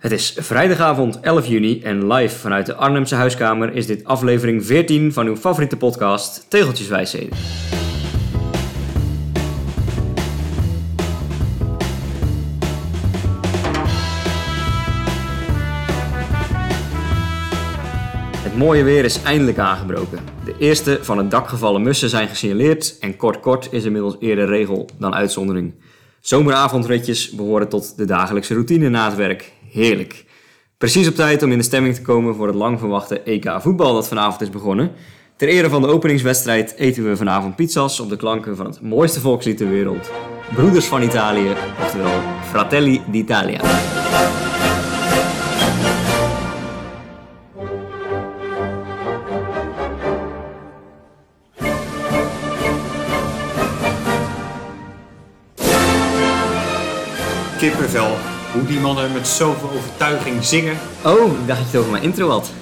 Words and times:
Het 0.00 0.12
is 0.12 0.36
vrijdagavond 0.36 1.20
11 1.20 1.46
juni 1.46 1.82
en 1.82 2.12
live 2.12 2.38
vanuit 2.38 2.66
de 2.66 2.74
Arnhemse 2.74 3.14
huiskamer 3.14 3.74
is 3.74 3.86
dit 3.86 4.04
aflevering 4.04 4.66
14 4.66 5.12
van 5.12 5.26
uw 5.26 5.36
favoriete 5.36 5.76
podcast 5.76 6.46
Tegeltjeswijsheden. 6.48 7.36
Het 18.42 18.56
mooie 18.56 18.82
weer 18.82 19.04
is 19.04 19.22
eindelijk 19.22 19.58
aangebroken. 19.58 20.18
De 20.44 20.54
eerste 20.58 20.98
van 21.02 21.18
het 21.18 21.30
dak 21.30 21.48
gevallen 21.48 21.82
mussen 21.82 22.08
zijn 22.08 22.28
gesignaleerd 22.28 22.98
en 23.00 23.16
kort 23.16 23.40
kort 23.40 23.72
is 23.72 23.84
inmiddels 23.84 24.16
eerder 24.20 24.46
regel 24.46 24.88
dan 24.98 25.14
uitzondering. 25.14 25.74
Zomeravondritjes 26.20 27.30
behoren 27.30 27.68
tot 27.68 27.96
de 27.96 28.04
dagelijkse 28.04 28.54
routine 28.54 28.88
na 28.88 29.08
het 29.08 29.16
werk. 29.16 29.52
Heerlijk. 29.70 30.24
Precies 30.78 31.08
op 31.08 31.14
tijd 31.14 31.42
om 31.42 31.52
in 31.52 31.58
de 31.58 31.64
stemming 31.64 31.94
te 31.94 32.02
komen 32.02 32.34
voor 32.34 32.46
het 32.46 32.56
lang 32.56 32.78
verwachte 32.78 33.20
EK 33.20 33.56
voetbal 33.58 33.94
dat 33.94 34.08
vanavond 34.08 34.40
is 34.40 34.50
begonnen. 34.50 34.92
Ter 35.36 35.48
ere 35.48 35.68
van 35.68 35.82
de 35.82 35.88
openingswedstrijd 35.88 36.74
eten 36.76 37.08
we 37.08 37.16
vanavond 37.16 37.56
pizza's 37.56 38.00
op 38.00 38.08
de 38.08 38.16
klanken 38.16 38.56
van 38.56 38.66
het 38.66 38.80
mooiste 38.80 39.20
volkslied 39.20 39.56
ter 39.56 39.68
wereld. 39.68 40.10
Broeders 40.54 40.86
van 40.86 41.02
Italië, 41.02 41.54
oftewel 41.80 42.20
Fratelli 42.50 43.02
d'Italia. 43.10 43.60
Kippenvel. 57.58 58.39
Hoe 58.52 58.66
die 58.66 58.80
mannen 58.80 59.12
met 59.12 59.26
zoveel 59.26 59.70
overtuiging 59.70 60.44
zingen. 60.44 60.76
Oh, 61.04 61.40
ik 61.40 61.46
dacht 61.46 61.48
dat 61.48 61.56
je 61.58 61.64
het 61.64 61.76
over 61.76 61.90
mijn 61.90 62.02
intro 62.02 62.28
had. 62.28 62.52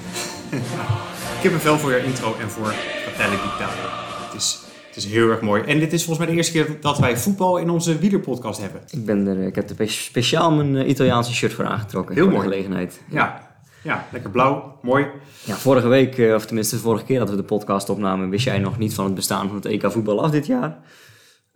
Kippenvel 1.41 1.77
voor 1.77 1.91
je 1.91 2.03
intro 2.03 2.35
en 2.39 2.49
voor 2.49 2.65
Fratelli 2.65 3.35
d'Italia. 3.35 3.89
Het 4.25 4.33
is, 4.41 4.59
het 4.87 4.95
is 4.95 5.05
heel 5.05 5.29
erg 5.29 5.41
mooi. 5.41 5.63
En 5.63 5.79
dit 5.79 5.93
is 5.93 6.03
volgens 6.03 6.17
mij 6.17 6.27
de 6.27 6.33
eerste 6.41 6.51
keer 6.51 6.77
dat 6.81 6.97
wij 6.97 7.17
voetbal 7.17 7.57
in 7.57 7.69
onze 7.69 7.97
wielerpodcast 7.97 8.61
hebben. 8.61 8.81
Ik, 8.89 9.05
ben 9.05 9.27
er, 9.27 9.41
ik 9.41 9.55
heb 9.55 9.79
er 9.79 9.89
speciaal 9.89 10.51
mijn 10.51 10.75
eh, 10.75 10.89
Italiaanse 10.89 11.33
shirt 11.33 11.53
voor 11.53 11.65
aangetrokken. 11.65 12.15
Heel 12.15 12.23
voor 12.23 12.33
mooi. 12.33 12.47
gelegenheid. 12.47 13.01
Ja, 13.09 13.49
ja 13.81 14.05
lekker 14.11 14.29
blauw. 14.29 14.79
Mooi. 14.81 15.07
Ja, 15.43 15.55
vorige 15.55 15.87
week, 15.87 16.17
eh, 16.17 16.33
of 16.33 16.45
tenminste 16.45 16.75
de 16.75 16.81
vorige 16.81 17.05
keer 17.05 17.19
dat 17.19 17.29
we 17.29 17.35
de 17.35 17.43
podcast 17.43 17.89
opnamen, 17.89 18.29
wist 18.29 18.45
jij 18.45 18.59
nog 18.59 18.77
niet 18.77 18.93
van 18.93 19.05
het 19.05 19.15
bestaan 19.15 19.47
van 19.47 19.55
het 19.55 19.65
EK 19.65 19.91
voetbal 19.91 20.23
af 20.23 20.31
dit 20.31 20.45
jaar. 20.45 20.77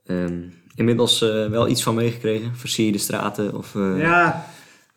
Ehm, 0.06 0.40
inmiddels 0.76 1.22
eh, 1.22 1.46
wel 1.46 1.68
iets 1.68 1.84
van 1.84 1.96
meegekregen, 1.96 2.52
versierde 2.56 2.98
straten 2.98 3.58
of 3.58 3.76
eh, 3.76 4.00
Ja, 4.00 4.46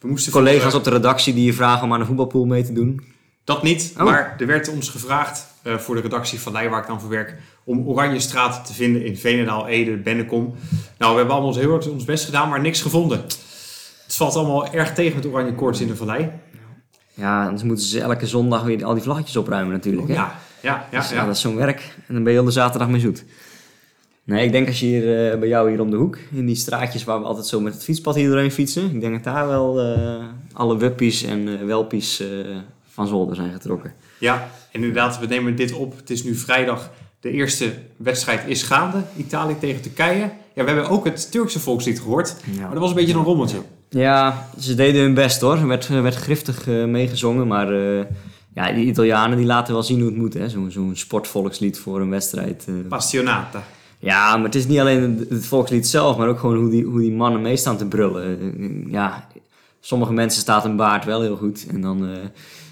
we 0.01 0.09
moesten 0.09 0.33
collega's 0.33 0.75
op 0.75 0.85
de 0.85 0.91
redactie 0.91 1.35
die 1.35 1.45
je 1.45 1.53
vragen 1.53 1.85
om 1.85 1.93
aan 1.93 2.01
een 2.01 2.07
voetbalpool 2.07 2.45
mee 2.45 2.65
te 2.65 2.73
doen. 2.73 3.15
Dat 3.45 3.63
niet, 3.63 3.95
Oh. 3.99 4.05
maar 4.05 4.37
er 4.39 4.47
werd 4.47 4.69
ons 4.69 4.89
gevraagd 4.89 5.47
eh, 5.63 5.77
voor 5.77 5.95
de 5.95 6.01
redactie 6.01 6.41
van 6.41 6.53
Leij, 6.53 6.69
waar 6.71 6.81
ik 6.81 6.87
dan 6.87 7.01
voor 7.01 7.11
werk, 7.11 7.35
om 7.65 7.89
oranje 7.89 8.21
straten 8.21 8.63
te 8.63 8.75
vinden 8.75 9.05
in 9.05 9.17
Veenendaal, 9.17 9.67
Ede, 9.69 9.97
Bennekom. 9.97 10.55
Nou, 10.99 11.13
we 11.13 11.19
hebben 11.19 11.35
allemaal 11.35 11.55
heel 11.55 11.71
hard 11.71 11.89
ons 11.91 12.05
best 12.05 12.25
gedaan, 12.25 12.49
maar 12.49 12.61
niks 12.61 12.83
gevonden. 12.83 13.19
Het 14.05 14.15
valt 14.17 14.37
allemaal 14.37 14.73
erg 14.73 14.95
tegen 14.95 15.17
met 15.17 15.27
oranje 15.27 15.55
koorts 15.55 15.81
in 15.81 15.87
de 15.87 15.97
vallei. 15.97 16.31
Ja, 17.15 17.45
anders 17.45 17.63
moeten 17.63 17.85
ze 17.85 18.01
elke 18.01 18.27
zondag 18.27 18.63
weer 18.63 18.85
al 18.85 18.95
die 18.95 19.03
vlaggetjes 19.03 19.37
opruimen 19.37 19.73
natuurlijk. 19.73 20.09
Hè? 20.09 20.15
Ja, 20.15 20.39
ja, 20.63 20.87
ja. 20.91 20.99
Dus, 21.01 21.09
ja, 21.09 21.15
ja. 21.17 21.25
dat 21.27 21.35
is 21.35 21.41
zo'n 21.41 21.57
werk. 21.57 21.81
En 22.07 22.15
dan 22.15 22.23
ben 22.23 22.33
je 22.33 22.39
heel 22.39 22.47
de 22.47 22.53
zaterdag 22.53 22.89
mee 22.89 23.01
zoet. 23.01 23.25
Nee, 24.27 24.45
ik 24.45 24.53
denk 24.53 24.67
als 24.67 24.81
je 24.81 24.87
hier 24.87 25.31
eh, 25.33 25.39
bij 25.39 25.49
jou 25.49 25.71
hier 25.71 25.81
om 25.81 25.91
de 25.91 25.97
hoek, 25.97 26.19
in 26.33 26.47
die 26.47 26.55
straatjes 26.55 27.05
waar 27.05 27.21
we 27.21 27.27
altijd 27.27 27.47
zo 27.47 27.61
met 27.61 27.73
het 27.75 27.85
fietspad 27.85 28.15
hier 28.15 28.29
doorheen 28.29 28.51
fietsen, 28.51 28.95
ik 28.95 29.01
denk 29.01 29.15
dat 29.15 29.35
daar 29.35 29.47
wel 29.47 29.81
eh, 29.81 30.25
alle 30.53 30.77
wuppies 30.77 31.23
en 31.23 31.49
eh, 31.49 31.67
welpies 31.67 32.23
van 32.93 33.07
zolder 33.07 33.37
zijn 33.37 33.53
getrokken. 33.53 33.93
Ja, 34.19 34.49
en 34.73 34.81
inderdaad, 34.81 35.19
we 35.19 35.27
nemen 35.27 35.57
dit 35.57 35.73
op. 35.73 35.97
Het 35.97 36.11
is 36.11 36.25
nu 36.25 36.35
vrijdag. 36.35 36.91
De 37.21 37.31
eerste 37.31 37.73
wedstrijd 37.97 38.41
is 38.47 38.63
gaande. 38.63 39.03
Italië 39.17 39.57
tegen 39.61 39.83
Turkije. 39.83 40.31
Ja, 40.55 40.65
we 40.65 40.71
hebben 40.71 40.89
ook 40.89 41.05
het 41.05 41.31
Turkse 41.31 41.61
volkslied 41.61 42.01
gehoord. 42.01 42.37
Maar 42.61 42.71
dat 42.71 42.79
was 42.79 42.91
een 42.91 42.97
beetje 42.97 43.15
een 43.15 43.25
rommeltje. 43.25 43.59
Ja, 43.89 44.49
ze 44.59 44.75
deden 44.75 45.03
hun 45.03 45.15
best 45.15 45.41
hoor. 45.41 45.57
Er 45.57 45.67
werd, 45.67 45.89
er 45.89 46.03
werd 46.03 46.15
griftig 46.15 46.67
meegezongen, 46.67 47.47
maar 47.47 47.73
ja, 48.55 48.73
die 48.73 48.87
Italianen 48.87 49.37
die 49.37 49.47
laten 49.47 49.73
wel 49.73 49.83
zien 49.83 49.99
hoe 49.99 50.09
het 50.09 50.19
moet. 50.19 50.35
hè. 50.35 50.49
Zo'n 50.49 50.71
zo'n 50.71 50.97
sportvolkslied 50.97 51.79
voor 51.79 52.01
een 52.01 52.11
wedstrijd. 52.11 52.67
Passionata. 52.89 53.63
Ja, 54.07 54.37
maar 54.37 54.45
het 54.45 54.55
is 54.55 54.67
niet 54.67 54.79
alleen 54.79 55.27
het- 55.29 55.47
volkslied 55.47 55.87
zelf, 55.87 56.17
maar 56.17 56.29
ook 56.29 56.39
gewoon 56.39 56.57
hoe 56.57 56.71
die, 56.71 56.85
hoe 56.85 57.01
die 57.01 57.13
mannen 57.13 57.43
mee 57.43 57.57
staan 57.57 57.77
te 57.77 57.87
brullen. 57.87 58.41
Eh, 58.41 58.93
Ja, 58.93 59.29
sommige 59.81 60.13
mensen 60.13 60.41
staat 60.41 60.65
een 60.65 60.77
baard 60.77 61.05
wel 61.05 61.21
heel 61.23 61.37
goed. 61.37 61.67
En 61.71 61.81
dan 61.81 62.09
eh, 62.09 62.19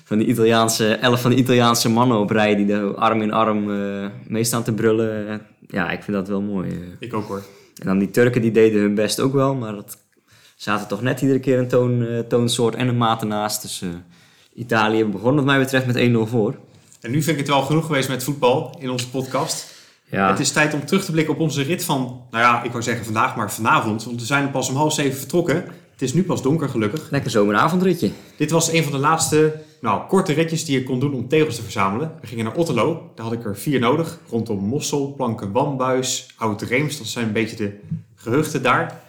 van 0.05 0.19
die 0.19 0.27
Italiaanse, 0.27 0.95
elf 0.95 1.21
van 1.21 1.31
die 1.31 1.39
Italiaanse 1.41 1.91
mannen 1.91 2.19
op 2.19 2.31
rij 2.31 2.57
die 2.57 2.73
er 2.73 2.95
arm 2.95 3.23
in 3.23 3.33
arm 3.33 3.71
eh, 3.71 4.07
mee 4.29 4.45
staan 4.45 4.63
te 4.63 4.73
brullen. 4.73 5.29
Eh, 5.29 5.35
Ja, 5.69 5.91
ik 5.91 6.03
vind 6.03 6.17
dat 6.17 6.29
wel 6.29 6.41
mooi. 6.41 6.71
eh. 6.71 6.77
Ik 6.99 7.15
ook 7.15 7.25
hoor. 7.29 7.43
En 7.79 7.87
dan 7.87 7.99
die 7.99 8.11
Turken 8.11 8.43
die 8.43 8.51
deden 8.51 8.81
hun 8.81 8.95
best 8.95 9.21
ook 9.21 9.33
wel, 9.33 9.55
maar 9.55 9.73
dat 9.75 9.97
zaten 10.57 10.89
toch 10.89 11.03
net 11.03 11.21
iedere 11.21 11.41
keer 11.41 11.59
een 11.59 11.69
toon, 11.69 12.07
eh, 12.07 12.19
toonsoort 12.19 12.75
en 12.75 12.89
een 12.89 12.97
maat 12.97 13.21
ernaast. 13.21 13.63
Dus 13.63 13.83
eh, 13.83 13.89
Italië 14.55 15.05
begon 15.05 15.35
wat 15.35 15.45
mij 15.45 15.59
betreft 15.59 15.87
met 15.87 15.97
1-0 15.97 16.27
voor. 16.27 16.55
En 17.01 17.11
nu 17.11 17.23
vind 17.23 17.39
ik 17.39 17.47
het 17.47 17.49
wel 17.55 17.63
genoeg 17.63 17.87
geweest 17.87 18.09
met 18.09 18.25
voetbal 18.25 18.77
in 18.81 18.91
onze 18.91 19.11
podcast. 19.11 19.74
Ja, 20.15 20.31
Het 20.31 20.39
is 20.39 20.51
tijd 20.51 20.75
om 20.75 20.87
terug 20.87 21.05
te 21.05 21.13
blikken 21.13 21.35
op 21.35 21.41
onze 21.41 21.63
rit 21.63 21.85
van, 21.85 22.23
nou 22.31 22.45
ja, 22.45 22.63
ik 22.63 22.71
wou 22.71 22.83
zeggen 22.83 23.05
vandaag, 23.05 23.37
maar 23.37 23.53
vanavond. 23.53 24.05
Want 24.05 24.21
we 24.21 24.27
zijn 24.27 24.51
pas 24.51 24.69
om 24.69 24.77
half 24.77 24.93
zeven 24.93 25.19
vertrokken. 25.19 25.65
Het 25.93 26.03
is 26.03 26.15
nu 26.15 26.25
pas 26.25 26.43
donker 26.43 26.69
gelukkig. 26.69 27.11
lekker 27.11 27.31
zomeravondritje. 27.31 28.11
Dit 28.37 28.51
was 28.51 28.73
een 28.73 28.83
van 28.83 28.93
de 28.93 28.99
laatste, 28.99 29.61
nou, 29.81 30.09
korte 30.09 30.33
ritjes 30.33 30.65
die 30.65 30.79
je 30.79 30.85
kon 30.85 31.01
doen 31.01 31.15
om 31.15 31.29
tegels 31.29 31.57
te 31.57 31.63
verzamelen. 31.63 32.13
We 32.21 32.27
gingen 32.27 32.45
naar 32.45 32.55
Otterlo. 32.55 33.11
Daar 33.15 33.25
had 33.25 33.35
ik 33.35 33.45
er 33.45 33.57
vier 33.57 33.81
nodig. 33.81 34.19
Rondom 34.31 34.59
Mossel, 34.59 35.13
Planken, 35.17 35.53
Wambuis, 35.53 36.27
Oud 36.37 36.63
Reems. 36.63 36.99
Dat 36.99 37.07
zijn 37.07 37.27
een 37.27 37.33
beetje 37.33 37.57
de 37.57 37.79
gehuchten 38.15 38.63
daar. 38.63 39.01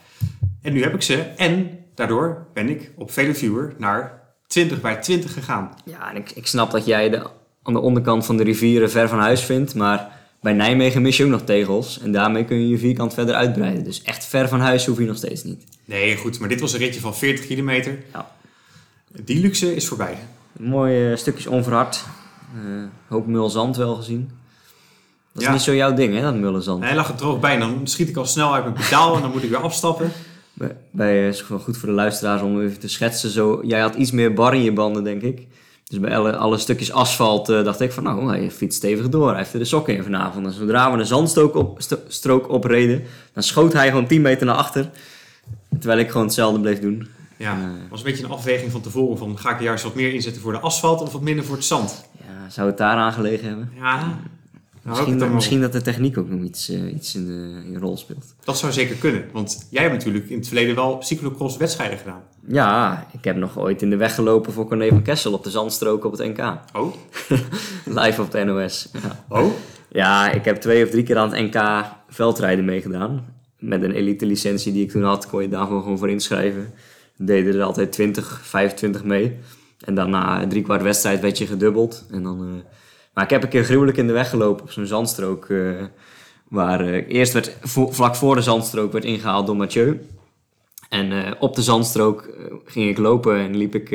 En 0.62 0.74
nu 0.74 0.84
heb 0.84 0.94
ik 0.94 1.02
ze. 1.02 1.16
En 1.16 1.80
daardoor 1.96 2.48
ben 2.54 2.70
ik 2.70 2.92
op 2.98 3.12
Viewer 3.12 3.74
naar 3.78 4.22
20 4.48 4.82
bij 4.82 4.96
20 4.96 5.34
gegaan. 5.34 5.70
Ja, 5.86 6.10
en 6.10 6.16
ik, 6.16 6.32
ik 6.32 6.48
snap 6.48 6.72
dat 6.72 6.86
jij 6.86 7.10
de, 7.10 7.28
aan 7.64 7.74
de 7.74 7.80
onderkant 7.80 8.26
van 8.26 8.38
de 8.38 8.44
rivieren 8.44 8.92
ver 8.92 9.10
van 9.10 9.20
huis 9.20 9.42
vindt, 9.44 9.76
maar 9.76 10.16
bij 10.46 10.54
Nijmegen 10.54 11.02
mis 11.02 11.18
je 11.18 11.24
ook 11.24 11.30
nog 11.30 11.42
tegels. 11.42 12.00
En 12.00 12.12
daarmee 12.12 12.46
kun 12.46 12.60
je 12.60 12.68
je 12.68 12.78
vierkant 12.78 13.14
verder 13.14 13.36
uitbreiden. 13.36 13.84
Dus 13.84 14.02
echt 14.02 14.26
ver 14.26 14.48
van 14.48 14.60
huis 14.60 14.86
hoef 14.86 14.98
je 14.98 15.06
nog 15.06 15.18
steeds 15.18 15.44
niet. 15.44 15.64
Nee, 15.86 16.18
goed. 16.18 16.40
Maar 16.40 16.50
dit 16.50 16.60
was 16.60 16.74
een 16.74 16.80
ritje 16.80 17.00
van 17.00 17.16
40 17.16 17.46
kilometer. 17.46 17.98
Ja. 18.14 18.32
Die 19.24 19.40
luxe 19.40 19.76
is 19.76 19.88
voorbij. 19.88 20.18
Mooie 20.60 21.16
stukjes 21.16 21.48
onverhard. 21.48 22.04
Eh 22.56 22.84
hoop 23.08 23.28
mulzand 23.28 23.78
wel 23.78 23.96
gezien. 23.96 24.30
Dat 25.32 25.42
is 25.42 25.48
Ja. 25.48 25.54
niet 25.54 25.62
zo 25.62 25.76
jouw 25.76 25.94
ding, 25.94 26.16
hè, 26.16 26.22
dat 26.22 26.36
mullenzand. 26.36 26.84
Hij 26.84 26.96
lag 26.96 27.10
er 27.10 27.16
droog 27.16 27.40
bij. 27.40 27.54
En 27.54 27.60
dan 27.60 27.88
schiet 27.88 28.10
ik 28.10 28.18
al 28.18 28.26
snel 28.26 28.54
uit 28.54 28.64
mijn 28.64 28.76
pedaal. 28.76 29.16
En 29.16 29.22
dan 29.22 29.32
moet 29.32 29.44
ik 29.44 29.50
weer 29.50 29.60
afstappen. 29.60 30.12
Bij, 30.54 30.76
bij 30.92 31.22
eh, 31.22 31.28
is 31.28 31.48
wel 31.48 31.60
goed 31.60 31.78
voor 31.78 31.90
de 31.90 31.96
luisteraars 31.96 32.42
om 32.42 32.62
even 32.62 32.80
te 32.80 32.88
schetsen. 32.88 33.30
Zo, 33.30 33.60
jij 33.64 33.80
had 33.80 33.96
iets 33.96 34.12
meer 34.12 34.34
bar 34.34 34.54
in 34.56 34.64
je 34.64 34.74
banden, 34.74 35.04
denk 35.04 35.22
ik. 35.22 35.48
Dus 35.90 36.00
bij 36.00 36.18
alle, 36.18 36.36
alle 36.36 36.58
stukjes 36.58 36.92
asfalt 36.92 37.50
eh, 37.50 37.64
dacht 37.64 37.80
ik 37.82 37.92
van, 37.92 38.04
nou, 38.04 38.28
hij 38.28 38.52
fietst 38.52 38.78
stevig 38.78 39.10
door. 39.10 39.28
Hij 39.30 39.38
heeft 39.38 39.54
er 39.54 39.60
de 39.60 39.66
sokken 39.66 39.96
in 39.96 40.04
vanavond. 40.04 40.46
En 40.46 40.52
zodra 40.52 40.92
we 40.92 40.98
een 41.00 41.06
zandstrook 41.06 41.56
op, 41.56 41.82
sto- 41.82 42.00
strook 42.08 42.50
opreden, 42.50 43.04
dan 43.34 43.44
schoot 43.44 43.74
hij 43.74 43.88
gewoon 43.88 44.08
10 44.08 44.22
meter 44.22 44.46
naar 44.46 44.56
achter. 44.56 44.90
Terwijl 45.80 46.00
ik 46.00 46.10
gewoon 46.10 46.26
hetzelfde 46.26 46.60
bleef 46.60 46.80
doen. 46.80 47.08
Ja, 47.38 47.52
Eh. 47.54 47.60
was 47.90 48.00
een 48.00 48.06
beetje 48.06 48.24
een 48.24 48.30
afweging 48.32 48.72
van 48.72 48.82
tevoren. 48.82 49.18
Van, 49.18 49.40
ga 49.40 49.54
ik 49.54 49.60
juist 49.62 49.84
wat 49.84 49.96
meer 49.96 50.14
inzetten 50.14 50.42
voor 50.42 50.52
de 50.52 50.60
asfalt 50.60 51.02
of 51.02 51.12
wat 51.12 51.22
minder 51.22 51.46
voor 51.46 51.56
het 51.56 51.66
zand? 51.66 52.06
Ja, 52.20 52.50
zou 52.50 52.68
het 52.68 52.78
daaraan 52.78 53.14
gelegen 53.14 53.48
hebben? 53.48 53.72
Ja, 53.76 54.20
Misschien, 54.86 55.18
dan 55.18 55.28
wel. 55.28 55.36
misschien 55.36 55.62
dat 55.62 55.72
de 55.72 55.82
techniek 55.82 56.18
ook 56.18 56.30
nog 56.30 56.42
iets, 56.42 56.70
eh, 56.70 56.94
iets 56.94 57.16
in, 57.16 57.26
de, 57.26 57.62
in 57.66 57.74
de 57.74 57.80
rol 57.80 57.98
speelt. 57.98 58.36
Dat 58.44 58.58
zou 58.58 58.72
zeker 58.72 58.96
kunnen. 58.96 59.26
Want 59.32 59.68
jij 59.70 59.82
hebt 59.82 59.94
natuurlijk 59.94 60.30
in 60.30 60.38
het 60.38 60.48
verleden 60.48 60.76
wel 60.76 60.98
cyclocross 61.02 61.58
wedstrijden 61.58 61.98
gedaan. 61.98 62.22
Ja, 62.48 63.08
ik 63.12 63.24
heb 63.24 63.36
nog 63.36 63.60
ooit 63.60 63.82
in 63.82 63.90
de 63.90 63.96
weg 63.96 64.16
gelopen 64.16 64.54
voor 64.54 64.68
Corné 64.68 64.88
van 64.88 65.02
Kessel 65.02 65.34
op 65.34 65.44
de 65.44 65.50
zandstrook 65.50 66.06
op 66.06 66.12
het 66.12 66.38
NK. 66.38 66.58
Oh? 66.74 66.94
Live 68.00 68.22
op 68.22 68.32
de 68.32 68.44
NOS. 68.44 68.90
Ja. 68.94 69.26
Oh? 69.30 69.52
Ja, 69.90 70.32
ik 70.32 70.46
heb 70.46 70.56
twee 70.56 70.84
of 70.84 70.90
drie 70.90 71.04
keer 71.04 71.18
aan 71.18 71.34
het 71.34 71.54
NK 71.54 71.86
veldrijden 72.10 72.66
meegedaan. 72.66 73.26
Met 73.60 73.84
een 73.84 73.92
elite 73.92 74.26
licentie 74.26 74.74
die 74.74 74.84
ik 74.84 74.92
toen 74.92 75.04
had, 75.04 75.28
kon 75.28 75.42
je 75.42 75.50
daarvoor 75.50 75.82
gewoon 75.82 75.98
voor 75.98 76.10
inschrijven. 76.10 76.74
Deden 77.18 77.56
er 77.56 77.64
altijd 77.64 77.92
20, 77.92 78.42
25 78.44 79.04
mee. 79.04 79.38
En 79.80 79.96
dan 79.96 80.10
na 80.10 80.48
drie 80.48 80.64
kwart 80.64 80.82
wedstrijd 80.82 81.22
werd 81.22 81.38
je 81.38 81.48
gedubbeld. 81.48 82.06
En 82.12 82.24
dan, 82.24 82.42
eh, 82.42 82.72
Maar 83.16 83.24
ik 83.24 83.30
heb 83.30 83.44
een 83.44 83.50
keer 83.50 83.64
gruwelijk 83.64 83.98
in 83.98 84.08
de 84.08 84.14
weg 84.14 84.30
gelopen 84.30 84.64
op 84.64 84.72
zo'n 84.72 84.86
zandstrook. 84.86 85.46
eh, 85.50 85.84
waar 86.48 86.80
eh, 86.82 87.04
eerst 87.16 87.34
werd, 87.34 87.58
vo- 87.62 87.92
vlak 87.92 88.16
voor 88.16 88.36
de 88.36 88.42
zandstrook 88.42 88.92
werd 88.92 89.06
ingehaald 89.06 89.46
door 89.48 89.56
Mathieu. 89.56 90.02
En 90.90 91.26
eh, 91.26 91.32
op 91.40 91.56
de 91.56 91.62
zandstrook 91.62 92.30
ging 92.66 92.90
ik 92.90 92.98
lopen 92.98 93.38
en 93.40 93.58
liep 93.58 93.76
ik, 93.76 93.90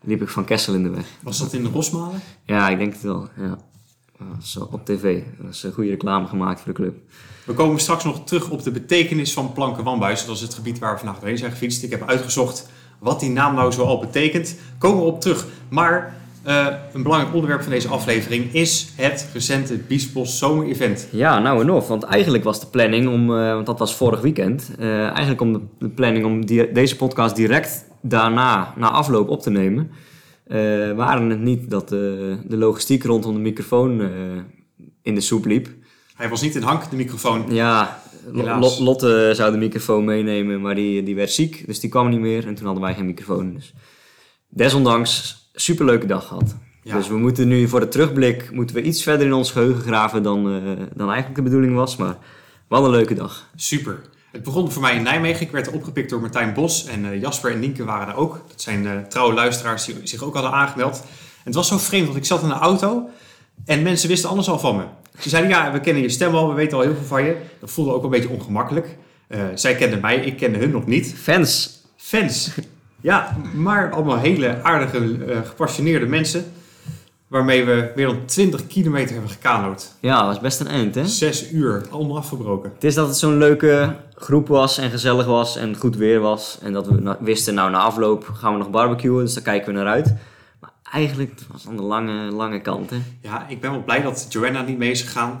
liep 0.00 0.22
ik 0.22 0.28
van 0.28 0.44
Kessel 0.44 0.74
in 0.74 0.82
de 0.82 0.88
weg. 0.90 1.04
Was 1.22 1.38
dat 1.38 1.52
in 1.52 1.62
de 1.62 1.68
Rosmalen? 1.68 2.20
Ja, 2.44 2.68
ik 2.68 2.78
denk 2.78 2.92
het 2.92 3.02
wel. 3.02 3.28
Ja. 3.36 3.58
Dat 4.18 4.36
was 4.40 4.58
op 4.70 4.84
tv. 4.84 5.22
Dat 5.38 5.54
is 5.54 5.62
een 5.62 5.72
goede 5.72 5.90
reclame 5.90 6.26
gemaakt 6.26 6.60
voor 6.60 6.72
de 6.72 6.78
club. 6.80 6.96
We 7.44 7.52
komen 7.52 7.80
straks 7.80 8.04
nog 8.04 8.24
terug 8.24 8.50
op 8.50 8.62
de 8.62 8.70
betekenis 8.70 9.32
van 9.32 9.52
Planken 9.52 9.84
Wambuis. 9.84 10.24
Dat 10.26 10.34
is 10.36 10.40
het 10.42 10.54
gebied 10.54 10.78
waar 10.78 10.92
we 10.92 10.98
vandaag 10.98 11.18
doorheen 11.18 11.38
zijn 11.38 11.50
gefietst. 11.50 11.82
Ik 11.82 11.90
heb 11.90 12.08
uitgezocht 12.08 12.68
Wat 12.98 13.20
die 13.20 13.30
naam 13.30 13.54
nou 13.54 13.72
zoal 13.72 13.98
betekent, 14.00 14.56
komen 14.78 14.98
we 14.98 15.10
op 15.10 15.20
terug. 15.20 15.46
Maar 15.68 16.16
eh, 16.42 16.66
een 16.92 17.02
belangrijk 17.02 17.34
onderwerp 17.34 17.62
van 17.62 17.72
deze 17.72 17.88
aflevering 17.88 18.52
is 18.52 18.92
het 18.96 19.28
recente 19.32 19.76
Biesbos 19.78 20.38
Zomer-event. 20.38 21.08
Ja, 21.10 21.38
nou 21.38 21.60
en 21.60 21.70
of. 21.70 21.88
Want 21.88 22.02
eigenlijk 22.02 22.44
was 22.44 22.60
de 22.60 22.66
planning 22.66 23.08
om, 23.08 23.36
eh, 23.36 23.52
want 23.52 23.66
dat 23.66 23.78
was 23.78 23.94
vorig 23.94 24.20
weekend, 24.20 24.70
eh, 24.78 25.06
eigenlijk 25.06 25.40
om 25.40 25.52
de, 25.52 25.60
de 25.78 25.88
planning 25.88 26.24
om 26.24 26.46
die, 26.46 26.72
deze 26.72 26.96
podcast 26.96 27.36
direct 27.36 27.84
daarna, 28.00 28.74
na 28.76 28.90
afloop 28.90 29.28
op 29.28 29.40
te 29.42 29.50
nemen. 29.50 29.90
waren 30.96 31.30
het 31.30 31.40
niet 31.40 31.70
dat 31.70 31.88
de, 31.88 32.36
de 32.44 32.56
logistiek 32.56 33.04
rondom 33.04 33.34
de 33.34 33.40
microfoon 33.40 34.10
in 35.02 35.14
de 35.14 35.20
soep 35.20 35.44
liep. 35.44 35.68
Hij 36.14 36.28
was 36.28 36.42
niet 36.42 36.54
in 36.54 36.62
hank, 36.62 36.90
de 36.90 36.96
microfoon. 36.96 37.44
Ja, 37.48 38.02
Helaas. 38.32 38.78
Lotte 38.78 39.32
zou 39.34 39.52
de 39.52 39.58
microfoon 39.58 40.04
meenemen, 40.04 40.60
maar 40.60 40.74
die, 40.74 41.02
die 41.02 41.14
werd 41.14 41.30
ziek, 41.30 41.66
dus 41.66 41.80
die 41.80 41.90
kwam 41.90 42.08
niet 42.08 42.20
meer. 42.20 42.46
En 42.46 42.54
toen 42.54 42.64
hadden 42.64 42.84
wij 42.84 42.94
geen 42.94 43.06
microfoon. 43.06 43.54
Dus 43.54 43.74
desondanks, 44.48 45.41
superleuke 45.52 46.06
dag 46.06 46.26
gehad. 46.26 46.56
Ja. 46.82 46.96
Dus 46.96 47.08
we 47.08 47.16
moeten 47.16 47.48
nu 47.48 47.68
voor 47.68 47.80
de 47.80 47.88
terugblik 47.88 48.50
moeten 48.50 48.76
we 48.76 48.82
iets 48.82 49.02
verder 49.02 49.26
in 49.26 49.32
ons 49.32 49.50
geheugen 49.50 49.82
graven 49.82 50.22
dan, 50.22 50.46
eh, 50.46 50.62
dan 50.94 51.06
eigenlijk 51.06 51.34
de 51.34 51.42
bedoeling 51.42 51.74
was. 51.74 51.96
Maar 51.96 52.16
wat 52.68 52.84
een 52.84 52.90
leuke 52.90 53.14
dag. 53.14 53.48
Super. 53.56 54.00
Het 54.30 54.42
begon 54.42 54.72
voor 54.72 54.82
mij 54.82 54.94
in 54.94 55.02
Nijmegen. 55.02 55.40
Ik 55.40 55.50
werd 55.50 55.70
opgepikt 55.70 56.10
door 56.10 56.20
Martijn 56.20 56.54
Bos 56.54 56.86
en 56.86 57.04
eh, 57.04 57.20
Jasper 57.20 57.52
en 57.52 57.58
Nienke 57.58 57.84
waren 57.84 58.06
daar 58.06 58.16
ook. 58.16 58.42
Dat 58.48 58.60
zijn 58.60 58.86
eh, 58.86 58.98
trouwe 59.08 59.34
luisteraars 59.34 59.84
die 59.84 59.96
zich 60.02 60.22
ook 60.22 60.34
hadden 60.34 60.52
aangemeld. 60.52 61.00
En 61.00 61.44
het 61.44 61.54
was 61.54 61.68
zo 61.68 61.78
vreemd, 61.78 62.04
want 62.04 62.18
ik 62.18 62.24
zat 62.24 62.42
in 62.42 62.48
de 62.48 62.54
auto 62.54 63.08
en 63.64 63.82
mensen 63.82 64.08
wisten 64.08 64.30
alles 64.30 64.48
al 64.48 64.58
van 64.58 64.76
me. 64.76 64.84
Ze 65.18 65.28
zeiden, 65.28 65.50
ja, 65.50 65.72
we 65.72 65.80
kennen 65.80 66.02
je 66.02 66.08
stem 66.08 66.34
al, 66.34 66.48
we 66.48 66.54
weten 66.54 66.76
al 66.76 66.82
heel 66.82 66.94
veel 66.94 67.04
van 67.04 67.24
je. 67.24 67.36
Dat 67.60 67.70
voelde 67.70 67.92
ook 67.92 68.04
een 68.04 68.10
beetje 68.10 68.28
ongemakkelijk. 68.28 68.96
Zij 69.54 69.74
kenden 69.74 70.00
mij, 70.00 70.16
ik 70.16 70.36
kende 70.36 70.58
hun 70.58 70.70
nog 70.70 70.86
niet. 70.86 71.14
Fans. 71.16 71.80
Fans. 71.96 72.50
Ja, 73.02 73.36
maar 73.54 73.92
allemaal 73.92 74.18
hele 74.18 74.62
aardige, 74.62 75.24
eh, 75.24 75.38
gepassioneerde 75.44 76.06
mensen. 76.06 76.44
Waarmee 77.28 77.64
we 77.64 77.92
meer 77.96 78.06
dan 78.06 78.24
20 78.24 78.66
kilometer 78.66 79.12
hebben 79.12 79.30
gekanood. 79.30 79.92
Ja, 80.00 80.18
dat 80.18 80.26
was 80.26 80.40
best 80.40 80.60
een 80.60 80.66
eind, 80.66 80.94
hè? 80.94 81.06
Zes 81.06 81.52
uur, 81.52 81.82
allemaal 81.90 82.16
afgebroken. 82.16 82.70
Het 82.74 82.84
is 82.84 82.94
dat 82.94 83.08
het 83.08 83.16
zo'n 83.16 83.38
leuke 83.38 83.96
groep 84.14 84.48
was 84.48 84.78
en 84.78 84.90
gezellig 84.90 85.26
was 85.26 85.56
en 85.56 85.76
goed 85.76 85.96
weer 85.96 86.20
was. 86.20 86.58
En 86.62 86.72
dat 86.72 86.86
we 86.86 87.16
wisten, 87.20 87.54
nou 87.54 87.70
na 87.70 87.78
afloop 87.78 88.30
gaan 88.34 88.52
we 88.52 88.58
nog 88.58 88.70
barbecuen, 88.70 89.24
dus 89.24 89.34
daar 89.34 89.42
kijken 89.42 89.72
we 89.72 89.78
naar 89.78 89.92
uit. 89.92 90.14
Maar 90.60 90.70
eigenlijk 90.92 91.30
het 91.30 91.44
was 91.52 91.66
aan 91.68 91.76
de 91.76 91.82
lange, 91.82 92.30
lange 92.30 92.60
kant, 92.60 92.90
hè? 92.90 93.02
Ja, 93.20 93.48
ik 93.48 93.60
ben 93.60 93.70
wel 93.70 93.82
blij 93.82 94.02
dat 94.02 94.26
Joanna 94.28 94.62
niet 94.62 94.78
mee 94.78 94.90
is 94.90 95.02
gegaan. 95.02 95.40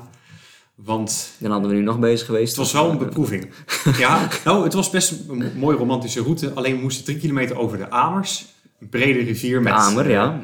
Want 0.84 1.30
Dan 1.38 1.50
hadden 1.50 1.70
we 1.70 1.76
nu 1.76 1.82
nog 1.82 1.98
bezig 1.98 2.26
geweest. 2.26 2.48
het 2.48 2.56
was 2.56 2.72
wel 2.72 2.90
een 2.90 2.98
beproeving. 2.98 3.50
Ja, 3.98 4.28
nou, 4.44 4.64
het 4.64 4.72
was 4.72 4.90
best 4.90 5.14
een 5.28 5.52
mooie 5.56 5.76
romantische 5.76 6.22
route. 6.22 6.52
Alleen 6.54 6.76
we 6.76 6.82
moesten 6.82 7.04
drie 7.04 7.18
kilometer 7.18 7.56
over 7.58 7.78
de 7.78 7.90
Amers. 7.90 8.44
Een 8.80 8.88
brede 8.88 9.18
rivier 9.18 9.62
met 9.62 9.72
Amer, 9.72 10.10
ja. 10.10 10.40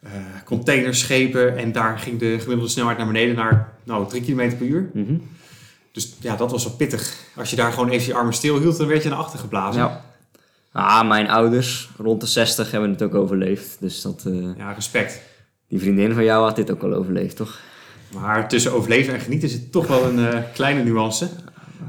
eh, 0.00 0.10
containerschepen. 0.44 1.56
En 1.56 1.72
daar 1.72 1.98
ging 1.98 2.18
de 2.18 2.36
gemiddelde 2.40 2.70
snelheid 2.70 2.96
naar 2.98 3.06
beneden 3.06 3.34
naar 3.36 3.72
nou, 3.84 4.08
drie 4.08 4.22
kilometer 4.22 4.58
per 4.58 4.66
uur. 4.66 4.90
Mhm. 4.94 5.14
Dus 5.92 6.16
ja, 6.20 6.36
dat 6.36 6.50
was 6.50 6.64
wel 6.64 6.74
pittig. 6.74 7.14
Als 7.36 7.50
je 7.50 7.56
daar 7.56 7.72
gewoon 7.72 7.88
even 7.88 8.06
je 8.06 8.14
armen 8.14 8.34
stil 8.34 8.58
hield, 8.58 8.76
dan 8.78 8.86
werd 8.86 9.02
je 9.02 9.08
naar 9.08 9.18
achter 9.18 9.38
geblazen. 9.38 9.82
Ja. 9.82 10.04
Ah, 10.72 11.08
mijn 11.08 11.30
ouders, 11.30 11.90
rond 11.96 12.20
de 12.20 12.26
60, 12.26 12.70
hebben 12.70 12.90
het 12.90 13.02
ook 13.02 13.14
overleefd. 13.14 13.76
Dus 13.80 14.02
dat, 14.02 14.22
eh, 14.26 14.56
Ja, 14.56 14.72
respect. 14.72 15.20
die 15.68 15.78
vriendin 15.80 16.14
van 16.14 16.24
jou 16.24 16.44
had 16.44 16.56
dit 16.56 16.70
ook 16.70 16.82
al 16.82 16.94
overleefd, 16.94 17.36
toch? 17.36 17.58
Maar 18.20 18.48
tussen 18.48 18.72
overleven 18.72 19.14
en 19.14 19.20
genieten 19.20 19.48
zit 19.48 19.72
toch 19.72 19.86
wel 19.86 20.04
een 20.04 20.26
eh, 20.28 20.38
kleine 20.54 20.82
nuance. 20.82 21.28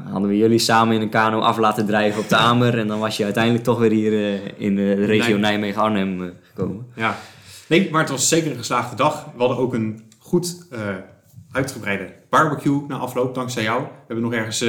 Hadden 0.04 0.30
we 0.30 0.38
jullie 0.38 0.60
samen 0.60 0.96
in 0.96 1.02
een 1.02 1.10
kano 1.10 1.40
af 1.40 1.58
laten 1.58 1.86
drijven 1.86 2.22
op 2.22 2.30
de 2.30 2.36
Amer. 2.50 2.78
En 2.78 2.88
dan 2.88 3.00
was 3.00 3.18
je 3.18 3.24
uiteindelijk 3.24 3.64
toch 3.64 3.80
weer 3.80 3.92
hier 3.92 4.14
eh, 4.14 4.52
in 4.58 4.78
eh, 4.78 4.96
de 4.96 5.06
regio. 5.06 5.38
Nijmegen-Arnhem 5.38 6.34
gekomen. 6.42 6.86
Ja. 6.96 7.18
Nee, 7.68 7.90
maar 7.92 8.02
het 8.02 8.10
was 8.10 8.28
zeker 8.28 8.52
een 8.52 8.58
geslaagde 8.58 8.96
dag. 8.96 9.26
We 9.36 9.40
hadden 9.40 9.58
ook 9.58 9.74
een 9.74 10.04
goed 10.20 10.68
uitgebreide 11.52 12.14
barbecue 12.30 12.82
na 12.88 12.98
afloop, 12.98 13.36
dankzij 13.36 13.64
jou. 13.64 13.82
We 13.82 13.88
hebben 14.08 14.24
nog 14.24 14.34
ergens 14.34 14.60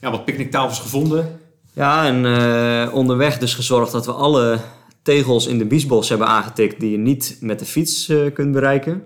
ja, 0.00 0.10
wat 0.10 0.24
picknicktafels 0.24 0.80
gevonden. 0.80 1.40
Ja, 1.72 2.06
en 2.06 2.90
onderweg 2.92 3.38
dus 3.38 3.54
gezorgd 3.54 3.92
dat 3.92 4.06
we 4.06 4.12
alle 4.12 4.58
tegels 5.02 5.46
in 5.46 5.58
de 5.58 5.64
biesbos 5.64 6.08
hebben 6.08 6.26
aangetikt 6.26 6.80
die 6.80 6.90
je 6.90 6.98
niet 6.98 7.36
met 7.40 7.58
de 7.58 7.64
fiets 7.64 8.12
kunt 8.34 8.52
bereiken. 8.52 9.02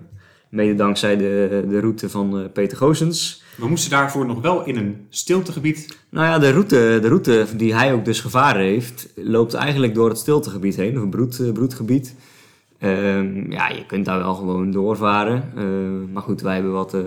Mede 0.49 0.75
dankzij 0.75 1.17
de, 1.17 1.65
de 1.69 1.79
route 1.79 2.09
van 2.09 2.39
eh, 2.39 2.45
Peter 2.53 2.77
Goosens. 2.77 3.43
We 3.57 3.67
moesten 3.67 3.89
daarvoor 3.89 4.25
nog 4.25 4.41
wel 4.41 4.65
in 4.65 4.77
een 4.77 5.05
stiltegebied. 5.09 5.97
Nou 6.09 6.25
ja, 6.25 6.39
de 6.39 6.51
route, 6.51 6.97
de 7.01 7.07
route 7.07 7.45
die 7.55 7.75
hij 7.75 7.93
ook 7.93 8.05
dus 8.05 8.19
gevaren 8.19 8.61
heeft, 8.61 9.09
loopt 9.15 9.53
eigenlijk 9.53 9.95
door 9.95 10.09
het 10.09 10.17
stiltegebied 10.17 10.75
heen, 10.75 10.97
of 10.97 11.03
een 11.03 11.09
broed, 11.09 11.39
eh, 11.39 11.51
broedgebied. 11.51 12.15
Ehm, 12.79 13.51
ja, 13.51 13.67
je 13.69 13.85
kunt 13.87 14.05
daar 14.05 14.17
wel 14.17 14.33
gewoon 14.33 14.71
doorvaren. 14.71 15.51
Ehm, 15.55 16.11
maar 16.11 16.23
goed, 16.23 16.41
wij 16.41 16.53
hebben 16.53 16.71
wat, 16.71 16.93
eh, 16.93 17.01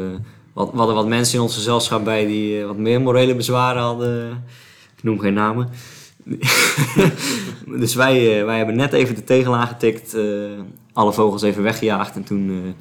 wat, 0.53 0.73
hadden 0.75 0.95
wat 0.95 1.09
mensen 1.09 1.37
in 1.37 1.43
ons 1.43 1.55
gezelschap 1.55 2.05
bij 2.05 2.27
die 2.27 2.65
wat 2.65 2.77
meer 2.77 3.01
morele 3.01 3.35
bezwaren 3.35 3.83
hadden. 3.83 4.45
Ik 4.97 5.03
noem 5.03 5.19
geen 5.19 5.35
namen. 5.35 5.69
dus 7.83 7.95
wij, 7.95 8.45
wij 8.45 8.57
hebben 8.57 8.77
net 8.77 8.93
even 8.93 9.15
de 9.15 9.25
tegel 9.25 9.57
aangetikt, 9.57 10.15
eh, 10.15 10.25
alle 10.93 11.13
vogels 11.13 11.43
even 11.43 11.63
weggejaagd 11.63 12.17
en 12.17 12.25
toen 12.25 12.75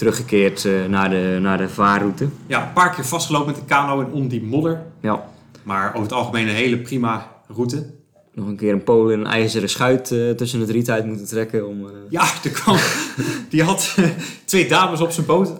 teruggekeerd 0.00 0.64
eh, 0.64 0.72
naar, 0.88 1.10
de, 1.10 1.38
naar 1.40 1.58
de 1.58 1.68
vaarroute. 1.68 2.28
Ja, 2.46 2.66
een 2.66 2.72
paar 2.72 2.94
keer 2.94 3.04
vastgelopen 3.04 3.46
met 3.46 3.56
de 3.56 3.64
kano 3.64 4.00
en 4.00 4.12
ondiep 4.12 4.42
modder. 4.42 4.82
Ja, 5.00 5.24
Maar 5.62 5.88
over 5.88 6.02
het 6.02 6.12
algemeen 6.12 6.48
een 6.48 6.54
hele 6.54 6.78
prima 6.78 7.42
route. 7.48 7.86
nog 8.34 8.46
een 8.46 8.56
keer 8.56 8.72
een 8.72 8.84
Polen 8.84 9.20
een 9.20 9.26
ijzeren 9.26 9.68
schuit 9.68 10.10
eh, 10.10 10.30
tussen 10.30 10.60
het 10.60 10.70
riet 10.70 10.90
uit 10.90 11.06
moeten 11.06 11.26
trekken. 11.26 11.68
Om, 11.68 11.86
eh, 11.86 11.92
Ja, 12.08 12.22
er 12.44 12.50
kwam, 12.50 12.76
die 13.48 13.62
had 13.62 13.96
twee 14.44 14.68
dames 14.68 15.00
op 15.00 15.10
zijn 15.10 15.26
boot. 15.26 15.52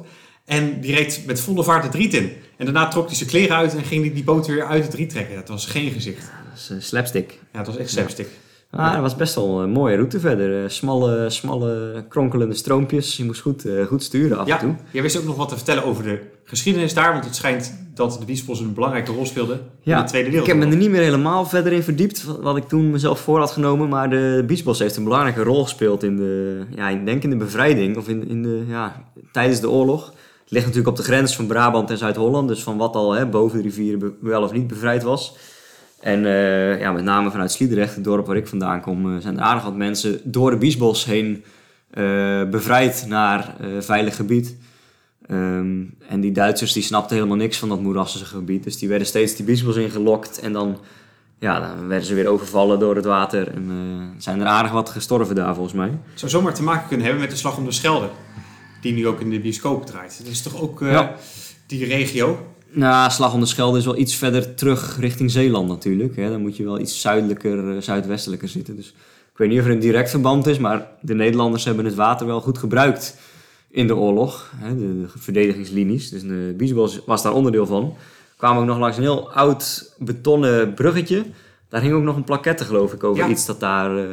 En 0.44 0.81
die 0.81 0.94
reed 0.94 1.22
met 1.26 1.40
volle 1.40 1.64
vaart 1.64 1.84
het 1.84 1.94
riet 1.94 2.14
in. 2.14 2.32
En 2.56 2.64
daarna 2.64 2.88
trok 2.88 3.06
hij 3.06 3.16
zijn 3.16 3.28
kleren 3.28 3.56
uit 3.56 3.75
en 3.76 3.84
ging 3.84 4.04
hij 4.04 4.14
die 4.14 4.25
boot 4.25 4.46
weer 4.46 4.64
uit 4.66 4.84
het 4.84 4.94
riet 4.94 5.10
trekken. 5.10 5.34
Dat 5.34 5.48
was 5.48 5.66
geen 5.66 5.90
gezicht. 5.90 6.31
dat 6.69 6.78
is 6.78 6.86
slapstick. 6.86 7.38
Ja, 7.52 7.58
het 7.58 7.66
was 7.66 7.76
echt 7.76 7.90
slapstick. 7.90 8.28
Ah, 8.70 8.93
dat 8.93 9.00
was 9.00 9.17
best 9.17 9.34
wel 9.34 9.61
een 9.62 9.70
mooie 9.70 9.96
route 9.96 10.20
verder. 10.20 10.62
Eh, 10.62 10.69
smalle, 10.69 11.31
smalle, 11.31 12.05
kronkelende 12.08 12.55
stroompjes. 12.55 13.17
Je 13.17 13.25
moest 13.25 13.40
goed, 13.40 13.64
eh, 13.64 13.87
goed 13.87 14.02
sturen 14.02 14.38
af 14.38 14.49
en 14.49 14.58
toe. 14.58 14.69
Ja, 14.69 14.76
jij 14.90 15.02
wist 15.02 15.19
ook 15.19 15.25
nog 15.25 15.37
wat 15.37 15.49
te 15.49 15.56
vertellen 15.56 15.84
over 15.84 16.05
de 16.05 16.20
geschiedenis 16.44 16.94
daar. 16.94 17.12
Want 17.12 17.25
het 17.25 17.34
schijnt 17.34 17.78
dat 17.94 18.17
de 18.19 18.25
Biesbos 18.25 18.61
een 18.61 18.75
belangrijke 18.75 19.12
rol 19.12 19.26
speelde 19.26 19.52
in 19.52 19.96
de 19.96 20.05
Tweede 20.05 20.06
Ik 20.06 20.06
heb 20.06 20.22
me 20.25 20.31
Wereldoorlog. 20.31 20.72
er 20.72 20.78
niet 20.78 20.90
meer 20.90 21.00
helemaal 21.00 21.44
verder 21.46 21.72
in 21.72 21.82
verdiept, 21.82 22.25
wat- 22.40 22.56
ik 22.56 22.69
toen 22.69 22.90
mezelf 22.90 23.20
voor 23.20 23.38
had 23.38 23.50
genomen. 23.50 23.88
Maar 23.88 24.11
de 24.11 24.44
Biesbos 24.46 24.78
heeft 24.78 24.96
een 24.96 25.05
belangrijke 25.05 25.43
rol 25.43 25.62
gespeeld 25.62 26.02
in 26.02 26.17
de, 26.17 26.62
ja, 26.75 26.88
ik 26.88 27.06
denk 27.06 27.22
in 27.22 27.31
de 27.31 27.36
bevrijding. 27.36 27.96
Of 27.96 28.08
in, 28.08 28.29
in 28.29 28.43
de, 28.43 28.65
ja, 28.69 29.05
tijdens 29.32 29.60
de 29.60 29.70
oorlog. 29.70 30.06
Het 30.41 30.50
ligt 30.58 30.65
natuurlijk 30.67 30.98
op 30.98 31.05
de 31.05 31.12
grens 31.12 31.36
van 31.36 31.46
Brabant 31.46 31.91
en 31.91 31.98
Zuid-Holland. 31.98 32.48
Dus 32.48 32.62
van 32.62 32.77
wat 32.77 32.94
al 32.94 33.12
hè, 33.12 33.27
boven 33.27 33.56
de 33.56 33.62
rivieren 33.62 34.17
wel 34.20 34.43
of 34.43 34.53
niet 34.53 34.67
bevrijd 34.67 35.03
was. 35.03 35.36
En 36.00 36.26
eh, 36.26 36.80
ja, 36.80 36.92
met 36.92 37.04
name 37.04 37.30
vanuit 37.30 37.52
Sliedrecht, 37.52 37.94
het 37.94 38.04
dorp 38.04 38.26
waar 38.26 38.36
ik 38.36 38.46
vandaan 38.46 38.80
kom, 38.80 39.14
eh, 39.14 39.20
zijn 39.20 39.36
er 39.36 39.42
aardig 39.42 39.64
wat 39.64 39.76
mensen 39.76 40.20
door 40.24 40.50
de 40.50 40.56
Biesbos 40.56 41.04
heen 41.04 41.44
eh, 41.90 42.02
bevrijd 42.50 43.04
naar 43.08 43.54
veilig 43.78 44.16
gebied. 44.16 44.56
Ehm, 45.26 45.82
en 46.08 46.20
die 46.20 46.32
Duitsers 46.32 46.72
die 46.72 46.82
snapten 46.82 47.16
helemaal 47.16 47.36
niks 47.36 47.58
van 47.58 47.69
dat 47.69 47.80
moerassige 47.80 48.24
gebied. 48.24 48.64
Dus 48.64 48.78
die 48.78 48.88
werden 48.88 49.06
steeds 49.06 49.36
die 49.36 49.44
Biesbos 49.44 49.76
ingelokt. 49.76 50.40
En 50.40 50.52
dan, 50.52 50.78
ja, 51.38 51.60
dan 51.60 51.88
werden 51.88 52.06
ze 52.06 52.14
weer 52.14 52.26
overvallen 52.28 52.78
door 52.78 52.96
het 52.96 53.04
water. 53.04 53.48
En 53.48 53.66
eh, 53.70 54.20
zijn 54.22 54.40
er 54.40 54.46
aardig 54.46 54.72
wat 54.72 54.88
gestorven 54.90 55.34
daar 55.34 55.54
volgens 55.54 55.74
mij. 55.74 55.88
Het 55.88 56.19
zou 56.19 56.30
zomaar 56.30 56.54
te 56.54 56.62
maken 56.62 56.88
kunnen 56.88 57.06
hebben 57.06 57.22
met 57.22 57.30
de 57.32 57.38
Slag 57.38 57.56
om 57.56 57.64
de 57.64 57.72
Schelde. 57.72 58.08
Die 58.80 58.92
nu 58.92 59.06
ook 59.06 59.20
in 59.20 59.30
de 59.30 59.40
bioscoop 59.40 59.86
draait. 59.86 60.19
Dat 60.22 60.32
is 60.32 60.42
toch 60.42 60.60
ook 60.62 60.80
Ja. 60.80 61.14
die 61.66 61.84
regio? 61.84 62.46
Nou, 62.72 63.10
Slag 63.10 63.34
om 63.34 63.41
de 63.41 63.46
Schelde 63.46 63.79
is 63.79 63.84
wel 63.84 63.96
iets 63.96 64.15
verder 64.17 64.55
terug 64.55 64.96
richting 65.00 65.31
Zeeland 65.31 65.69
natuurlijk. 65.69 66.17
Hè. 66.17 66.31
Dan 66.31 66.41
moet 66.41 66.56
je 66.56 66.65
wel 66.65 66.81
iets 66.81 67.00
zuidelijker, 67.00 67.77
eh, 67.77 67.82
zuidwestelijker 67.82 68.48
zitten. 68.48 68.77
Dus 68.77 68.89
ik 69.32 69.36
weet 69.36 69.48
niet 69.48 69.58
of 69.58 69.65
er 69.65 69.70
een 69.70 69.79
direct 69.79 70.10
verband 70.10 70.46
is. 70.46 70.58
Maar 70.58 70.86
de 71.00 71.15
Nederlanders 71.15 71.65
hebben 71.65 71.84
het 71.84 71.94
water 71.94 72.27
wel 72.27 72.41
goed 72.41 72.58
gebruikt 72.58 73.17
in 73.70 73.86
de 73.86 73.96
oorlog. 73.96 74.53
Hè, 74.56 74.77
de, 74.77 75.00
de 75.00 75.08
verdedigingslinies. 75.19 76.10
Dus 76.10 76.22
de 76.22 76.55
Biesbos 76.56 77.00
was 77.06 77.22
daar 77.22 77.32
onderdeel 77.32 77.67
van. 77.67 77.96
kwamen 78.36 78.60
ook 78.62 78.69
nog 78.69 78.79
langs 78.79 78.96
een 78.96 79.03
heel 79.03 79.32
oud 79.32 79.94
betonnen 79.98 80.74
bruggetje. 80.74 81.24
Daar 81.69 81.81
hing 81.82 81.94
ook 81.94 82.03
nog 82.03 82.17
een 82.17 82.24
plaquette 82.24 82.65
geloof 82.65 82.93
ik 82.93 83.05
over 83.05 83.24
Ja. 83.24 83.29
iets 83.31 83.46
dat 83.46 83.60
daar 83.60 83.98
eh, 83.98 84.05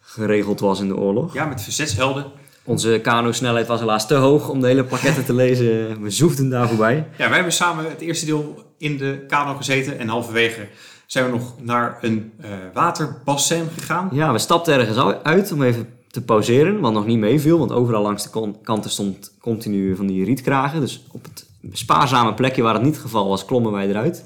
geregeld 0.00 0.60
was 0.60 0.80
in 0.80 0.88
de 0.88 0.96
oorlog. 0.96 1.34
Ja, 1.34 1.44
met 1.44 1.62
verzetshelden. 1.62 2.24
Onze 2.64 3.00
kano-snelheid 3.02 3.66
was 3.66 3.80
helaas 3.80 4.06
te 4.06 4.14
hoog 4.14 4.48
om 4.48 4.60
de 4.60 4.66
hele 4.66 4.84
plaquette 4.84 5.24
te 5.24 5.34
lezen. 5.34 6.02
We 6.02 6.10
zoefden 6.10 6.50
daar 6.50 6.68
voorbij. 6.68 7.06
Ja, 7.18 7.26
wij 7.26 7.34
hebben 7.34 7.52
samen 7.52 7.90
het 7.90 8.00
eerste 8.00 8.26
deel 8.26 8.64
in 8.78 8.96
de 8.96 9.24
kano 9.28 9.54
gezeten. 9.54 9.98
En 9.98 10.08
halverwege 10.08 10.68
zijn 11.06 11.24
we 11.24 11.30
nog 11.30 11.54
naar 11.60 11.98
een 12.00 12.32
waterbassin 12.72 13.68
gegaan. 13.78 14.08
Ja, 14.12 14.32
we 14.32 14.38
stapten 14.38 14.74
ergens 14.74 15.16
uit 15.22 15.52
om 15.52 15.62
even 15.62 15.88
te 16.10 16.22
pauzeren, 16.22 16.80
wat 16.80 16.92
nog 16.92 17.06
niet 17.06 17.18
meeviel, 17.18 17.58
want 17.58 17.72
overal 17.72 18.02
langs 18.02 18.30
de 18.30 18.52
kanten 18.62 18.90
stond 18.90 19.32
continu 19.40 19.96
van 19.96 20.06
die 20.06 20.24
rietkragen. 20.24 20.80
Dus 20.80 21.04
op 21.10 21.24
het 21.24 21.46
spaarzame 21.72 22.34
plekje 22.34 22.62
waar 22.62 22.74
het 22.74 22.82
niet 22.82 22.94
het 22.94 23.02
geval 23.02 23.28
was, 23.28 23.44
klommen 23.44 23.72
wij 23.72 23.88
eruit. 23.88 24.24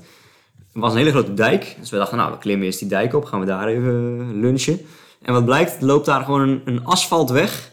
er 0.75 0.81
was 0.81 0.93
een 0.93 0.99
hele 0.99 1.11
grote 1.11 1.35
dijk. 1.35 1.77
Dus 1.81 1.91
we 1.91 1.97
dachten, 1.97 2.17
nou, 2.17 2.33
we 2.33 2.39
klimmen 2.39 2.67
eerst 2.67 2.79
die 2.79 2.89
dijk 2.89 3.15
op, 3.15 3.25
gaan 3.25 3.41
we 3.41 3.47
daar 3.47 3.69
even 3.69 4.41
lunchen. 4.41 4.81
En 5.23 5.33
wat 5.33 5.45
blijkt, 5.45 5.77
er 5.77 5.87
loopt 5.87 6.07
daar 6.07 6.25
gewoon 6.25 6.41
een, 6.41 6.63
een 6.65 6.85
asfaltweg 6.85 7.73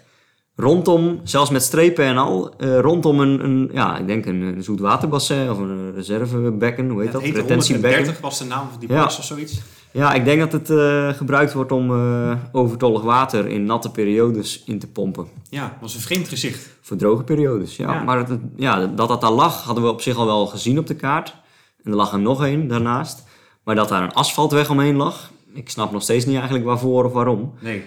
rondom, 0.56 1.20
zelfs 1.24 1.50
met 1.50 1.64
strepen 1.64 2.06
en 2.06 2.18
al, 2.18 2.54
eh, 2.58 2.80
rondom 2.80 3.20
een, 3.20 3.44
een, 3.44 3.70
ja, 3.74 3.98
ik 3.98 4.08
denk 4.08 4.26
een, 4.26 4.42
een 4.42 4.64
zoetwaterbassin 4.64 5.50
of 5.50 5.58
een 5.58 5.94
reservebekken, 5.94 6.90
hoe 6.90 7.02
heet 7.02 7.12
dat? 7.12 7.22
Retentiebekken. 7.22 7.90
130 7.92 8.22
was 8.22 8.38
de 8.40 8.46
naam 8.46 8.68
van 8.70 8.80
die 8.80 8.90
Ja. 8.90 9.00
plas 9.02 9.18
of 9.18 9.24
zoiets. 9.26 9.62
Ja, 9.94 10.14
ik 10.14 10.26
denk 10.26 10.40
dat 10.40 10.52
het 10.52 10.70
eh, 10.70 11.10
gebruikt 11.10 11.54
wordt 11.54 11.72
om 11.72 11.92
eh, 11.92 12.34
overtollig 12.52 13.02
water 13.02 13.48
in 13.48 13.66
natte 13.66 13.92
periodes 13.92 14.64
in 14.66 14.80
te 14.80 14.88
pompen. 14.88 15.28
Ja, 15.50 15.78
was 15.82 15.96
een 15.96 16.02
vreemd 16.02 16.28
gezicht. 16.28 16.70
Voor 16.82 16.98
droge 16.98 17.24
periodes, 17.24 17.76
ja. 17.76 17.94
Ja. 17.94 18.04
Maar 18.04 18.18
het, 18.18 18.40
ja, 18.56 18.86
dat 18.88 19.08
dat 19.08 19.22
daar 19.22 19.32
lag, 19.32 19.64
hadden 19.64 19.84
we 19.84 19.90
op 19.90 20.02
zich 20.02 20.18
al 20.18 20.26
wel 20.26 20.46
gezien 20.48 20.80
op 20.80 20.88
de 20.88 20.96
kaart. 20.96 21.36
En 21.84 21.92
er 21.92 21.98
lag 21.98 22.12
er 22.14 22.20
nog 22.20 22.44
één 22.46 22.68
daarnaast. 22.68 23.24
Maar 23.64 23.76
dat 23.76 23.90
daar 23.90 24.04
een 24.04 24.14
asfaltweg 24.14 24.70
omheen 24.70 24.96
lag, 24.96 25.32
ik 25.54 25.70
snap 25.70 25.92
nog 25.92 26.02
steeds 26.02 26.26
niet 26.26 26.36
eigenlijk 26.36 26.66
waarvoor 26.66 27.06
of 27.06 27.14
waarom. 27.14 27.54
Nee. 27.60 27.84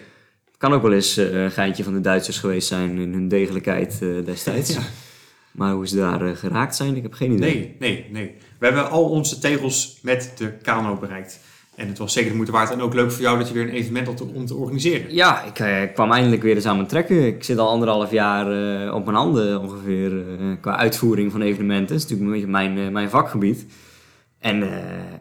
Het 0.65 0.73
kan 0.73 0.83
ook 0.83 0.89
wel 0.89 0.99
eens 0.99 1.17
eh, 1.17 1.43
een 1.43 1.51
geintje 1.51 1.85
van 1.85 1.93
de 1.93 2.01
Duitsers 2.01 2.39
geweest 2.39 2.69
zijn 2.69 2.99
in 2.99 3.13
hun 3.13 3.29
degelijkheid 3.29 3.99
eh, 4.03 4.09
destijds. 4.25 4.75
Ja. 4.75 4.81
Maar 5.53 5.73
hoe 5.73 5.89
ze 5.89 5.97
daar 5.97 6.27
eh, 6.27 6.37
geraakt 6.37 6.77
zijn, 6.77 6.97
ik 6.97 7.03
heb 7.03 7.13
geen 7.13 7.33
idee. 7.33 7.55
Nee, 7.55 7.77
nee, 7.79 8.07
nee. 8.11 8.35
We 8.59 8.67
hebben 8.67 8.91
al 8.91 9.05
onze 9.05 9.39
tegels 9.39 9.99
met 10.03 10.33
de 10.37 10.53
kano 10.63 10.97
bereikt. 10.97 11.41
En 11.77 11.89
het 11.89 11.99
was 11.99 12.13
zeker 12.13 12.31
de 12.31 12.35
moeite 12.37 12.53
waard. 12.53 12.71
En 12.71 12.81
ook 12.81 12.95
leuk 12.95 13.13
voor 13.13 13.23
jou 13.23 13.39
dat 13.39 13.49
je 13.49 13.55
weer 13.55 13.63
een 13.63 13.75
evenement 13.75 14.07
had 14.07 14.21
om 14.33 14.47
te 14.47 14.55
organiseren. 14.55 15.15
Ja, 15.15 15.43
ik 15.43 15.91
kwam 15.95 16.13
eindelijk 16.13 16.43
weer 16.43 16.55
eens 16.55 16.67
aan 16.67 16.77
mijn 16.77 16.89
trekken. 16.89 17.27
Ik 17.27 17.45
zit 17.45 17.59
al 17.59 17.69
anderhalf 17.69 18.11
jaar 18.11 18.47
op 18.95 19.05
mijn 19.05 19.17
handen 19.17 19.61
ongeveer 19.61 20.13
qua 20.61 20.77
uitvoering 20.77 21.33
van 21.33 21.43
evenementen. 21.43 21.87
Dat 21.87 21.97
is 21.97 22.03
natuurlijk 22.03 22.29
een 22.29 22.35
beetje 22.35 22.75
mijn, 22.77 22.93
mijn 22.93 23.11
vakgebied. 23.11 23.67
En 24.45 24.63
eh, 24.63 24.79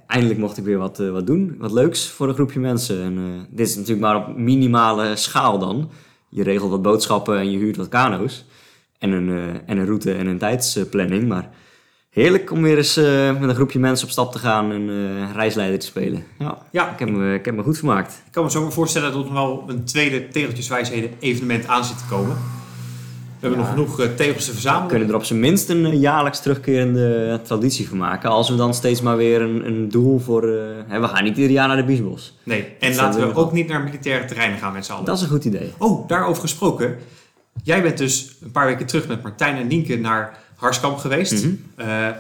eindelijk 0.07 0.39
mocht 0.39 0.57
ik 0.57 0.63
weer 0.63 0.77
wat, 0.77 0.99
eh, 0.99 1.09
wat 1.09 1.27
doen. 1.27 1.55
Wat 1.57 1.71
leuks 1.71 2.07
voor 2.07 2.27
een 2.27 2.33
groepje 2.33 2.59
mensen. 2.59 3.03
En 3.03 3.17
eh, 3.17 3.23
dit 3.49 3.67
is 3.67 3.75
natuurlijk 3.75 4.01
maar 4.01 4.15
op 4.15 4.37
minimale 4.37 5.15
schaal 5.15 5.59
dan. 5.59 5.89
Je 6.29 6.43
regelt 6.43 6.69
wat 6.69 6.81
boodschappen 6.81 7.37
en 7.37 7.51
je 7.51 7.57
huurt 7.57 7.75
wat 7.75 7.89
kano's. 7.89 8.45
En 8.99 9.11
een, 9.11 9.61
en 9.65 9.77
een 9.77 9.85
route 9.85 10.13
en 10.13 10.27
een 10.27 10.37
tijdsplanning. 10.37 11.27
Maar 11.27 11.49
heerlijk 12.09 12.51
om 12.51 12.61
weer 12.61 12.77
eens 12.77 12.95
met 12.95 13.49
een 13.49 13.55
groepje 13.55 13.79
mensen 13.79 14.05
op 14.05 14.11
stap 14.11 14.31
te 14.31 14.39
gaan 14.39 14.71
en 14.71 15.33
reisleider 15.33 15.79
te 15.79 15.85
spelen. 15.85 16.23
Ja, 16.39 16.57
Ja, 16.71 16.91
ik 16.91 16.99
heb, 16.99 17.09
me, 17.09 17.33
ik 17.33 17.45
heb 17.45 17.55
me 17.55 17.63
goed 17.63 17.77
vermaakt. 17.77 18.21
Ik 18.25 18.31
kan 18.31 18.43
me 18.43 18.51
zo 18.51 18.61
maar 18.61 18.71
voorstellen 18.71 19.11
dat 19.11 19.19
er 19.19 19.25
nog 19.25 19.33
wel 19.33 19.63
een 19.67 19.83
tweede 19.83 20.27
Tegeltjeswijsheden 20.27 21.11
evenement 21.19 21.67
aan 21.67 21.85
zit 21.85 21.97
te 21.97 22.05
komen. 22.09 22.37
We 23.43 23.49
hebben 23.49 23.65
nog 23.67 23.73
genoeg 23.75 23.99
eh, 23.99 24.15
tegels 24.15 24.43
te 24.43 24.49
We 24.49 24.53
verzamelen. 24.53 24.87
kunnen 24.87 25.09
er 25.09 25.15
op 25.15 25.23
zijn 25.23 25.39
minst 25.39 25.69
een 25.69 25.85
eh, 25.85 26.01
jaarlijks 26.01 26.41
terugkerende 26.41 27.39
traditie 27.43 27.87
van 27.89 27.97
maken. 27.97 28.29
Als 28.29 28.49
we 28.49 28.55
dan 28.55 28.73
steeds 28.73 29.01
maar 29.01 29.17
weer 29.17 29.41
een, 29.41 29.67
een 29.67 29.89
doel 29.89 30.19
voor... 30.19 30.43
eh, 30.43 30.65
hè, 30.87 30.99
we 30.99 31.07
gaan 31.07 31.23
niet 31.23 31.37
ieder 31.37 31.51
jaar 31.51 31.67
naar 31.67 31.77
de 31.77 31.83
Biesbos. 31.83 32.37
Nee, 32.43 32.65
en 32.79 32.91
Dat 32.91 32.99
laten 33.01 33.19
we 33.19 33.27
we 33.27 33.35
ook 33.35 33.51
niet 33.51 33.67
naar 33.67 33.81
militaire 33.83 34.25
terreinen 34.25 34.59
gaan 34.59 34.73
met 34.73 34.85
z'n 34.85 34.91
allen. 34.91 35.05
Dat 35.05 35.17
is 35.17 35.23
een 35.23 35.29
goed 35.29 35.45
idee. 35.45 35.73
Oh, 35.77 36.07
daarover 36.07 36.41
gesproken. 36.41 36.97
Jij 37.63 37.81
bent 37.81 37.97
dus 37.97 38.35
een 38.41 38.51
paar 38.51 38.65
weken 38.65 38.85
terug 38.85 39.07
met 39.07 39.23
Martijn 39.23 39.55
en 39.55 39.67
Nienke 39.67 39.97
naar 39.97 40.37
Harskamp 40.55 40.97
geweest. 40.97 41.45
Mhm. 41.45 41.53
Eh, 41.75 42.07
eh, 42.07 42.15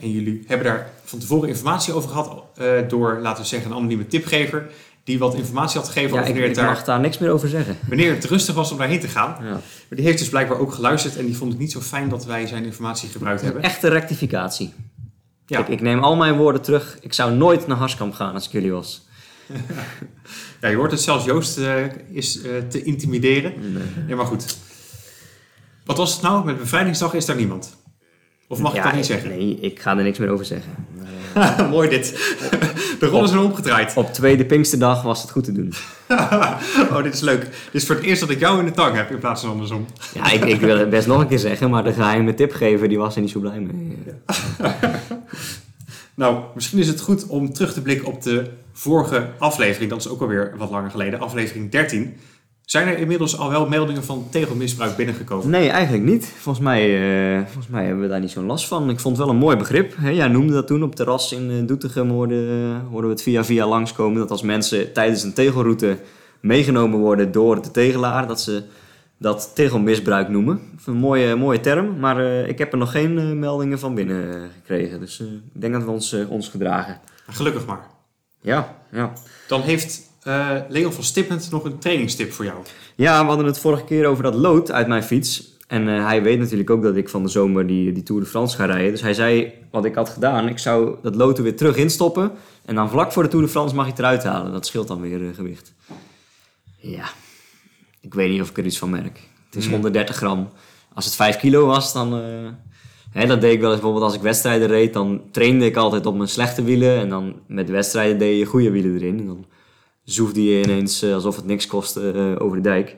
en 0.00 0.10
jullie 0.10 0.44
hebben 0.46 0.66
daar 0.66 0.90
van 1.04 1.18
tevoren 1.18 1.48
informatie 1.48 1.92
over 1.94 2.08
gehad 2.10 2.42
eh, 2.56 2.66
door, 2.88 3.18
laten 3.22 3.42
we 3.42 3.48
zeggen, 3.48 3.70
een 3.70 3.76
anonieme 3.76 4.06
tipgever. 4.06 4.66
Die 5.06 5.18
wat 5.18 5.34
informatie 5.34 5.78
had 5.78 5.88
gegeven 5.88 6.14
Ja, 6.14 6.20
over 6.20 6.26
ik, 6.28 6.32
wanneer, 6.32 6.50
ik 6.50 6.56
het 6.56 6.64
daar, 6.64 6.74
mag 6.74 6.84
daar 6.84 7.00
niks 7.00 7.18
meer 7.18 7.30
over 7.30 7.48
zeggen. 7.48 7.76
wanneer 7.88 8.14
het 8.14 8.24
rustig 8.24 8.54
was 8.54 8.70
om 8.72 8.78
daarheen 8.78 9.00
te 9.00 9.08
gaan. 9.08 9.44
Ja. 9.44 9.50
Maar 9.50 9.62
die 9.88 10.04
heeft 10.04 10.18
dus 10.18 10.28
blijkbaar 10.28 10.58
ook 10.58 10.72
geluisterd 10.72 11.16
en 11.16 11.26
die 11.26 11.36
vond 11.36 11.50
het 11.50 11.60
niet 11.60 11.72
zo 11.72 11.80
fijn 11.80 12.08
dat 12.08 12.24
wij 12.24 12.46
zijn 12.46 12.64
informatie 12.64 13.08
gebruikt 13.08 13.40
hebben. 13.42 13.62
Echte 13.62 13.88
rectificatie. 13.88 14.72
Ja. 15.46 15.58
Ik, 15.58 15.68
ik 15.68 15.80
neem 15.80 15.98
al 16.04 16.16
mijn 16.16 16.36
woorden 16.36 16.62
terug. 16.62 16.98
Ik 17.00 17.12
zou 17.12 17.34
nooit 17.34 17.66
naar 17.66 17.76
Harskamp 17.76 18.14
gaan 18.14 18.34
als 18.34 18.46
ik 18.46 18.52
jullie 18.52 18.72
was. 18.72 19.06
Ja, 20.60 20.68
je 20.68 20.76
hoort 20.76 20.90
het 20.90 21.00
zelfs 21.00 21.24
Joost 21.24 21.58
eh, 21.58 21.84
is 22.10 22.40
eh, 22.40 22.50
te 22.68 22.82
intimideren. 22.82 23.52
Nee, 24.06 24.16
maar 24.16 24.26
goed. 24.26 24.56
Wat 25.84 25.96
was 25.96 26.12
het 26.12 26.22
nou? 26.22 26.44
Met 26.44 26.58
bevrijdingsdag 26.58 27.14
is 27.14 27.26
daar 27.26 27.36
niemand. 27.36 27.76
Of 28.48 28.58
mag 28.58 28.74
ik 28.74 28.82
dat 28.82 28.94
niet 28.94 29.06
zeggen? 29.06 29.28
Nee, 29.28 29.58
ik 29.60 29.80
ga 29.80 29.96
er 29.96 30.02
niks 30.02 30.18
meer 30.18 30.28
over 30.28 30.44
zeggen. 30.44 30.72
Maar, 31.34 31.68
Mooi 31.70 31.88
dit. 31.88 32.10
De 32.98 33.06
rollen 33.06 33.28
zijn 33.28 33.40
omgedraaid. 33.40 33.96
op 33.96 34.12
tweede 34.12 34.44
Pinksterdag 34.44 35.02
was 35.02 35.22
het 35.22 35.30
goed 35.30 35.44
te 35.44 35.52
doen. 35.52 35.72
oh, 36.90 37.02
dit 37.02 37.14
is 37.14 37.20
leuk. 37.20 37.40
Dit 37.40 37.50
is 37.70 37.86
voor 37.86 37.94
het 37.94 38.04
eerst 38.04 38.20
dat 38.20 38.30
ik 38.30 38.38
jou 38.38 38.58
in 38.58 38.64
de 38.64 38.70
tang 38.70 38.94
heb 38.96 39.10
in 39.10 39.18
plaats 39.18 39.40
van 39.40 39.50
andersom. 39.50 39.86
Ja, 40.14 40.30
ik, 40.30 40.44
ik 40.44 40.60
wil 40.60 40.78
het 40.78 40.90
best 40.90 41.06
nog 41.06 41.20
een 41.20 41.28
keer 41.28 41.38
zeggen, 41.38 41.70
maar 41.70 41.84
de 41.84 41.92
geheime 41.92 42.34
tipgever 42.34 42.88
die 42.88 42.98
was 42.98 43.14
er 43.14 43.20
niet 43.20 43.30
zo 43.30 43.40
blij 43.40 43.60
mee. 43.60 43.96
Nou, 46.14 46.44
misschien 46.54 46.78
is 46.78 46.88
het 46.88 47.00
goed 47.00 47.26
om 47.26 47.52
terug 47.52 47.72
te 47.72 47.82
blikken 47.82 48.06
op 48.06 48.22
de 48.22 48.50
vorige 48.72 49.30
aflevering. 49.38 49.90
Dat 49.90 50.00
is 50.00 50.08
ook 50.08 50.20
alweer 50.20 50.54
wat 50.56 50.70
langer 50.70 50.90
geleden. 50.90 51.20
Aflevering 51.20 51.70
13. 51.70 52.16
Zijn 52.66 52.88
er 52.88 52.98
inmiddels 52.98 53.38
al 53.38 53.50
wel 53.50 53.68
meldingen 53.68 54.04
van 54.04 54.26
tegelmisbruik 54.30 54.96
binnengekomen? 54.96 55.50
Nee, 55.50 55.68
eigenlijk 55.68 56.04
niet. 56.04 56.26
Volgens 56.26 56.64
mij, 56.64 56.82
eh, 57.38 57.44
volgens 57.44 57.68
mij 57.68 57.84
hebben 57.84 58.02
we 58.02 58.08
daar 58.08 58.20
niet 58.20 58.30
zo'n 58.30 58.46
last 58.46 58.66
van. 58.66 58.90
Ik 58.90 59.00
vond 59.00 59.16
het 59.16 59.26
wel 59.26 59.34
een 59.34 59.40
mooi 59.40 59.56
begrip. 59.56 59.96
Hè? 59.96 60.10
Jij 60.10 60.28
noemde 60.28 60.52
dat 60.52 60.66
toen 60.66 60.82
op 60.82 60.94
terras 60.94 61.32
in 61.32 61.50
eh, 61.50 61.66
Doetinchem. 61.66 62.10
Hoorden, 62.10 62.80
hoorden 62.80 63.10
we 63.10 63.14
het 63.14 63.22
via 63.22 63.44
via 63.44 63.66
langskomen. 63.66 64.18
Dat 64.18 64.30
als 64.30 64.42
mensen 64.42 64.92
tijdens 64.92 65.22
een 65.22 65.32
tegelroute 65.32 65.98
meegenomen 66.40 66.98
worden 66.98 67.32
door 67.32 67.62
de 67.62 67.70
tegelaar... 67.70 68.26
dat 68.26 68.40
ze 68.40 68.62
dat 69.18 69.50
tegelmisbruik 69.54 70.28
noemen. 70.28 70.60
Een 70.86 70.96
mooie, 70.96 71.36
mooie 71.36 71.60
term. 71.60 71.98
Maar 71.98 72.18
eh, 72.18 72.48
ik 72.48 72.58
heb 72.58 72.72
er 72.72 72.78
nog 72.78 72.90
geen 72.90 73.38
meldingen 73.38 73.78
van 73.78 73.94
binnen 73.94 74.50
gekregen. 74.54 75.00
Dus 75.00 75.20
ik 75.54 75.60
denk 75.60 75.72
dat 75.72 75.84
we 75.84 75.90
ons, 75.90 76.16
ons 76.28 76.48
gedragen. 76.48 77.00
Gelukkig 77.26 77.66
maar. 77.66 77.86
Ja, 78.40 78.76
ja. 78.90 79.12
Dan 79.48 79.60
heeft 79.60 80.14
eh, 80.26 80.50
Leon 80.68 80.92
van 80.92 81.04
Stippend 81.04 81.50
nog 81.50 81.64
een 81.64 81.78
trainingstip 81.78 82.32
voor 82.32 82.44
jou. 82.44 82.58
Ja, 82.94 83.20
we 83.20 83.26
hadden 83.28 83.46
het 83.46 83.58
vorige 83.58 83.84
keer 83.84 84.06
over 84.06 84.22
dat 84.22 84.34
lood 84.34 84.72
uit 84.72 84.86
mijn 84.86 85.02
fiets. 85.02 85.54
En 85.66 85.88
eh, 85.88 86.04
hij 86.06 86.22
weet 86.22 86.38
natuurlijk 86.38 86.70
ook 86.70 86.82
dat 86.82 86.96
ik 86.96 87.08
van 87.08 87.22
de 87.22 87.28
zomer 87.28 87.66
die, 87.66 87.92
die 87.92 88.02
Tour 88.02 88.22
de 88.22 88.28
France 88.28 88.56
ga 88.56 88.64
rijden. 88.64 88.90
Dus 88.90 89.00
hij 89.00 89.14
zei 89.14 89.52
wat 89.70 89.84
ik 89.84 89.94
had 89.94 90.08
gedaan. 90.08 90.48
Ik 90.48 90.58
zou 90.58 90.96
dat 91.02 91.14
lood 91.14 91.36
er 91.38 91.44
weer 91.44 91.56
terug 91.56 91.76
instoppen. 91.76 92.30
En 92.64 92.74
dan 92.74 92.90
vlak 92.90 93.12
voor 93.12 93.22
de 93.22 93.28
Tour 93.28 93.44
de 93.44 93.50
France 93.50 93.74
mag 93.74 93.84
je 93.84 93.90
het 93.90 94.00
eruit 94.00 94.24
halen. 94.24 94.52
Dat 94.52 94.66
scheelt 94.66 94.88
dan 94.88 95.00
weer 95.00 95.28
eh, 95.28 95.34
gewicht. 95.34 95.72
Ja, 96.76 97.08
ik 98.00 98.14
weet 98.14 98.30
niet 98.30 98.40
of 98.40 98.50
ik 98.50 98.58
er 98.58 98.64
iets 98.64 98.78
van 98.78 98.90
merk. 98.90 99.20
Het 99.46 99.56
is 99.56 99.64
Hmm. 99.64 99.72
130 99.72 100.16
gram. 100.16 100.48
Als 100.94 101.04
het 101.04 101.14
5 101.14 101.36
kilo 101.36 101.66
was, 101.66 101.92
dan... 101.92 102.12
hè, 103.10 103.26
dat 103.26 103.40
deed 103.40 103.52
ik 103.52 103.60
wel 103.60 103.70
eens 103.70 103.80
bijvoorbeeld 103.80 104.04
als 104.04 104.14
ik 104.14 104.22
wedstrijden 104.22 104.68
reed. 104.68 104.92
Dan 104.92 105.22
trainde 105.30 105.64
ik 105.64 105.76
altijd 105.76 106.06
op 106.06 106.16
mijn 106.16 106.28
slechte 106.28 106.62
wielen. 106.64 106.98
En 106.98 107.08
dan 107.08 107.34
met 107.46 107.70
wedstrijden 107.70 108.18
deed 108.18 108.38
je 108.38 108.44
goede 108.44 108.70
wielen 108.70 108.94
erin. 108.94 109.18
En 109.18 109.26
dan 109.26 109.44
zoefde 110.06 110.44
je 110.44 110.62
ineens 110.62 111.02
eh, 111.02 111.14
alsof 111.14 111.36
het 111.36 111.44
niks 111.44 111.66
kostte 111.66 112.10
eh, 112.12 112.44
over 112.44 112.56
de 112.56 112.62
dijk. 112.62 112.96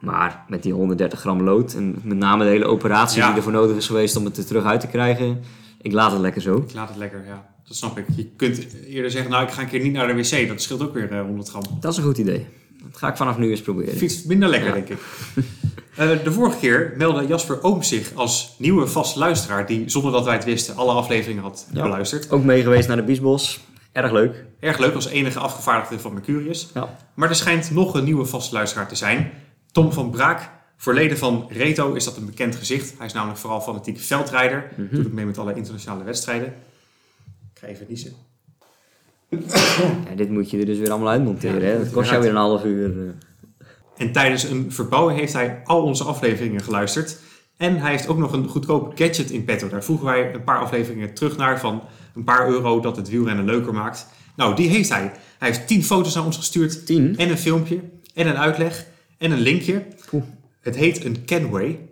Maar 0.00 0.44
met 0.48 0.62
die 0.62 0.72
130 0.72 1.20
gram 1.20 1.42
lood 1.42 1.74
en 1.74 1.96
met 2.02 2.16
name 2.18 2.44
de 2.44 2.50
hele 2.50 2.64
operatie 2.64 3.18
Ja. 3.20 3.26
die 3.28 3.36
ervoor 3.36 3.52
nodig 3.52 3.76
is 3.76 3.86
geweest 3.86 4.16
om 4.16 4.24
het 4.24 4.36
er 4.36 4.46
terug 4.46 4.64
uit 4.64 4.80
te 4.80 4.86
krijgen, 4.86 5.40
ik 5.82 5.92
laat 5.92 6.12
het 6.12 6.20
lekker 6.20 6.42
zo. 6.42 6.56
Ik 6.56 6.74
laat 6.74 6.88
het 6.88 6.96
lekker, 6.98 7.24
ja. 7.26 7.46
Dat 7.68 7.76
snap 7.76 7.98
ik. 7.98 8.04
Je 8.16 8.26
kunt 8.36 8.66
eerder 8.86 9.10
zeggen, 9.10 9.30
nou, 9.30 9.44
ik 9.44 9.50
ga 9.50 9.62
een 9.62 9.68
keer 9.68 9.80
niet 9.82 9.92
naar 9.92 10.06
de 10.06 10.14
wc. 10.14 10.48
Dat 10.48 10.62
scheelt 10.62 10.82
ook 10.82 10.94
weer 10.94 11.12
eh, 11.12 11.20
100 11.20 11.48
gram. 11.48 11.62
Dat 11.80 11.92
is 11.92 11.98
een 11.98 12.04
goed 12.04 12.18
idee. 12.18 12.46
Dat 12.82 12.96
ga 12.96 13.08
ik 13.08 13.16
vanaf 13.16 13.38
nu 13.38 13.50
eens 13.50 13.60
proberen. 13.62 13.96
Fiets 13.96 14.22
minder 14.24 14.48
lekker, 14.48 14.68
Ja. 14.68 14.74
denk 14.74 14.88
ik. 14.88 14.98
Eh, 15.96 16.08
de 16.24 16.32
vorige 16.32 16.58
keer 16.58 16.94
meldde 16.96 17.26
Jasper 17.26 17.62
Oom 17.62 17.82
zich 17.82 18.12
als 18.14 18.54
nieuwe 18.58 18.86
vaste 18.86 19.18
luisteraar... 19.18 19.66
die, 19.66 19.82
zonder 19.90 20.12
dat 20.12 20.24
wij 20.24 20.34
het 20.34 20.44
wisten, 20.44 20.76
alle 20.76 20.92
afleveringen 20.92 21.42
had 21.42 21.66
Ja. 21.72 21.82
beluisterd. 21.82 22.30
Ook 22.30 22.44
mee 22.44 22.62
geweest 22.62 22.88
naar 22.88 22.96
de 22.96 23.02
Biesbos. 23.02 23.60
Erg 23.94 24.12
leuk. 24.12 24.44
Erg 24.60 24.78
leuk 24.78 24.94
als 24.94 25.06
enige 25.06 25.38
afgevaardigde 25.38 25.98
van 25.98 26.12
Mercurius. 26.12 26.70
Ja. 26.74 26.96
Maar 27.14 27.28
er 27.28 27.34
schijnt 27.34 27.70
nog 27.70 27.94
een 27.94 28.04
nieuwe 28.04 28.24
vaste 28.24 28.54
luisteraar 28.54 28.88
te 28.88 28.94
zijn. 28.94 29.30
Tom 29.72 29.92
van 29.92 30.10
Braak. 30.10 30.50
Voor 30.76 30.94
leden 30.94 31.18
van 31.18 31.46
Reto 31.50 31.92
is 31.92 32.04
dat 32.04 32.16
een 32.16 32.26
bekend 32.26 32.56
gezicht. 32.56 32.94
Hij 32.96 33.06
is 33.06 33.12
namelijk 33.12 33.38
vooral 33.38 33.60
fanatiek 33.60 33.98
veldrijder. 34.00 34.70
Mhm. 34.76 34.94
Doet 34.96 35.06
ook 35.06 35.12
mee 35.12 35.26
met 35.26 35.38
alle 35.38 35.54
internationale 35.54 36.04
wedstrijden. 36.04 36.46
Ik 37.54 37.60
ga 37.60 37.66
even 37.66 37.86
niezen. 37.88 38.12
Ja, 40.08 40.14
dit 40.16 40.30
moet 40.30 40.50
je 40.50 40.58
er 40.58 40.66
dus 40.66 40.78
weer 40.78 40.90
allemaal 40.90 41.08
uitmonteren. 41.08 41.60
Ja, 41.62 41.66
hè? 41.66 41.78
dat 41.78 41.90
kost 41.92 42.10
jou 42.10 42.20
weer 42.22 42.30
een 42.30 42.36
half 42.36 42.64
uur. 42.64 42.98
eh. 43.00 43.66
En 43.96 44.12
tijdens 44.12 44.42
een 44.42 44.72
verbouwing 44.72 45.18
heeft 45.18 45.32
hij 45.32 45.60
al 45.64 45.82
onze 45.82 46.04
afleveringen 46.04 46.60
geluisterd. 46.62 47.18
En 47.56 47.76
hij 47.78 47.90
heeft 47.90 48.08
ook 48.08 48.18
nog 48.18 48.32
een 48.32 48.48
goedkoop 48.48 48.92
gadget 48.94 49.30
in 49.30 49.44
petto. 49.44 49.68
Daar 49.68 49.84
vroegen 49.84 50.06
wij 50.06 50.34
een 50.34 50.44
paar 50.44 50.58
afleveringen 50.58 51.14
terug 51.14 51.36
naar 51.36 51.60
van 51.60 51.82
een 52.14 52.24
paar 52.24 52.48
euro 52.48 52.80
dat 52.80 52.96
het 52.96 53.08
wielrennen 53.08 53.44
leuker 53.44 53.74
maakt. 53.74 54.06
Nou, 54.36 54.56
die 54.56 54.68
heeft 54.68 54.88
hij. 54.88 55.12
Hij 55.38 55.48
heeft 55.48 55.66
10 55.66 55.84
foto's 55.84 56.14
naar 56.14 56.24
ons 56.24 56.36
gestuurd. 56.36 56.86
Tien. 56.86 57.16
En 57.16 57.30
een 57.30 57.38
filmpje. 57.38 57.80
En 58.14 58.26
een 58.26 58.38
uitleg. 58.38 58.86
En 59.18 59.30
een 59.30 59.40
linkje. 59.40 59.86
Het 60.60 60.76
heet 60.76 61.04
een 61.04 61.24
Kenway. 61.24 61.88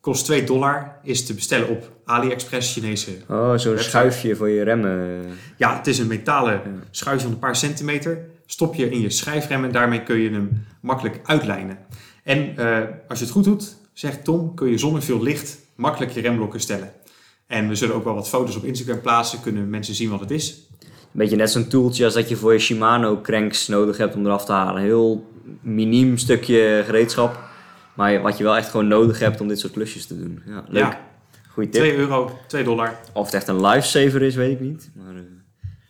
Kost 0.00 0.24
2 0.24 0.44
dollar. 0.44 0.98
Is 1.02 1.26
te 1.26 1.34
bestellen 1.34 1.68
op 1.68 1.90
AliExpress 2.04 2.72
Chinese. 2.72 3.10
Oh, 3.28 3.56
zo'n 3.56 3.78
schuifje 3.78 4.36
voor 4.36 4.48
je 4.48 4.62
remmen. 4.62 5.24
Ja, 5.56 5.76
het 5.76 5.86
is 5.86 5.98
een 5.98 6.06
metalen 6.06 6.60
schuifje 6.90 7.22
van 7.22 7.32
een 7.32 7.38
paar 7.38 7.56
centimeter. 7.56 8.18
Stop 8.46 8.74
je 8.74 8.90
in 8.90 9.00
je 9.00 9.10
schijfrem 9.10 9.64
en 9.64 9.72
daarmee 9.72 10.02
kun 10.02 10.18
je 10.18 10.30
hem 10.30 10.66
makkelijk 10.80 11.20
uitlijnen. 11.24 11.78
En 12.22 12.56
eh, 12.56 12.78
als 13.08 13.18
je 13.18 13.24
het 13.24 13.34
goed 13.34 13.44
doet, 13.44 13.76
zegt 13.92 14.24
Tom, 14.24 14.54
kun 14.54 14.70
je 14.70 14.78
zonder 14.78 15.02
veel 15.02 15.22
licht 15.22 15.58
makkelijk 15.74 16.12
je 16.12 16.20
remblokken 16.20 16.60
stellen. 16.60 16.92
En 17.46 17.68
we 17.68 17.74
zullen 17.74 17.94
ook 17.94 18.04
wel 18.04 18.14
wat 18.14 18.28
foto's 18.28 18.56
op 18.56 18.64
Instagram 18.64 19.00
plaatsen, 19.00 19.40
kunnen 19.40 19.70
mensen 19.70 19.94
zien 19.94 20.10
wat 20.10 20.20
het 20.20 20.30
is. 20.30 20.60
beetje 21.12 21.36
net 21.36 21.50
zo'n 21.50 21.68
toeltje 21.68 22.04
als 22.04 22.14
dat 22.14 22.28
je 22.28 22.36
voor 22.36 22.52
je 22.52 22.58
Shimano 22.58 23.20
cranks 23.20 23.68
nodig 23.68 23.96
hebt 23.96 24.14
om 24.14 24.26
eraf 24.26 24.44
te 24.44 24.52
halen. 24.52 24.82
Heel 24.82 25.30
miniem 25.60 26.16
stukje 26.16 26.82
gereedschap. 26.84 27.38
Maar 27.94 28.22
wat 28.22 28.38
je 28.38 28.44
wel 28.44 28.56
echt 28.56 28.68
gewoon 28.70 28.88
nodig 28.88 29.18
hebt 29.18 29.40
om 29.40 29.48
dit 29.48 29.60
soort 29.60 29.72
klusjes 29.72 30.06
te 30.06 30.18
doen. 30.18 30.42
Ja, 30.46 30.64
leuk. 30.68 30.82
Ja. 30.82 31.00
Goeie 31.48 31.68
tip. 31.70 31.80
2 31.82 31.96
euro, 31.96 32.38
2 32.46 32.64
dollar. 32.64 32.98
Of 33.12 33.24
het 33.24 33.34
echt 33.34 33.48
een 33.48 33.60
lifesaver 33.60 34.22
is, 34.22 34.34
weet 34.34 34.52
ik 34.52 34.60
niet. 34.60 34.90
Maar 34.94 35.14
uh, 35.14 35.20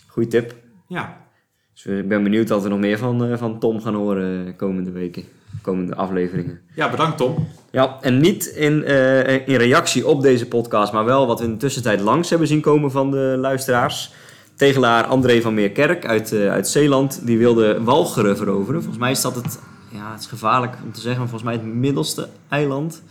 goeie 0.06 0.28
tip. 0.28 0.54
Ja, 0.88 1.26
Dus 1.74 1.86
ik 1.86 2.08
ben 2.08 2.22
benieuwd 2.22 2.48
dat 2.48 2.62
we 2.62 2.68
nog 2.68 2.78
meer 2.78 2.98
van, 2.98 3.24
eh, 3.24 3.38
van 3.38 3.58
Tom 3.58 3.80
gaan 3.80 3.94
horen 3.94 4.46
eh, 4.46 4.56
komende 4.56 4.90
weken. 4.90 5.22
Komende 5.62 5.94
afleveringen. 5.94 6.60
ja 6.74 6.90
bedankt 6.90 7.16
Tom. 7.16 7.48
Ja, 7.70 7.98
en 8.00 8.20
niet 8.20 8.46
in, 8.46 8.84
eh, 8.84 9.48
in 9.48 9.56
reactie 9.56 10.06
op 10.06 10.22
deze 10.22 10.46
podcast, 10.48 10.92
maar 10.92 11.04
wel 11.04 11.26
wat 11.26 11.38
we 11.38 11.44
in 11.44 11.50
de 11.52 11.56
tussentijd 11.56 12.00
langs 12.00 12.30
hebben 12.30 12.48
zien 12.48 12.60
komen 12.60 12.90
van 12.90 13.10
de 13.10 13.36
luisteraars. 13.38 14.12
Tegelaar 14.54 15.04
André 15.04 15.40
van 15.40 15.54
Meerkerk 15.54 16.06
uit, 16.06 16.32
eh, 16.32 16.50
uit 16.50 16.68
Zeeland, 16.68 17.26
die 17.26 17.38
wilde 17.38 17.82
Walcheren 17.82 18.36
veroveren. 18.36 18.80
Volgens 18.80 19.02
mij 19.02 19.10
is 19.10 19.20
dat 19.20 19.34
het, 19.34 19.58
ja, 19.92 20.10
het 20.12 20.20
is 20.20 20.26
gevaarlijk 20.26 20.76
om 20.84 20.92
te 20.92 21.00
zeggen, 21.00 21.20
maar 21.20 21.28
volgens 21.28 21.50
mij 21.50 21.60
het 21.60 21.74
middelste 21.74 22.28
eiland. 22.48 23.02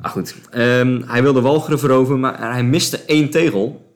Ah 0.00 0.10
goed, 0.10 0.34
Ehm, 0.50 1.02
hij 1.06 1.22
wilde 1.22 1.40
Walcheren 1.40 1.78
veroveren, 1.78 2.20
maar 2.20 2.52
hij 2.52 2.64
miste 2.64 2.98
één 3.06 3.30
tegel. 3.30 3.90